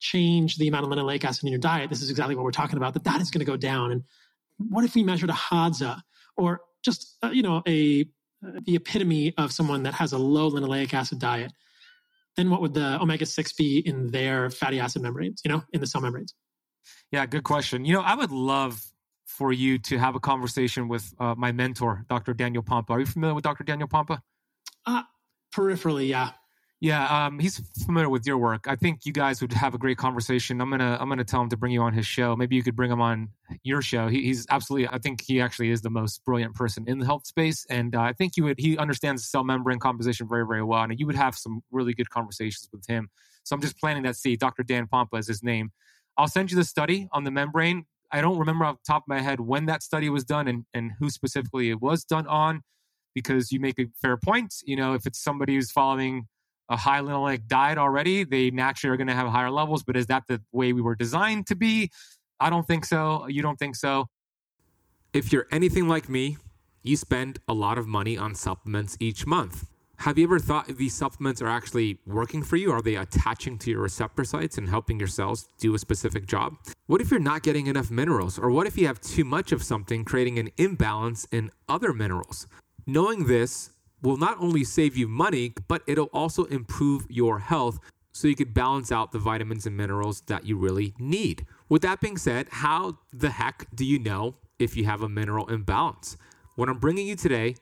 [0.00, 2.76] change the amount of linoleic acid in your diet, this is exactly what we're talking
[2.76, 3.90] about, that that is going to go down?
[3.90, 4.04] And
[4.58, 6.00] what if we measured a Hadza
[6.36, 8.02] or just, uh, you know, a
[8.44, 11.52] uh, the epitome of someone that has a low linoleic acid diet?
[12.36, 15.80] Then what would the omega 6 be in their fatty acid membranes, you know, in
[15.80, 16.34] the cell membranes?
[17.10, 17.84] Yeah, good question.
[17.84, 18.82] You know, I would love
[19.32, 22.34] for you to have a conversation with uh, my mentor, Dr.
[22.34, 22.90] Daniel Pompa.
[22.90, 23.64] Are you familiar with Dr.
[23.64, 24.20] Daniel Pompa?
[24.86, 25.02] Uh,
[25.54, 26.30] peripherally, yeah.
[26.80, 28.66] Yeah, um, he's familiar with your work.
[28.66, 30.60] I think you guys would have a great conversation.
[30.60, 32.34] I'm gonna I'm gonna tell him to bring you on his show.
[32.34, 33.28] Maybe you could bring him on
[33.62, 34.08] your show.
[34.08, 34.88] He, he's absolutely.
[34.88, 38.00] I think he actually is the most brilliant person in the health space, and uh,
[38.00, 38.58] I think you would.
[38.58, 42.10] He understands cell membrane composition very very well, and you would have some really good
[42.10, 43.10] conversations with him.
[43.44, 44.40] So I'm just planning that seed.
[44.40, 44.64] Dr.
[44.64, 45.70] Dan Pompa is his name.
[46.16, 47.86] I'll send you the study on the membrane.
[48.12, 50.66] I don't remember off the top of my head when that study was done and,
[50.74, 52.62] and who specifically it was done on,
[53.14, 54.54] because you make a fair point.
[54.64, 56.26] You know, if it's somebody who's following
[56.68, 59.82] a high linoleic diet already, they naturally are going to have higher levels.
[59.82, 61.90] But is that the way we were designed to be?
[62.38, 63.26] I don't think so.
[63.28, 64.06] You don't think so?
[65.12, 66.38] If you're anything like me,
[66.82, 69.66] you spend a lot of money on supplements each month.
[70.02, 72.72] Have you ever thought if these supplements are actually working for you?
[72.72, 76.56] Are they attaching to your receptor sites and helping your cells do a specific job?
[76.86, 78.36] What if you're not getting enough minerals?
[78.36, 82.48] Or what if you have too much of something, creating an imbalance in other minerals?
[82.84, 83.70] Knowing this
[84.02, 87.78] will not only save you money, but it'll also improve your health
[88.10, 91.46] so you could balance out the vitamins and minerals that you really need.
[91.68, 95.48] With that being said, how the heck do you know if you have a mineral
[95.48, 96.16] imbalance?
[96.56, 97.54] What I'm bringing you today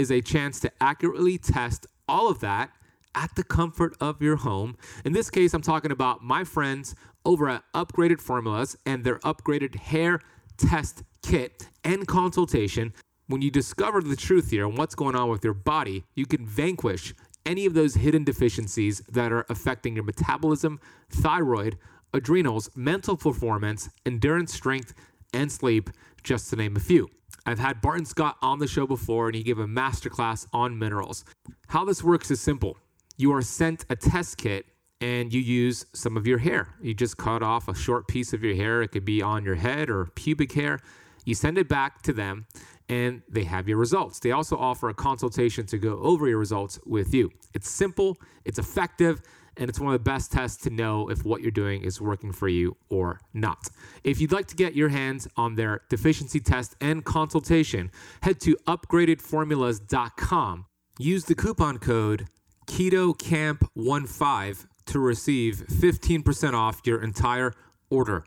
[0.00, 2.70] is a chance to accurately test all of that
[3.14, 4.78] at the comfort of your home.
[5.04, 6.94] In this case, I'm talking about my friends
[7.26, 10.20] over at Upgraded Formulas and their upgraded hair
[10.56, 12.94] test kit and consultation.
[13.26, 16.46] When you discover the truth here and what's going on with your body, you can
[16.46, 17.12] vanquish
[17.44, 21.76] any of those hidden deficiencies that are affecting your metabolism, thyroid,
[22.14, 24.94] adrenals, mental performance, endurance, strength,
[25.34, 25.90] and sleep,
[26.24, 27.10] just to name a few.
[27.46, 31.24] I've had Barton Scott on the show before, and he gave a masterclass on minerals.
[31.68, 32.76] How this works is simple
[33.16, 34.66] you are sent a test kit
[35.02, 36.74] and you use some of your hair.
[36.82, 39.54] You just cut off a short piece of your hair, it could be on your
[39.54, 40.78] head or pubic hair.
[41.24, 42.46] You send it back to them
[42.88, 44.18] and they have your results.
[44.18, 47.30] They also offer a consultation to go over your results with you.
[47.54, 49.22] It's simple, it's effective,
[49.60, 52.32] and it's one of the best tests to know if what you're doing is working
[52.32, 53.68] for you or not.
[54.02, 57.90] If you'd like to get your hands on their deficiency test and consultation,
[58.22, 60.66] head to upgradedformulas.com.
[60.98, 62.26] Use the coupon code
[62.66, 67.52] KETOKAMP15 to receive 15% off your entire
[67.90, 68.24] order.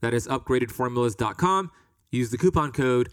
[0.00, 1.70] That is upgradedformulas.com.
[2.10, 3.10] Use the coupon code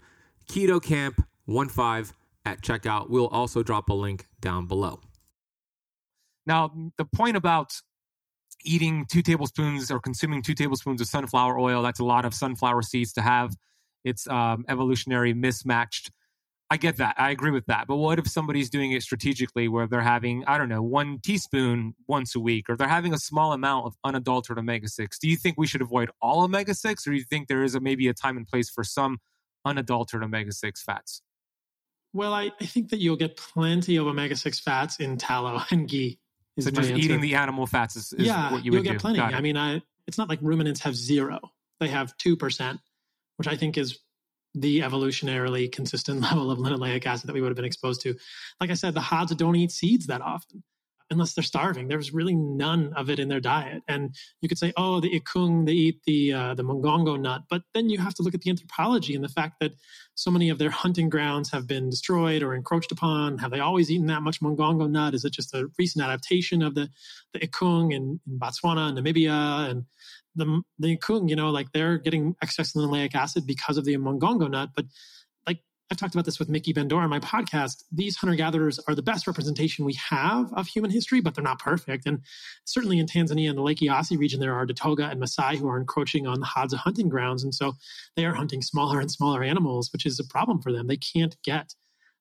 [0.48, 2.12] KETOKAMP15
[2.44, 3.10] at checkout.
[3.10, 5.00] We'll also drop a link down below.
[6.46, 7.72] Now, the point about
[8.64, 12.82] eating two tablespoons or consuming two tablespoons of sunflower oil, that's a lot of sunflower
[12.82, 13.54] seeds to have.
[14.04, 16.10] It's um, evolutionary mismatched.
[16.70, 17.14] I get that.
[17.18, 17.86] I agree with that.
[17.86, 21.94] But what if somebody's doing it strategically where they're having, I don't know, one teaspoon
[22.08, 25.18] once a week or they're having a small amount of unadulterated omega 6?
[25.18, 27.74] Do you think we should avoid all omega 6 or do you think there is
[27.74, 29.18] a, maybe a time and place for some
[29.64, 31.22] unadulterated omega 6 fats?
[32.14, 35.86] Well, I, I think that you'll get plenty of omega 6 fats in tallow and
[35.86, 36.18] ghee.
[36.60, 37.02] So just answer.
[37.02, 38.98] eating the animal fats is, is yeah, what you will get do.
[38.98, 39.20] plenty.
[39.20, 41.40] I mean, I, it's not like ruminants have zero;
[41.80, 42.80] they have two percent,
[43.36, 43.98] which I think is
[44.54, 48.14] the evolutionarily consistent level of linoleic acid that we would have been exposed to.
[48.60, 50.62] Like I said, the Hadza don't eat seeds that often
[51.10, 51.88] unless they're starving.
[51.88, 53.82] There's really none of it in their diet.
[53.88, 57.62] And you could say, oh, the ikung, they eat the uh, the mongongo nut, but
[57.74, 59.72] then you have to look at the anthropology and the fact that
[60.14, 63.38] so many of their hunting grounds have been destroyed or encroached upon.
[63.38, 65.14] Have they always eaten that much mongongo nut?
[65.14, 66.88] Is it just a recent adaptation of the
[67.32, 69.84] the ikung in, in Botswana and Namibia and
[70.34, 71.28] the the ikung?
[71.28, 74.86] You know, like they're getting excess linoleic acid because of the mongongo nut, but
[75.90, 77.84] I've talked about this with Miki Ben-Dor on my podcast.
[77.92, 81.58] These hunter gatherers are the best representation we have of human history, but they're not
[81.58, 82.06] perfect.
[82.06, 82.20] And
[82.64, 85.78] certainly in Tanzania and the Lake Eyasi region, there are Datoga and Maasai who are
[85.78, 87.44] encroaching on the Hadza hunting grounds.
[87.44, 87.74] And so
[88.16, 90.86] they are hunting smaller and smaller animals, which is a problem for them.
[90.86, 91.74] They can't get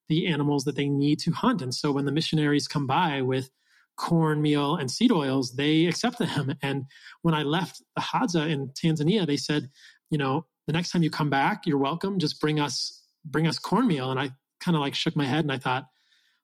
[0.09, 1.61] the animals that they need to hunt.
[1.61, 3.49] And so when the missionaries come by with
[3.95, 6.55] cornmeal and seed oils, they accept them.
[6.61, 6.85] And
[7.21, 9.69] when I left the Hadza in Tanzania, they said,
[10.09, 12.19] you know, the next time you come back, you're welcome.
[12.19, 14.11] Just bring us bring us cornmeal.
[14.11, 15.85] And I kind of like shook my head and I thought,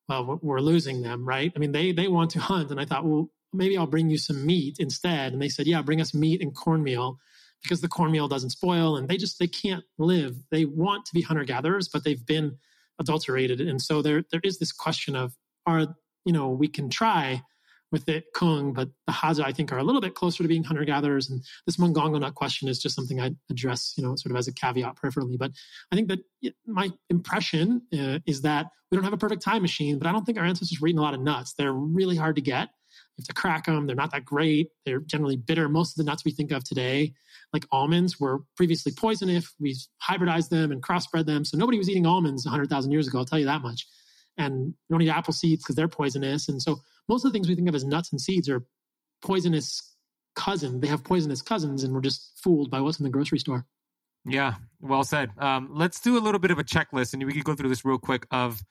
[0.09, 1.51] well, we're losing them, right?
[1.55, 4.17] I mean, they they want to hunt, and I thought, well, maybe I'll bring you
[4.17, 5.33] some meat instead.
[5.33, 7.19] And they said, yeah, bring us meat and cornmeal
[7.61, 10.37] because the cornmeal doesn't spoil, and they just they can't live.
[10.49, 12.57] They want to be hunter gatherers, but they've been
[12.99, 15.35] adulterated, and so there there is this question of
[15.65, 15.95] are
[16.25, 17.43] you know we can try
[17.91, 20.63] with the Kung, but the Hadza, I think, are a little bit closer to being
[20.63, 21.29] hunter gatherers.
[21.29, 24.47] And this Mongongo nut question is just something I address, you know, sort of as
[24.47, 25.37] a caveat peripherally.
[25.37, 25.51] But
[25.91, 26.19] I think that
[26.67, 30.25] my impression uh, is that we don't have a perfect time machine, but I don't
[30.25, 31.53] think our ancestors were eating a lot of nuts.
[31.53, 32.69] They're really hard to get.
[33.17, 33.85] You have to crack them.
[33.85, 34.69] They're not that great.
[34.85, 35.67] They're generally bitter.
[35.67, 37.13] Most of the nuts we think of today,
[37.53, 39.53] like almonds, were previously poisonous.
[39.59, 41.45] We've hybridized them and crossbred them.
[41.45, 43.85] So nobody was eating almonds 100,000 years ago, I'll tell you that much.
[44.39, 46.49] And you don't eat apple seeds because they're poisonous.
[46.49, 48.65] And so most of the things we think of as nuts and seeds are
[49.21, 49.95] poisonous
[50.35, 50.81] cousins.
[50.81, 53.65] They have poisonous cousins, and we're just fooled by what's in the grocery store.
[54.25, 55.31] Yeah, well said.
[55.37, 57.85] Um, let's do a little bit of a checklist, and we could go through this
[57.85, 58.25] real quick.
[58.31, 58.63] Of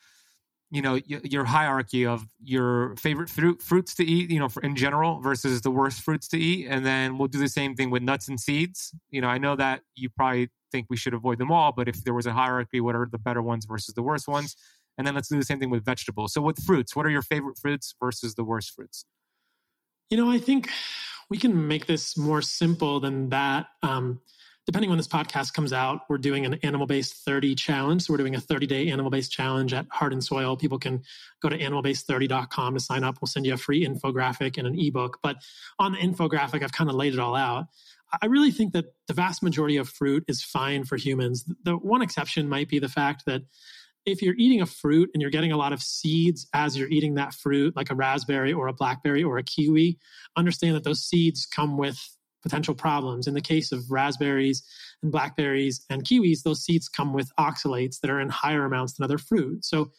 [0.70, 5.20] you know your hierarchy of your favorite fruit fruits to eat, you know, in general
[5.20, 8.28] versus the worst fruits to eat, and then we'll do the same thing with nuts
[8.28, 8.94] and seeds.
[9.10, 12.04] You know, I know that you probably think we should avoid them all, but if
[12.04, 14.56] there was a hierarchy, what are the better ones versus the worst ones?
[14.98, 16.34] And then let's do the same thing with vegetables.
[16.34, 19.06] So with fruits, what are your favorite fruits versus the worst fruits?
[20.10, 20.68] You know, I think
[21.30, 23.66] we can make this more simple than that.
[23.82, 24.20] Um,
[24.66, 28.02] depending when this podcast comes out, we're doing an animal based 30 challenge.
[28.02, 30.56] So we're doing a 30 day animal based challenge at Heart and Soil.
[30.56, 31.02] People can
[31.40, 33.18] go to animalbased30.com to sign up.
[33.20, 35.18] We'll send you a free infographic and an ebook.
[35.22, 35.36] But
[35.78, 37.66] on the infographic, I've kind of laid it all out.
[38.22, 41.44] I really think that the vast majority of fruit is fine for humans.
[41.64, 43.42] The one exception might be the fact that
[44.08, 47.14] if you're eating a fruit and you're getting a lot of seeds as you're eating
[47.14, 49.98] that fruit, like a raspberry or a blackberry or a kiwi,
[50.36, 51.98] understand that those seeds come with
[52.42, 53.26] potential problems.
[53.26, 54.62] In the case of raspberries
[55.02, 59.04] and blackberries and kiwis, those seeds come with oxalates that are in higher amounts than
[59.04, 59.64] other fruit.
[59.64, 59.90] So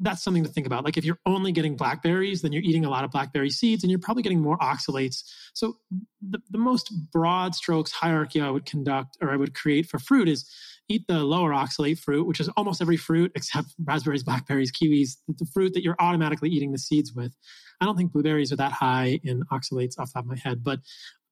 [0.00, 0.84] that's something to think about.
[0.84, 3.90] Like if you're only getting blackberries, then you're eating a lot of blackberry seeds and
[3.90, 5.22] you're probably getting more oxalates.
[5.54, 5.76] So
[6.20, 10.28] the, the most broad strokes hierarchy I would conduct or I would create for fruit
[10.28, 10.50] is
[10.88, 15.46] eat the lower oxalate fruit, which is almost every fruit except raspberries, blackberries, kiwis, the
[15.52, 17.34] fruit that you're automatically eating the seeds with.
[17.80, 20.64] I don't think blueberries are that high in oxalates off the top of my head,
[20.64, 20.80] but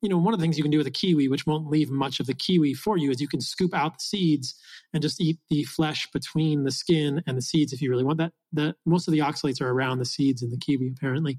[0.05, 1.91] you know, one of the things you can do with a kiwi, which won't leave
[1.91, 4.55] much of the kiwi for you, is you can scoop out the seeds
[4.93, 8.19] and just eat the flesh between the skin and the seeds if you really want
[8.19, 8.33] that.
[8.53, 11.39] The most of the oxalates are around the seeds in the kiwi, apparently.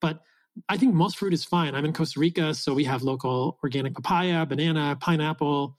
[0.00, 0.20] But
[0.68, 1.74] I think most fruit is fine.
[1.74, 5.76] I'm in Costa Rica, so we have local organic papaya, banana, pineapple.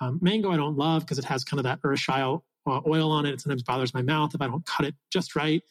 [0.00, 3.26] Um, mango, I don't love because it has kind of that urushiol uh, oil on
[3.26, 3.34] it.
[3.34, 5.62] It sometimes bothers my mouth if I don't cut it just right.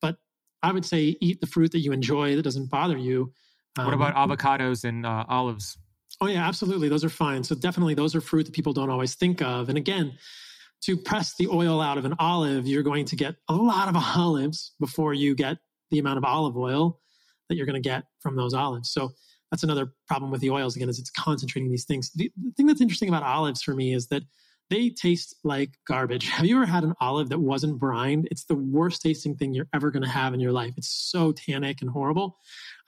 [0.00, 0.16] But
[0.62, 3.32] I would say eat the fruit that you enjoy that doesn't bother you.
[3.78, 5.78] Um, what about avocados and uh, olives?
[6.20, 6.88] Oh, yeah, absolutely.
[6.88, 7.44] Those are fine.
[7.44, 9.68] So, definitely, those are fruit that people don't always think of.
[9.68, 10.18] And again,
[10.82, 13.96] to press the oil out of an olive, you're going to get a lot of
[14.16, 15.58] olives before you get
[15.90, 17.00] the amount of olive oil
[17.48, 18.90] that you're going to get from those olives.
[18.90, 19.12] So,
[19.50, 22.10] that's another problem with the oils again is it's concentrating these things.
[22.14, 24.22] The, the thing that's interesting about olives for me is that
[24.70, 26.28] they taste like garbage.
[26.28, 28.28] Have you ever had an olive that wasn't brined?
[28.30, 30.74] It's the worst tasting thing you're ever going to have in your life.
[30.76, 32.36] It's so tannic and horrible.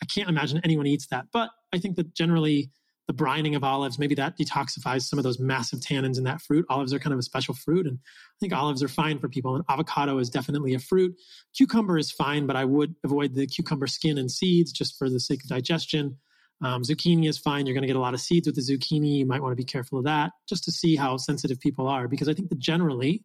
[0.02, 1.26] I can't imagine anyone eats that.
[1.32, 2.70] But I think that generally
[3.06, 6.64] the brining of olives, maybe that detoxifies some of those massive tannins in that fruit.
[6.68, 9.56] Olives are kind of a special fruit, and I think olives are fine for people.
[9.56, 11.16] And avocado is definitely a fruit.
[11.56, 15.18] Cucumber is fine, but I would avoid the cucumber skin and seeds just for the
[15.18, 16.18] sake of digestion.
[16.62, 17.66] Um, zucchini is fine.
[17.66, 19.18] You're going to get a lot of seeds with the zucchini.
[19.18, 22.06] You might want to be careful of that just to see how sensitive people are,
[22.06, 23.24] because I think that generally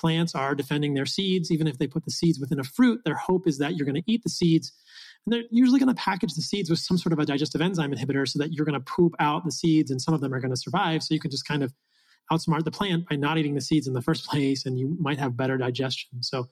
[0.00, 1.50] plants are defending their seeds.
[1.50, 4.02] Even if they put the seeds within a fruit, their hope is that you're going
[4.02, 4.72] to eat the seeds.
[5.24, 7.92] And they're usually going to package the seeds with some sort of a digestive enzyme
[7.92, 10.40] inhibitor so that you're going to poop out the seeds and some of them are
[10.40, 11.04] going to survive.
[11.04, 11.72] So you can just kind of
[12.32, 15.18] outsmart the plant by not eating the seeds in the first place and you might
[15.18, 16.22] have better digestion.
[16.22, 16.48] So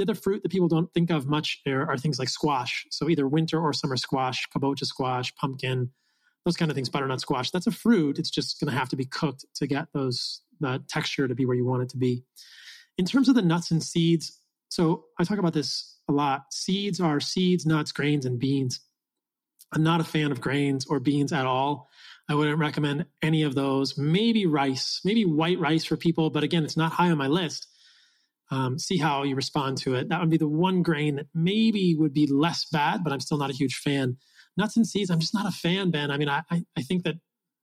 [0.00, 2.86] the other fruit that people don't think of much are, things like squash.
[2.90, 5.90] So either winter or summer squash, kabocha squash, pumpkin,
[6.46, 7.50] those kind of things, butternut squash.
[7.50, 8.18] That's a fruit.
[8.18, 11.44] It's just going to have to be cooked to get those the texture to be
[11.44, 12.24] where you want it to be.
[12.96, 16.44] In terms of the nuts and seeds, so I talk about this a lot.
[16.50, 18.80] Seeds are seeds, nuts, grains, and beans.
[19.72, 21.90] I'm not a fan of grains or beans at all.
[22.28, 23.98] I wouldn't recommend any of those.
[23.98, 27.66] Maybe rice, maybe white rice for people, but again, it's not high on my list
[28.50, 30.08] um, see how you respond to it.
[30.08, 33.38] That would be the one grain that maybe would be less bad, but I'm still
[33.38, 34.16] not a huge fan.
[34.56, 36.10] Nuts and seeds, I'm just not a fan, Ben.
[36.10, 37.14] I mean, I, I think that,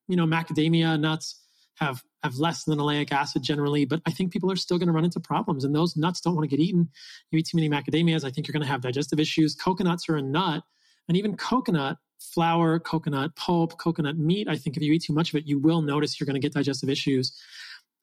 [0.07, 1.41] you know, macadamia nuts
[1.75, 5.05] have have less linoleic acid generally, but I think people are still going to run
[5.05, 6.89] into problems, and those nuts don't want to get eaten.
[7.31, 9.55] You eat too many macadamias, I think you're going to have digestive issues.
[9.55, 10.63] Coconuts are a nut,
[11.07, 14.47] and even coconut flour, coconut pulp, coconut meat.
[14.47, 16.45] I think if you eat too much of it, you will notice you're going to
[16.45, 17.37] get digestive issues.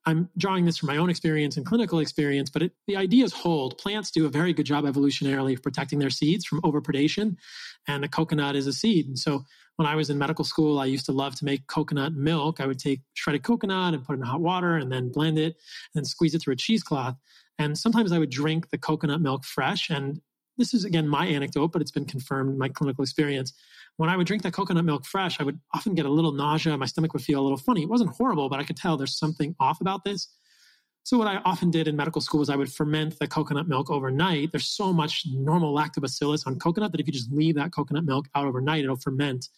[0.07, 3.79] I'm drawing this from my own experience and clinical experience, but it, the ideas hold.
[3.79, 7.37] Plants do a very good job evolutionarily of protecting their seeds from overpredation,
[7.89, 9.07] and a coconut is a seed.
[9.07, 9.45] And so
[9.77, 12.61] when I was in medical school, I used to love to make coconut milk.
[12.61, 15.57] I would take shredded coconut and put it in hot water and then blend it
[15.95, 17.17] and squeeze it through a cheesecloth.
[17.59, 19.91] And sometimes I would drink the coconut milk fresh.
[19.91, 20.21] And
[20.57, 23.53] this is, again, my anecdote, but it's been confirmed in my clinical experience
[23.97, 26.77] when I would drink that coconut milk fresh, I would often get a little nausea.
[26.77, 27.83] My stomach would feel a little funny.
[27.83, 30.29] It wasn't horrible, but I could tell there's something off about this.
[31.05, 33.91] So, what I often did in medical school was I would ferment the coconut milk
[33.91, 34.53] overnight.
[34.53, 38.27] There's so much normal lactobacillus on coconut that if you just leave that coconut milk
[38.35, 39.49] out overnight, it'll ferment.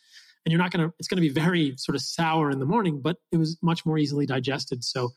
[0.45, 2.67] And you're not going to, it's going to be very sort of sour in the
[2.67, 4.85] morning, but it was much more easily digested.
[4.85, 5.11] So,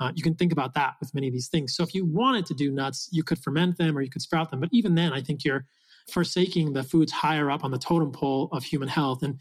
[0.00, 1.74] uh, you can think about that with many of these things.
[1.74, 4.50] So, if you wanted to do nuts, you could ferment them or you could sprout
[4.50, 4.60] them.
[4.60, 5.66] But even then, I think you're
[6.10, 9.22] forsaking the foods higher up on the totem pole of human health.
[9.22, 9.40] And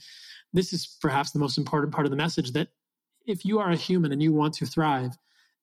[0.54, 2.70] this is perhaps the most important part of the message that
[3.26, 5.18] if you are a human and you want to thrive,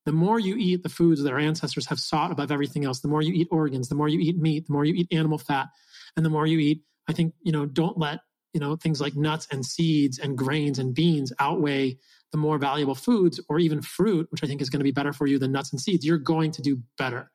[0.07, 3.09] the more you eat the foods that our ancestors have sought above everything else, the
[3.09, 5.69] more you eat organs, the more you eat meat, the more you eat animal fat,
[6.17, 8.21] and the more you eat, I think, you know, don't let,
[8.53, 11.99] you know, things like nuts and seeds and grains and beans outweigh
[12.33, 15.13] the more valuable foods or even fruit, which I think is going to be better
[15.13, 16.05] for you than nuts and seeds.
[16.05, 17.31] You're going to do better.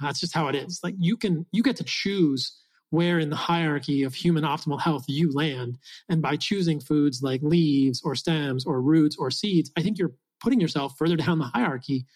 [0.00, 0.80] That's just how it is.
[0.82, 2.56] Like you can, you get to choose
[2.90, 5.78] where in the hierarchy of human optimal health you land.
[6.08, 10.14] And by choosing foods like leaves or stems or roots or seeds, I think you're
[10.40, 12.06] putting yourself further down the hierarchy.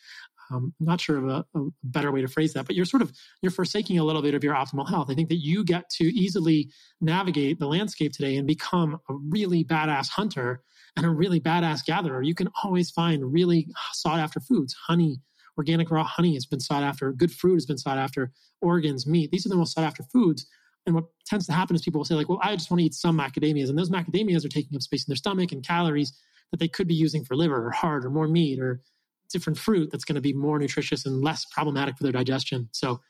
[0.50, 3.02] Um, I'm not sure of a, a, better way to phrase that, but you're sort
[3.02, 5.10] of you're forsaking a little bit of your optimal health.
[5.10, 6.70] I think that you get to easily
[7.00, 10.62] navigate the landscape today and become a really badass hunter
[10.96, 12.22] and a really badass gatherer.
[12.22, 14.74] You can always find really sought after foods.
[14.86, 15.20] Honey,
[15.58, 17.12] organic raw honey has been sought after.
[17.12, 18.32] Good fruit has been sought after.
[18.60, 19.30] Organs, meat.
[19.30, 20.46] These are the most sought after foods
[20.86, 22.84] and what tends to happen is people will say, like, well, I just want to
[22.84, 23.68] eat some macadamias.
[23.68, 26.12] And those macadamias are taking up space in their stomach and calories
[26.50, 28.82] that they could be using for liver or heart or more meat or
[29.30, 32.68] different fruit that's going to be more nutritious and less problematic for their digestion.
[32.72, 33.00] So,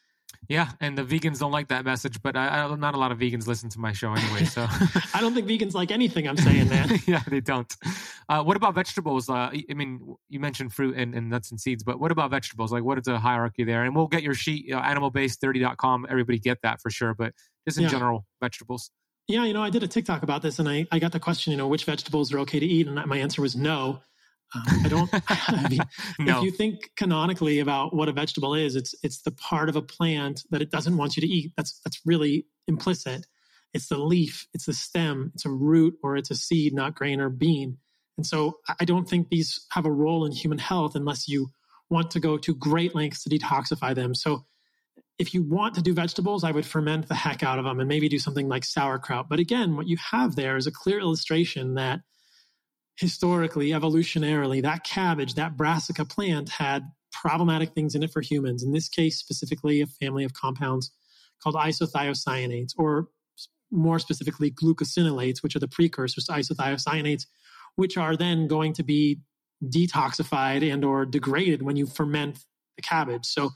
[0.49, 3.19] yeah, and the vegans don't like that message, but I, I, not a lot of
[3.19, 4.45] vegans listen to my show anyway.
[4.45, 4.67] So
[5.15, 7.01] I don't think vegans like anything I'm saying, man.
[7.07, 7.73] yeah, they don't.
[8.29, 9.29] Uh, what about vegetables?
[9.29, 12.73] Uh, I mean, you mentioned fruit and, and, nuts and seeds, but what about vegetables?
[12.73, 13.85] Like, what is the hierarchy there?
[13.85, 16.07] And we'll get your sheet, you know, animalbased30.com.
[16.09, 17.15] Everybody get that for sure.
[17.15, 17.33] But
[17.67, 17.91] just in yeah.
[17.91, 18.91] general, vegetables.
[19.27, 21.51] Yeah, you know, I did a TikTok about this and I, I got the question,
[21.53, 22.87] you know, which vegetables are okay to eat?
[22.87, 24.01] And my answer was no.
[24.55, 25.11] Um, I don't.
[25.29, 25.81] I mean,
[26.19, 26.39] no.
[26.39, 29.83] If you think canonically about what a vegetable is, it's it's the part of a
[29.83, 31.53] plant that it doesn't want you to eat.
[31.57, 33.27] That's that's really implicit.
[33.73, 37.21] It's the leaf, it's the stem, it's a root, or it's a seed, not grain
[37.21, 37.79] or bean.
[38.17, 41.51] And so I don't think these have a role in human health unless you
[41.91, 44.15] want to go to great lengths to detoxify them.
[44.15, 44.47] So
[45.19, 47.89] if you want to do vegetables, I would ferment the heck out of them and
[47.89, 49.29] maybe do something like sauerkraut.
[49.29, 52.01] But again, what you have there is a clear illustration that
[52.97, 58.63] historically, evolutionarily, that cabbage, that brassica plant had problematic things in it for humans.
[58.63, 60.91] In this case, specifically, a family of compounds
[61.43, 63.09] called isothiocyanates, or
[63.71, 67.27] more specifically, glucosinolates, which are the precursors to isothiocyanates,
[67.77, 69.21] which are then going to be
[69.65, 72.39] detoxified and or degraded when you ferment
[72.77, 73.25] the cabbage.
[73.25, 73.51] So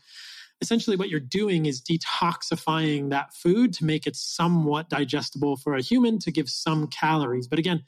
[0.60, 5.82] essentially what you're doing is detoxifying that food to make it somewhat digestible for a
[5.82, 7.46] human to give some calories.
[7.46, 7.84] But again,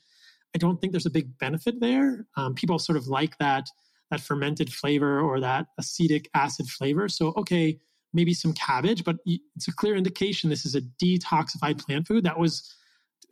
[0.55, 2.27] I don't think there's a big benefit there.
[2.37, 3.69] Um, people sort of like that
[4.11, 7.09] that fermented flavor or that acetic acid flavor.
[7.09, 7.79] So okay,
[8.13, 12.39] maybe some cabbage, but it's a clear indication this is a detoxified plant food that
[12.39, 12.75] was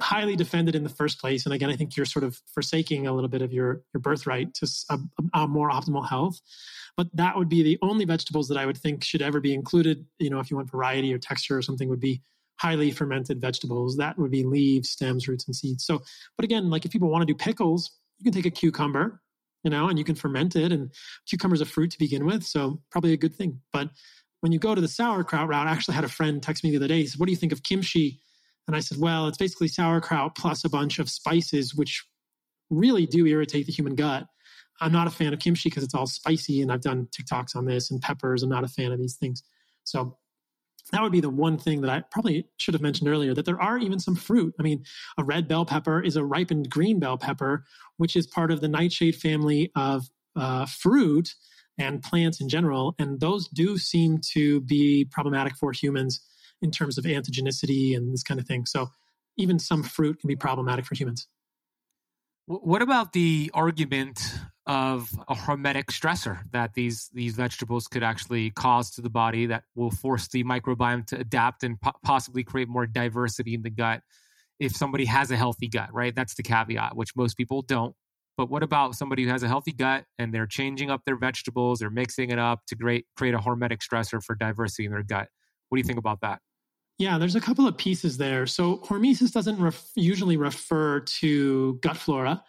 [0.01, 1.45] highly defended in the first place.
[1.45, 4.55] And again, I think you're sort of forsaking a little bit of your your birthright
[4.55, 4.99] to a,
[5.35, 6.41] a more optimal health.
[6.97, 10.07] But that would be the only vegetables that I would think should ever be included.
[10.19, 12.23] You know, if you want variety or texture or something, would be
[12.59, 13.97] highly fermented vegetables.
[13.97, 15.85] That would be leaves, stems, roots, and seeds.
[15.85, 16.03] So,
[16.37, 19.23] but again, like if people want to do pickles, you can take a cucumber,
[19.63, 20.73] you know, and you can ferment it.
[20.73, 20.91] And
[21.29, 23.61] cucumber is a fruit to begin with, so probably a good thing.
[23.73, 23.91] But
[24.41, 26.77] when you go to the sauerkraut route, I actually had a friend text me the
[26.77, 26.99] other day.
[26.99, 28.21] He said, "What do you think of kimchi?"
[28.67, 32.05] And I said, "Well, it's basically sauerkraut plus a bunch of spices, which
[32.71, 34.27] really do irritate the human gut."
[34.81, 37.65] I'm not a fan of kimchi because it's all spicy, and I've done TikToks on
[37.65, 38.43] this and peppers.
[38.43, 39.43] I'm not a fan of these things.
[39.85, 40.19] So
[40.93, 43.61] that would be the one thing that I probably should have mentioned earlier that there
[43.61, 44.55] are even some fruit.
[44.59, 44.85] I mean,
[45.19, 47.65] a red bell pepper is a ripened green bell pepper,
[47.97, 50.07] which is part of the nightshade family of
[50.37, 51.35] uh, fruit
[51.79, 52.95] and plants in general.
[52.99, 56.21] And those do seem to be problematic for humans
[56.63, 58.67] in terms of antigenicity and this kind of thing.
[58.67, 58.89] So
[59.37, 61.29] even some fruit can be problematic for humans.
[62.47, 64.21] What about the argument
[64.69, 69.65] of a hormetic stressor that these these vegetables could actually cause to the body that
[69.75, 74.03] will force the microbiome to adapt and po- possibly create more diversity in the gut
[74.61, 76.15] if somebody has a healthy gut, right?
[76.15, 77.95] That's the caveat, which most people don't.
[78.37, 81.79] But what about somebody who has a healthy gut and they're changing up their vegetables,
[81.79, 85.29] they're mixing it up to create create a hormetic stressor for diversity in their gut?
[85.71, 86.41] What do you think about that?
[86.99, 88.47] Yeah, there's a couple of pieces there.
[88.47, 92.43] So hormesis doesn't ref- usually refer to gut flora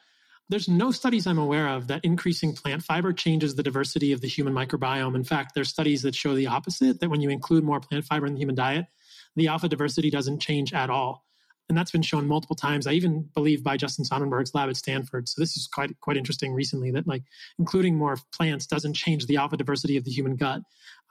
[0.49, 4.27] there's no studies I'm aware of that increasing plant fiber changes the diversity of the
[4.27, 5.15] human microbiome.
[5.15, 8.25] In fact, there's studies that show the opposite that when you include more plant fiber
[8.25, 8.87] in the human diet,
[9.35, 11.23] the alpha diversity doesn't change at all.
[11.69, 12.87] And that's been shown multiple times.
[12.87, 15.29] I even believe by Justin Sonnenberg's lab at Stanford.
[15.29, 17.21] So this is quite quite interesting recently that like
[17.59, 20.61] including more plants doesn't change the alpha diversity of the human gut.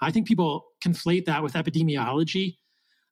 [0.00, 2.56] I think people conflate that with epidemiology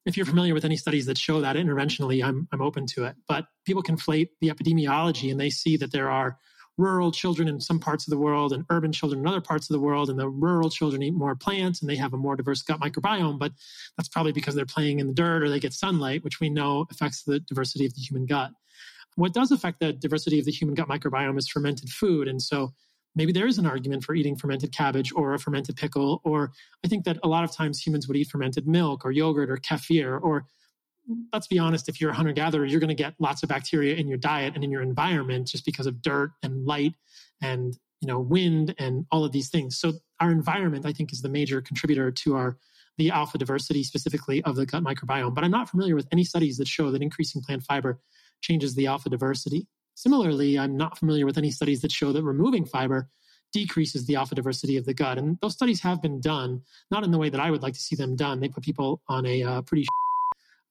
[0.07, 3.15] if you're familiar with any studies that show that interventionally, I'm, I'm open to it.
[3.27, 6.37] But people conflate the epidemiology and they see that there are
[6.77, 9.73] rural children in some parts of the world and urban children in other parts of
[9.73, 10.09] the world.
[10.09, 13.37] And the rural children eat more plants and they have a more diverse gut microbiome.
[13.37, 13.51] But
[13.97, 16.85] that's probably because they're playing in the dirt or they get sunlight, which we know
[16.89, 18.51] affects the diversity of the human gut.
[19.15, 22.29] What does affect the diversity of the human gut microbiome is fermented food.
[22.29, 22.73] And so
[23.17, 26.21] maybe there is an argument for eating fermented cabbage or a fermented pickle.
[26.23, 26.51] Or
[26.85, 29.57] I think that a lot of times humans would eat fermented milk or yogurt or
[29.57, 30.21] kefir.
[30.21, 30.45] Or
[31.33, 33.95] let's be honest, if you're a hunter gatherer, you're going to get lots of bacteria
[33.95, 36.93] in your diet and in your environment just because of dirt and light
[37.41, 39.79] and you know wind and all of these things.
[39.79, 42.57] So our environment, I think, is the major contributor to our
[42.97, 45.33] the alpha diversity specifically of the gut microbiome.
[45.33, 47.99] But I'm not familiar with any studies that show that increasing plant fiber
[48.41, 49.67] changes the alpha diversity.
[49.97, 53.09] Similarly, I'm not familiar with any studies that show that removing fiber
[53.51, 55.17] decreases the alpha diversity of the gut.
[55.17, 56.61] And those studies have been done,
[56.91, 58.39] not in the way that I would like to see them done.
[58.39, 59.87] They put people on a uh, pretty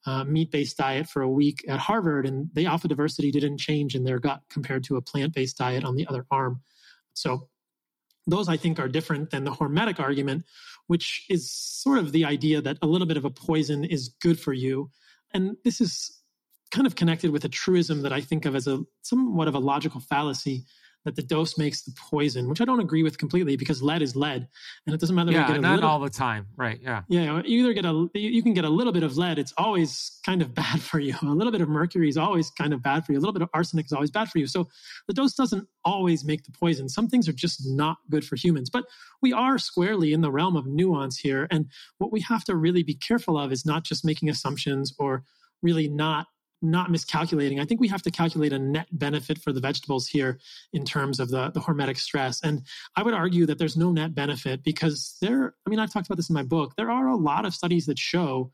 [0.07, 3.97] uh, meat based diet for a week at Harvard, and the alpha diversity didn't change
[3.97, 6.61] in their gut compared to a plant based diet on the other arm.
[7.15, 7.48] So,
[8.28, 10.44] those I think are different than the hormetic argument,
[10.86, 14.39] which is sort of the idea that a little bit of a poison is good
[14.39, 14.89] for you.
[15.35, 16.15] And this is
[16.77, 19.59] kind of connected with a truism that I think of as a somewhat of a
[19.59, 20.66] logical fallacy
[21.07, 24.15] that the dose makes the poison, which I don't agree with completely because lead is
[24.15, 24.47] lead,
[24.85, 25.31] and it doesn't matter.
[25.31, 26.78] Yeah, get not little, all the time, right?
[26.82, 27.40] Yeah, yeah.
[27.47, 30.43] You either get a you can get a little bit of lead; it's always kind
[30.43, 31.15] of bad for you.
[31.23, 33.19] A little bit of mercury is always kind of bad for you.
[33.19, 34.47] A little bit of arsenic is always bad for you.
[34.47, 34.69] So
[35.09, 36.90] the dose doesn't always make the poison.
[36.90, 38.85] Some things are just not good for humans, but
[39.23, 42.82] we are squarely in the realm of nuance here, and what we have to really
[42.82, 45.23] be careful of is not just making assumptions or
[45.62, 46.27] really not
[46.62, 47.60] not miscalculating.
[47.60, 50.38] I think we have to calculate a net benefit for the vegetables here
[50.72, 52.40] in terms of the, the hormetic stress.
[52.42, 52.62] And
[52.96, 56.16] I would argue that there's no net benefit because there, I mean, I've talked about
[56.16, 56.74] this in my book.
[56.76, 58.52] There are a lot of studies that show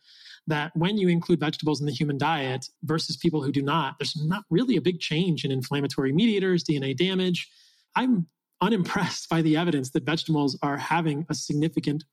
[0.48, 4.16] that when you include vegetables in the human diet versus people who do not, there's
[4.16, 7.48] not really a big change in inflammatory mediators, DNA damage.
[7.94, 8.26] I'm
[8.60, 12.04] unimpressed by the evidence that vegetables are having a significant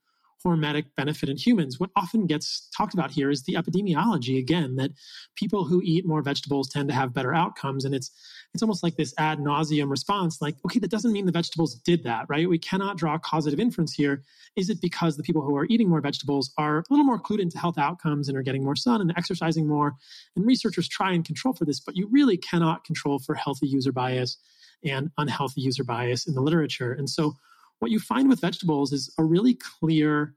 [0.46, 1.80] hormetic benefit in humans.
[1.80, 4.92] What often gets talked about here is the epidemiology again that
[5.36, 7.86] people who eat more vegetables tend to have better outcomes.
[7.86, 8.12] And it's
[8.54, 12.04] it's almost like this ad nauseum response like okay that doesn't mean the vegetables did
[12.04, 12.50] that right?
[12.50, 14.24] We cannot draw causative inference here.
[14.56, 17.40] Is it because the people who are eating more vegetables are a little more clued
[17.40, 19.96] into health outcomes and are getting more sun and exercising more?
[20.36, 23.92] And researchers try and control for this but you really cannot control for healthy user
[23.92, 24.38] bias
[24.84, 26.94] and unhealthy user bias in the literature.
[26.94, 27.36] And so
[27.80, 30.36] what you find with vegetables is a really clear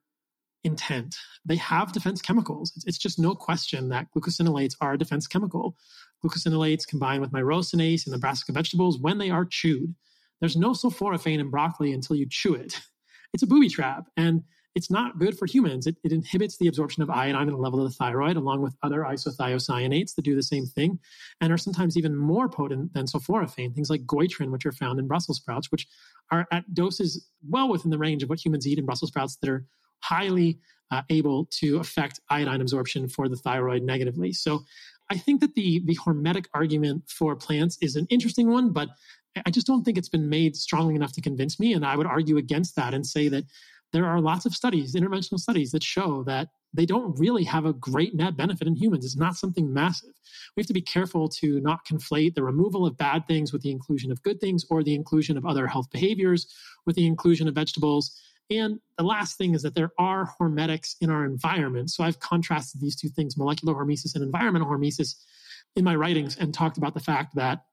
[0.65, 1.17] intent.
[1.45, 2.73] They have defense chemicals.
[2.87, 5.77] It's, just no question that glucosinolates are a defense chemical.
[6.25, 9.95] Glucosinolates combined with myrosinase in the brassica vegetables when they are chewed.
[10.41, 12.81] There's no sulforaphane in broccoli until you chew it.
[13.35, 14.11] It's a booby trap.
[14.15, 14.43] And
[14.75, 15.87] it's not good for humans.
[15.87, 18.75] It, it, inhibits the absorption of iodine at the level of the thyroid, along with
[18.83, 20.99] other isothiocyanates that do the same thing
[21.41, 25.07] and are sometimes even more potent than sulforaphane, things like goitrin, which are found in
[25.07, 25.87] Brussels sprouts, which
[26.31, 29.51] are at doses well within the range of what humans eat in Brussels sprouts that
[29.51, 29.67] are
[30.01, 30.59] highly
[30.91, 34.33] uh, able to affect iodine absorption for the thyroid negatively.
[34.33, 34.65] So
[35.11, 38.89] I think that the, the hormetic argument for plants is an interesting one, but
[39.47, 41.73] I just don't think it's been made strongly enough to convince me.
[41.73, 43.45] And I would argue against that and say that
[43.93, 47.73] there are lots of studies, interventional studies, that show that they don't really have a
[47.73, 49.05] great net benefit in humans.
[49.05, 50.15] It's not something massive.
[50.57, 53.71] We have to be careful to not conflate the removal of bad things with the
[53.71, 56.47] inclusion of good things or the inclusion of other health behaviors
[56.87, 58.19] with the inclusion of vegetables.
[58.51, 61.91] And the last thing is that there are hormetics in our environment.
[61.91, 65.15] So I've contrasted these two things, molecular hormesis and environmental hormesis,
[65.77, 67.65] in my writings and talked about the fact that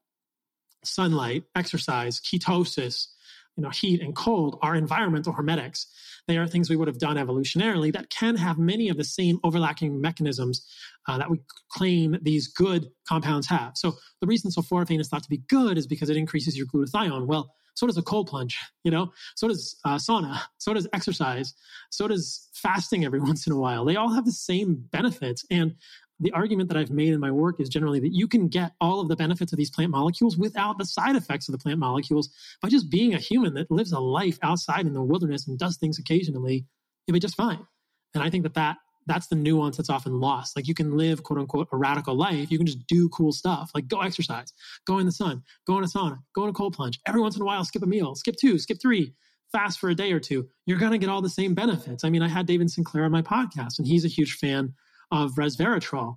[0.84, 3.08] sunlight, exercise, ketosis,
[3.56, 5.86] you know, heat and cold are environmental hormetics.
[6.26, 9.38] They are things we would have done evolutionarily that can have many of the same
[9.44, 10.66] overlapping mechanisms
[11.08, 11.40] uh, that we
[11.70, 13.72] claim these good compounds have.
[13.76, 17.26] So the reason sulforaphane is thought to be good is because it increases your glutathione.
[17.26, 21.54] Well, so does a cold plunge, you know, so does uh, sauna, so does exercise,
[21.90, 23.84] so does fasting every once in a while.
[23.84, 25.44] They all have the same benefits.
[25.50, 25.74] And
[26.20, 29.00] the argument that I've made in my work is generally that you can get all
[29.00, 32.28] of the benefits of these plant molecules without the side effects of the plant molecules
[32.60, 35.78] by just being a human that lives a life outside in the wilderness and does
[35.78, 36.66] things occasionally.
[37.06, 37.66] You'll be just fine.
[38.14, 38.76] And I think that, that
[39.06, 40.56] that's the nuance that's often lost.
[40.56, 42.50] Like you can live quote unquote a radical life.
[42.50, 44.52] You can just do cool stuff, like go exercise,
[44.86, 47.00] go in the sun, go in a sauna, go in a cold plunge.
[47.06, 49.14] Every once in a while, skip a meal, skip two, skip three,
[49.52, 50.48] fast for a day or two.
[50.66, 52.04] You're going to get all the same benefits.
[52.04, 54.74] I mean, I had David Sinclair on my podcast, and he's a huge fan
[55.10, 56.16] of resveratrol.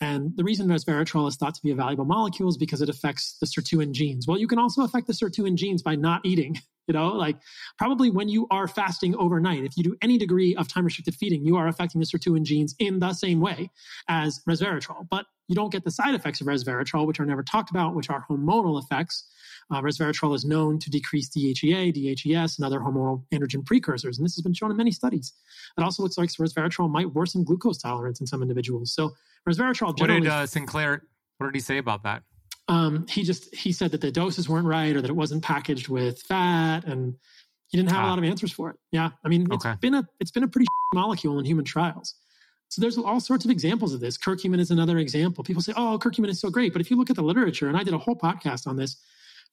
[0.00, 3.38] And the reason resveratrol is thought to be a valuable molecule is because it affects
[3.40, 4.26] the sirtuin genes.
[4.26, 6.60] Well, you can also affect the sirtuin genes by not eating.
[6.86, 7.36] You know, like
[7.78, 11.44] probably when you are fasting overnight, if you do any degree of time restricted feeding,
[11.44, 13.70] you are affecting the sirtuin genes in the same way
[14.08, 15.08] as resveratrol.
[15.10, 18.10] But you don't get the side effects of resveratrol, which are never talked about, which
[18.10, 19.28] are hormonal effects.
[19.70, 24.16] Uh, resveratrol is known to decrease DHEA, DHES, and other hormonal androgen precursors.
[24.16, 25.32] And this has been shown in many studies.
[25.76, 28.94] It also looks like resveratrol might worsen glucose tolerance in some individuals.
[28.94, 29.14] So
[29.48, 30.20] resveratrol generally.
[30.20, 31.02] What did uh, Sinclair,
[31.38, 32.22] what did he say about that?
[32.68, 35.88] Um, he just, he said that the doses weren't right or that it wasn't packaged
[35.88, 37.14] with fat and
[37.68, 38.08] he didn't have ah.
[38.08, 38.76] a lot of answers for it.
[38.90, 39.10] Yeah.
[39.24, 39.76] I mean, it's okay.
[39.80, 42.14] been a, it's been a pretty molecule in human trials.
[42.68, 44.18] So there's all sorts of examples of this.
[44.18, 45.44] Curcumin is another example.
[45.44, 47.76] People say, "Oh, curcumin is so great," but if you look at the literature, and
[47.76, 48.96] I did a whole podcast on this,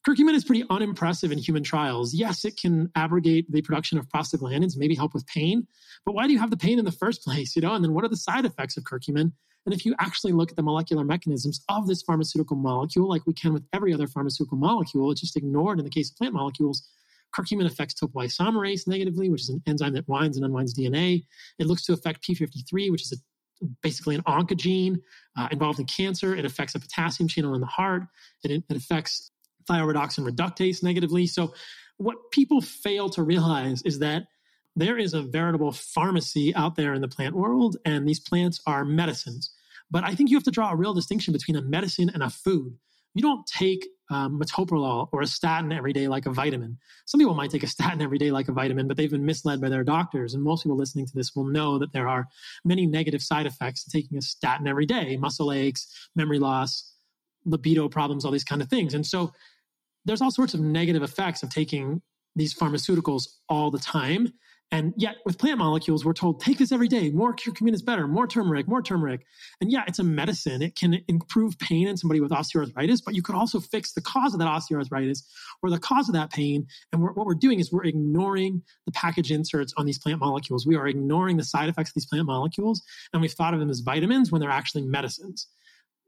[0.06, 2.12] Curcumin is pretty unimpressive in human trials.
[2.12, 5.66] Yes, it can abrogate the production of prostaglandins, maybe help with pain,
[6.04, 7.56] but why do you have the pain in the first place?
[7.56, 9.32] You know, and then what are the side effects of curcumin?
[9.66, 13.32] And if you actually look at the molecular mechanisms of this pharmaceutical molecule, like we
[13.32, 16.86] can with every other pharmaceutical molecule, it's just ignored in the case of plant molecules.
[17.34, 21.24] Curcumin affects topoisomerase negatively, which is an enzyme that winds and unwinds DNA.
[21.58, 25.00] It looks to affect P53, which is a, basically an oncogene
[25.36, 26.36] uh, involved in cancer.
[26.36, 28.02] It affects a potassium channel in the heart.
[28.44, 29.30] It, it affects
[29.68, 31.26] thioredoxin reductase negatively.
[31.26, 31.54] So,
[31.96, 34.24] what people fail to realize is that
[34.76, 38.84] there is a veritable pharmacy out there in the plant world, and these plants are
[38.84, 39.52] medicines.
[39.90, 42.30] But I think you have to draw a real distinction between a medicine and a
[42.30, 42.76] food.
[43.14, 46.78] You don't take um, metoprolol or a statin every day like a vitamin.
[47.06, 49.60] Some people might take a statin every day like a vitamin, but they've been misled
[49.60, 50.34] by their doctors.
[50.34, 52.26] And most people listening to this will know that there are
[52.64, 56.92] many negative side effects to taking a statin every day muscle aches, memory loss,
[57.44, 58.94] libido problems, all these kind of things.
[58.94, 59.32] And so
[60.04, 62.02] there's all sorts of negative effects of taking
[62.36, 64.32] these pharmaceuticals all the time.
[64.74, 67.12] And yet, with plant molecules, we're told take this every day.
[67.12, 68.08] More curcumin is better.
[68.08, 68.66] More turmeric.
[68.66, 69.24] More turmeric.
[69.60, 70.62] And yeah, it's a medicine.
[70.62, 74.34] It can improve pain in somebody with osteoarthritis, but you could also fix the cause
[74.34, 75.22] of that osteoarthritis
[75.62, 76.66] or the cause of that pain.
[76.92, 80.66] And we're, what we're doing is we're ignoring the package inserts on these plant molecules.
[80.66, 82.82] We are ignoring the side effects of these plant molecules,
[83.12, 85.46] and we've thought of them as vitamins when they're actually medicines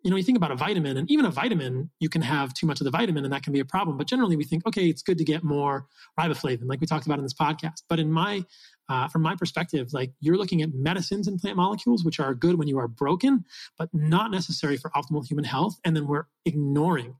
[0.07, 2.65] you know, you think about a vitamin, and even a vitamin, you can have too
[2.65, 3.97] much of the vitamin, and that can be a problem.
[3.97, 7.19] But generally, we think, okay, it's good to get more riboflavin, like we talked about
[7.19, 7.83] in this podcast.
[7.89, 8.45] But in my,
[8.89, 12.57] uh, from my perspective, like you're looking at medicines and plant molecules, which are good
[12.57, 13.45] when you are broken,
[13.78, 15.81] but not necessary for optimal human health.
[15.85, 17.16] And then we're ignoring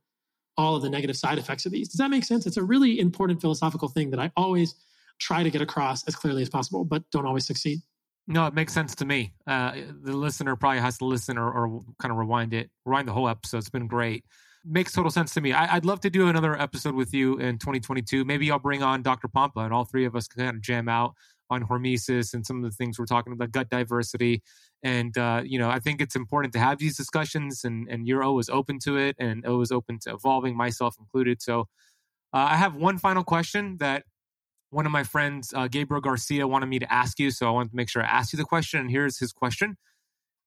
[0.57, 1.89] all of the negative side effects of these.
[1.89, 2.47] Does that make sense?
[2.47, 4.77] It's a really important philosophical thing that I always
[5.19, 7.81] try to get across as clearly as possible, but don't always succeed.
[8.29, 9.33] No, it makes sense to me.
[9.47, 9.73] Uh,
[10.03, 13.29] the listener probably has to listen or, or, kind of rewind it, rewind the whole
[13.29, 13.59] episode.
[13.59, 14.25] It's been great.
[14.65, 15.53] Makes total sense to me.
[15.53, 18.25] I, would love to do another episode with you in 2022.
[18.25, 19.29] Maybe I'll bring on Dr.
[19.29, 21.15] Pompa and all three of us can kind of jam out
[21.51, 24.43] on hormesis and some of the things we're talking about, gut diversity.
[24.83, 28.25] And, uh, you know, I think it's important to have these discussions and, and you're
[28.25, 31.41] always open to it and always open to evolving, myself included.
[31.41, 31.69] So
[32.33, 34.03] uh, I have one final question that
[34.71, 37.31] one of my friends, uh, Gabriel Garcia, wanted me to ask you.
[37.31, 38.81] So I wanted to make sure I asked you the question.
[38.81, 39.77] And here's his question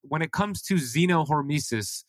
[0.01, 2.03] When it comes to xenohormesis,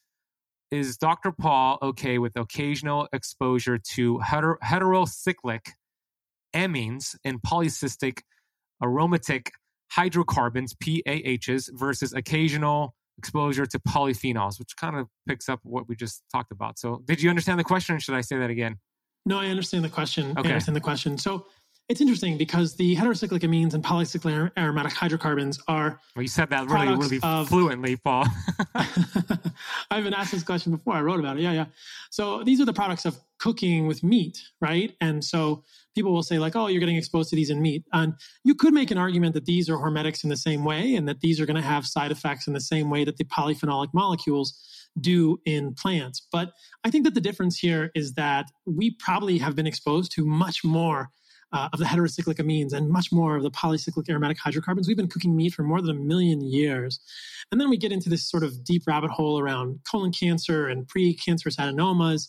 [0.70, 1.32] is Dr.
[1.32, 5.72] Paul okay with occasional exposure to heter- heterocyclic
[6.54, 8.20] amines and polycystic
[8.82, 9.50] aromatic
[9.90, 16.22] hydrocarbons, PAHs, versus occasional exposure to polyphenols, which kind of picks up what we just
[16.32, 16.78] talked about.
[16.78, 17.98] So, did you understand the question?
[17.98, 18.78] should I say that again?
[19.26, 20.30] No, I understand the question.
[20.38, 20.48] Okay.
[20.48, 21.18] I understand the question.
[21.18, 21.46] So,
[21.90, 26.00] it's interesting because the heterocyclic amines and polycyclic aromatic hydrocarbons are.
[26.14, 28.26] Well, you said that really, really of, fluently, Paul.
[29.90, 30.94] I've been asked this question before.
[30.94, 31.42] I wrote about it.
[31.42, 31.64] Yeah, yeah.
[32.10, 34.94] So these are the products of cooking with meat, right?
[35.00, 35.64] And so
[35.96, 37.84] people will say, like, oh, you're getting exposed to these in meat.
[37.92, 38.14] And
[38.44, 41.22] you could make an argument that these are hormetics in the same way and that
[41.22, 44.56] these are going to have side effects in the same way that the polyphenolic molecules
[45.00, 46.24] do in plants.
[46.30, 46.52] But
[46.84, 50.62] I think that the difference here is that we probably have been exposed to much
[50.62, 51.10] more
[51.52, 54.86] uh, of the heterocyclic amines and much more of the polycyclic aromatic hydrocarbons.
[54.86, 57.00] We've been cooking meat for more than a million years.
[57.50, 60.86] And then we get into this sort of deep rabbit hole around colon cancer and
[60.86, 62.28] precancerous adenomas.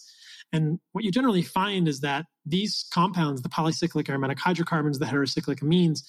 [0.54, 5.62] And what you generally find is that these compounds, the polycyclic aromatic hydrocarbons, the heterocyclic
[5.62, 6.02] amines,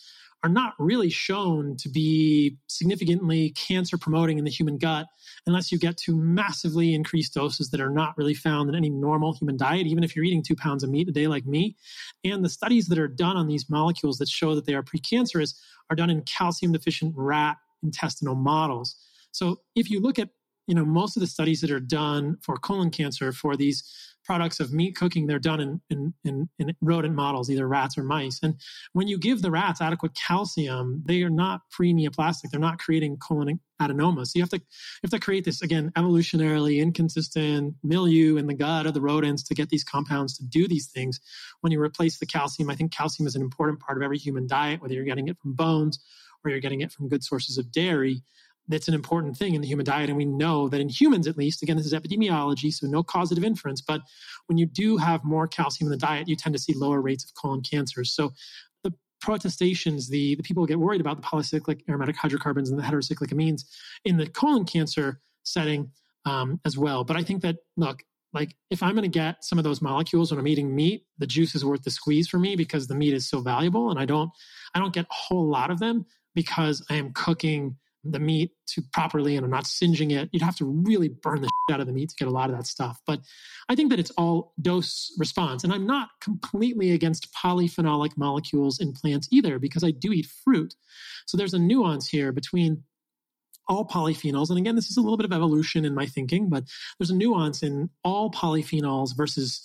[0.42, 5.06] are not really shown to be significantly cancer promoting in the human gut
[5.46, 9.34] unless you get to massively increased doses that are not really found in any normal
[9.34, 11.76] human diet, even if you're eating two pounds of meat a day like me.
[12.24, 15.54] And the studies that are done on these molecules that show that they are precancerous
[15.90, 18.96] are done in calcium deficient rat intestinal models.
[19.30, 20.30] So if you look at
[20.66, 23.82] you know most of the studies that are done for colon cancer for these
[24.24, 28.04] products of meat cooking, they're done in, in, in, in, rodent models, either rats or
[28.04, 28.40] mice.
[28.42, 28.54] And
[28.92, 32.50] when you give the rats adequate calcium, they are not pre-neoplastic.
[32.50, 34.28] They're not creating colon adenomas.
[34.28, 38.54] So you have to you have to create this again evolutionarily inconsistent milieu in the
[38.54, 41.20] gut of the rodents to get these compounds to do these things.
[41.60, 44.46] When you replace the calcium, I think calcium is an important part of every human
[44.46, 45.98] diet, whether you're getting it from bones
[46.44, 48.22] or you're getting it from good sources of dairy
[48.68, 50.08] that's an important thing in the human diet.
[50.08, 53.44] And we know that in humans, at least, again, this is epidemiology, so no causative
[53.44, 54.00] inference, but
[54.46, 57.24] when you do have more calcium in the diet, you tend to see lower rates
[57.24, 58.14] of colon cancers.
[58.14, 58.32] So
[58.84, 63.32] the protestations, the, the people get worried about the polycyclic aromatic hydrocarbons and the heterocyclic
[63.32, 63.62] amines
[64.04, 65.90] in the colon cancer setting
[66.24, 67.04] um, as well.
[67.04, 68.02] But I think that, look,
[68.32, 71.26] like if I'm going to get some of those molecules when I'm eating meat, the
[71.26, 74.06] juice is worth the squeeze for me because the meat is so valuable, and I
[74.06, 74.30] don't,
[74.74, 78.82] I don't get a whole lot of them because I am cooking the meat to
[78.92, 80.28] properly and I'm not singeing it.
[80.32, 82.56] You'd have to really burn the out of the meat to get a lot of
[82.56, 83.00] that stuff.
[83.06, 83.20] But
[83.68, 85.64] I think that it's all dose response.
[85.64, 90.74] And I'm not completely against polyphenolic molecules in plants either, because I do eat fruit.
[91.26, 92.82] So there's a nuance here between
[93.68, 94.50] all polyphenols.
[94.50, 96.64] And again, this is a little bit of evolution in my thinking, but
[96.98, 99.64] there's a nuance in all polyphenols versus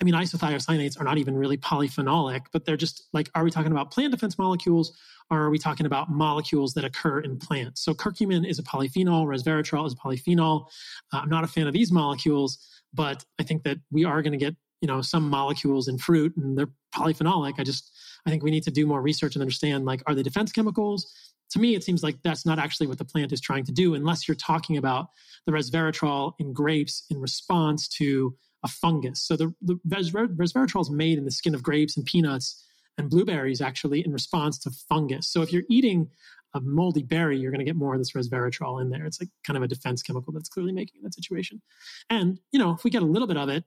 [0.00, 3.70] I mean, isothiocyanates are not even really polyphenolic, but they're just like, are we talking
[3.70, 4.96] about plant defense molecules
[5.30, 7.82] or are we talking about molecules that occur in plants?
[7.82, 10.66] So curcumin is a polyphenol, resveratrol is a polyphenol.
[11.12, 12.58] Uh, I'm not a fan of these molecules,
[12.94, 16.34] but I think that we are going to get, you know, some molecules in fruit
[16.36, 17.54] and they're polyphenolic.
[17.58, 17.92] I just,
[18.26, 21.12] I think we need to do more research and understand, like, are they defense chemicals?
[21.50, 23.94] To me, it seems like that's not actually what the plant is trying to do,
[23.94, 25.08] unless you're talking about
[25.46, 29.22] the resveratrol in grapes in response to a fungus.
[29.22, 32.64] So the, the resveratrol is made in the skin of grapes and peanuts
[32.98, 35.28] and blueberries actually in response to fungus.
[35.28, 36.10] So if you're eating
[36.54, 39.06] a moldy berry, you're going to get more of this resveratrol in there.
[39.06, 41.62] It's like kind of a defense chemical that's clearly making in that situation.
[42.10, 43.64] And, you know, if we get a little bit of it,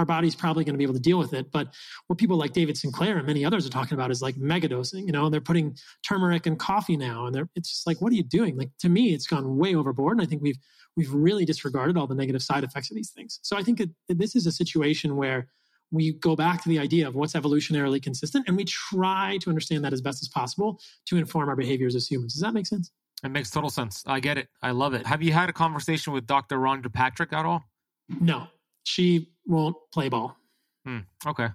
[0.00, 1.52] our body's probably going to be able to deal with it.
[1.52, 1.68] But
[2.06, 5.04] what people like David Sinclair and many others are talking about is like megadosing.
[5.04, 8.16] You know, they're putting turmeric in coffee now, and they're it's just like, what are
[8.16, 8.56] you doing?
[8.56, 10.58] Like to me, it's gone way overboard, and I think we've
[10.96, 13.38] we've really disregarded all the negative side effects of these things.
[13.42, 15.48] So I think it, this is a situation where
[15.90, 19.84] we go back to the idea of what's evolutionarily consistent, and we try to understand
[19.84, 22.32] that as best as possible to inform our behaviors as humans.
[22.32, 22.90] Does that make sense?
[23.22, 24.02] It makes total sense.
[24.06, 24.48] I get it.
[24.62, 25.06] I love it.
[25.06, 26.56] Have you had a conversation with Dr.
[26.56, 27.64] Rhonda Patrick at all?
[28.08, 28.46] No,
[28.84, 30.36] she won't play ball.
[30.84, 31.00] Hmm.
[31.26, 31.48] Okay.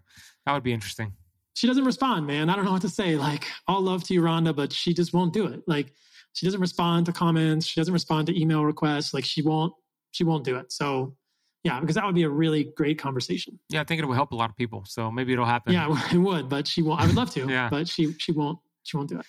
[0.46, 1.14] That would be interesting.
[1.56, 2.50] She doesn't respond, man.
[2.50, 3.16] I don't know what to say.
[3.16, 5.62] Like, all love to you, Rhonda, but she just won't do it.
[5.68, 5.94] Like,
[6.34, 7.66] she doesn't respond to comments.
[7.66, 9.14] She doesn't respond to email requests.
[9.14, 9.74] Like, she won't,
[10.12, 10.72] she won't do it.
[10.72, 11.16] So,
[11.64, 13.58] yeah, because that would be a really great conversation.
[13.70, 14.84] Yeah, I think it would help a lot of people.
[14.86, 15.74] So maybe it'll happen.
[15.74, 17.02] Yeah, it would, but she won't.
[17.02, 17.48] I would love to.
[17.50, 17.70] yeah.
[17.70, 18.60] But she she won't.
[18.84, 19.26] She won't do it.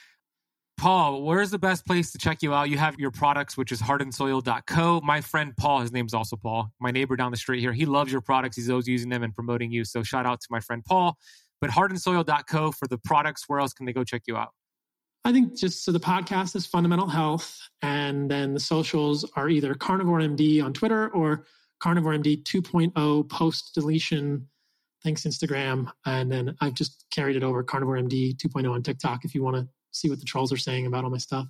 [0.78, 2.68] Paul, where's the best place to check you out?
[2.68, 5.00] You have your products, which is heartandsoil.co.
[5.02, 8.12] My friend Paul, his name's also Paul, my neighbor down the street here, he loves
[8.12, 8.56] your products.
[8.56, 9.84] He's always using them and promoting you.
[9.84, 11.16] So shout out to my friend Paul.
[11.62, 13.44] But heartandsoil.co for the products.
[13.46, 14.50] Where else can they go check you out?
[15.24, 19.74] I think just so the podcast is fundamental health, and then the socials are either
[19.74, 21.46] Carnivore MD on Twitter or
[21.80, 24.46] Carnivore MD 2.0 post deletion.
[25.02, 25.90] Thanks, Instagram.
[26.04, 29.56] And then I've just carried it over Carnivore MD 2.0 on TikTok if you want
[29.56, 31.46] to see what the trolls are saying about all my stuff.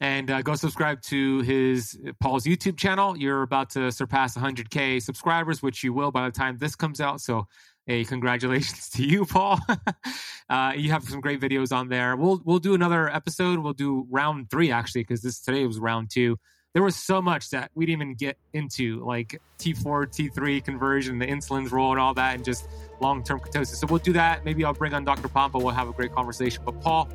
[0.00, 3.16] And uh, go subscribe to his Paul's YouTube channel.
[3.16, 7.20] You're about to surpass 100k subscribers, which you will by the time this comes out.
[7.20, 7.46] So,
[7.88, 9.58] a congratulations to you, Paul.
[10.50, 12.16] uh, you have some great videos on there.
[12.16, 13.60] We'll we'll do another episode.
[13.60, 16.36] We'll do round three actually, because this today was round two.
[16.74, 21.24] There was so much that we didn't even get into, like T4, T3 conversion, the
[21.24, 22.68] insulin's role, and all that, and just
[23.00, 23.76] long term ketosis.
[23.76, 24.44] So we'll do that.
[24.44, 25.28] Maybe I'll bring on Dr.
[25.28, 25.54] Pompa.
[25.54, 26.62] We'll have a great conversation.
[26.66, 27.08] But Paul,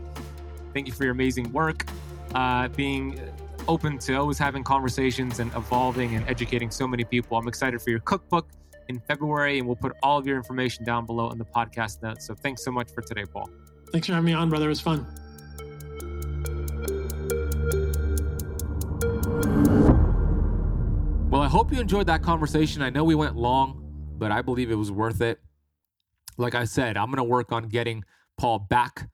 [0.74, 1.86] Thank you for your amazing work,
[2.34, 3.20] uh, being
[3.68, 7.38] open to always having conversations and evolving and educating so many people.
[7.38, 8.50] I'm excited for your cookbook
[8.88, 12.26] in February, and we'll put all of your information down below in the podcast notes.
[12.26, 13.50] So thanks so much for today, Paul.
[13.92, 14.66] Thanks for having me on, brother.
[14.66, 15.06] It was fun.
[21.30, 22.82] Well, I hope you enjoyed that conversation.
[22.82, 23.82] I know we went long,
[24.18, 25.40] but I believe it was worth it.
[26.38, 28.04] Like I said, I'm going to work on getting
[28.38, 29.08] Paul back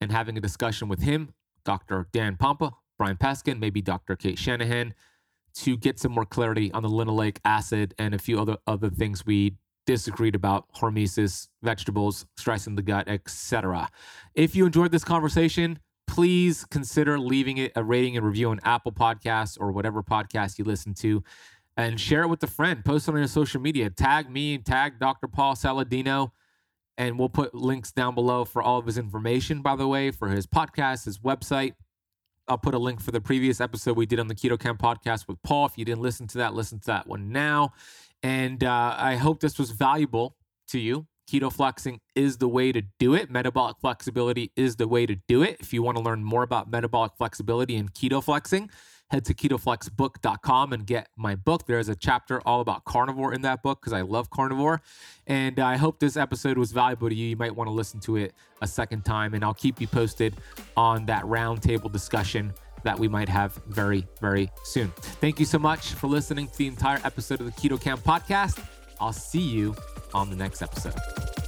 [0.00, 1.34] and having a discussion with him,
[1.64, 2.08] Dr.
[2.12, 4.16] Dan Pompa, Brian Peskin, maybe Dr.
[4.16, 4.94] Cate Shanahan,
[5.54, 9.26] to get some more clarity on the linoleic acid and a few other other things
[9.26, 9.56] we
[9.86, 13.88] disagreed about hormesis, vegetables, stress in the gut, etc.
[14.34, 18.92] If you enjoyed this conversation, please consider leaving it a rating and review on Apple
[18.92, 21.24] Podcasts or whatever podcast you listen to
[21.76, 22.84] and share it with a friend.
[22.84, 23.88] Post it on your social media.
[23.88, 25.28] Tag me, and tag Dr.
[25.28, 26.32] Paul Saladino
[26.98, 30.28] and we'll put links down below for all of his information, by the way, for
[30.28, 31.74] his podcast, his website.
[32.48, 35.28] I'll put a link for the previous episode we did on the Keto Kamp podcast
[35.28, 35.66] with Paul.
[35.66, 37.72] If you didn't listen to that, listen to that one now.
[38.22, 40.36] And uh, I hope this was valuable
[40.68, 41.06] to you.
[41.30, 43.30] Keto flexing is the way to do it.
[43.30, 45.58] Metabolic flexibility is the way to do it.
[45.60, 48.70] If you want to learn more about metabolic flexibility and keto flexing,
[49.10, 51.66] head to ketoflexbook.com and get my book.
[51.66, 54.82] There's a chapter all about carnivore in that book because I love carnivore.
[55.26, 57.28] And I hope this episode was valuable to you.
[57.28, 60.36] You might want to listen to it a second time, and I'll keep you posted
[60.76, 62.52] on that roundtable discussion
[62.84, 64.92] that we might have very, very soon.
[64.96, 68.64] Thank you so much for listening to the entire episode of the Keto Kamp podcast.
[69.00, 69.74] I'll see you
[70.14, 71.47] on the next episode.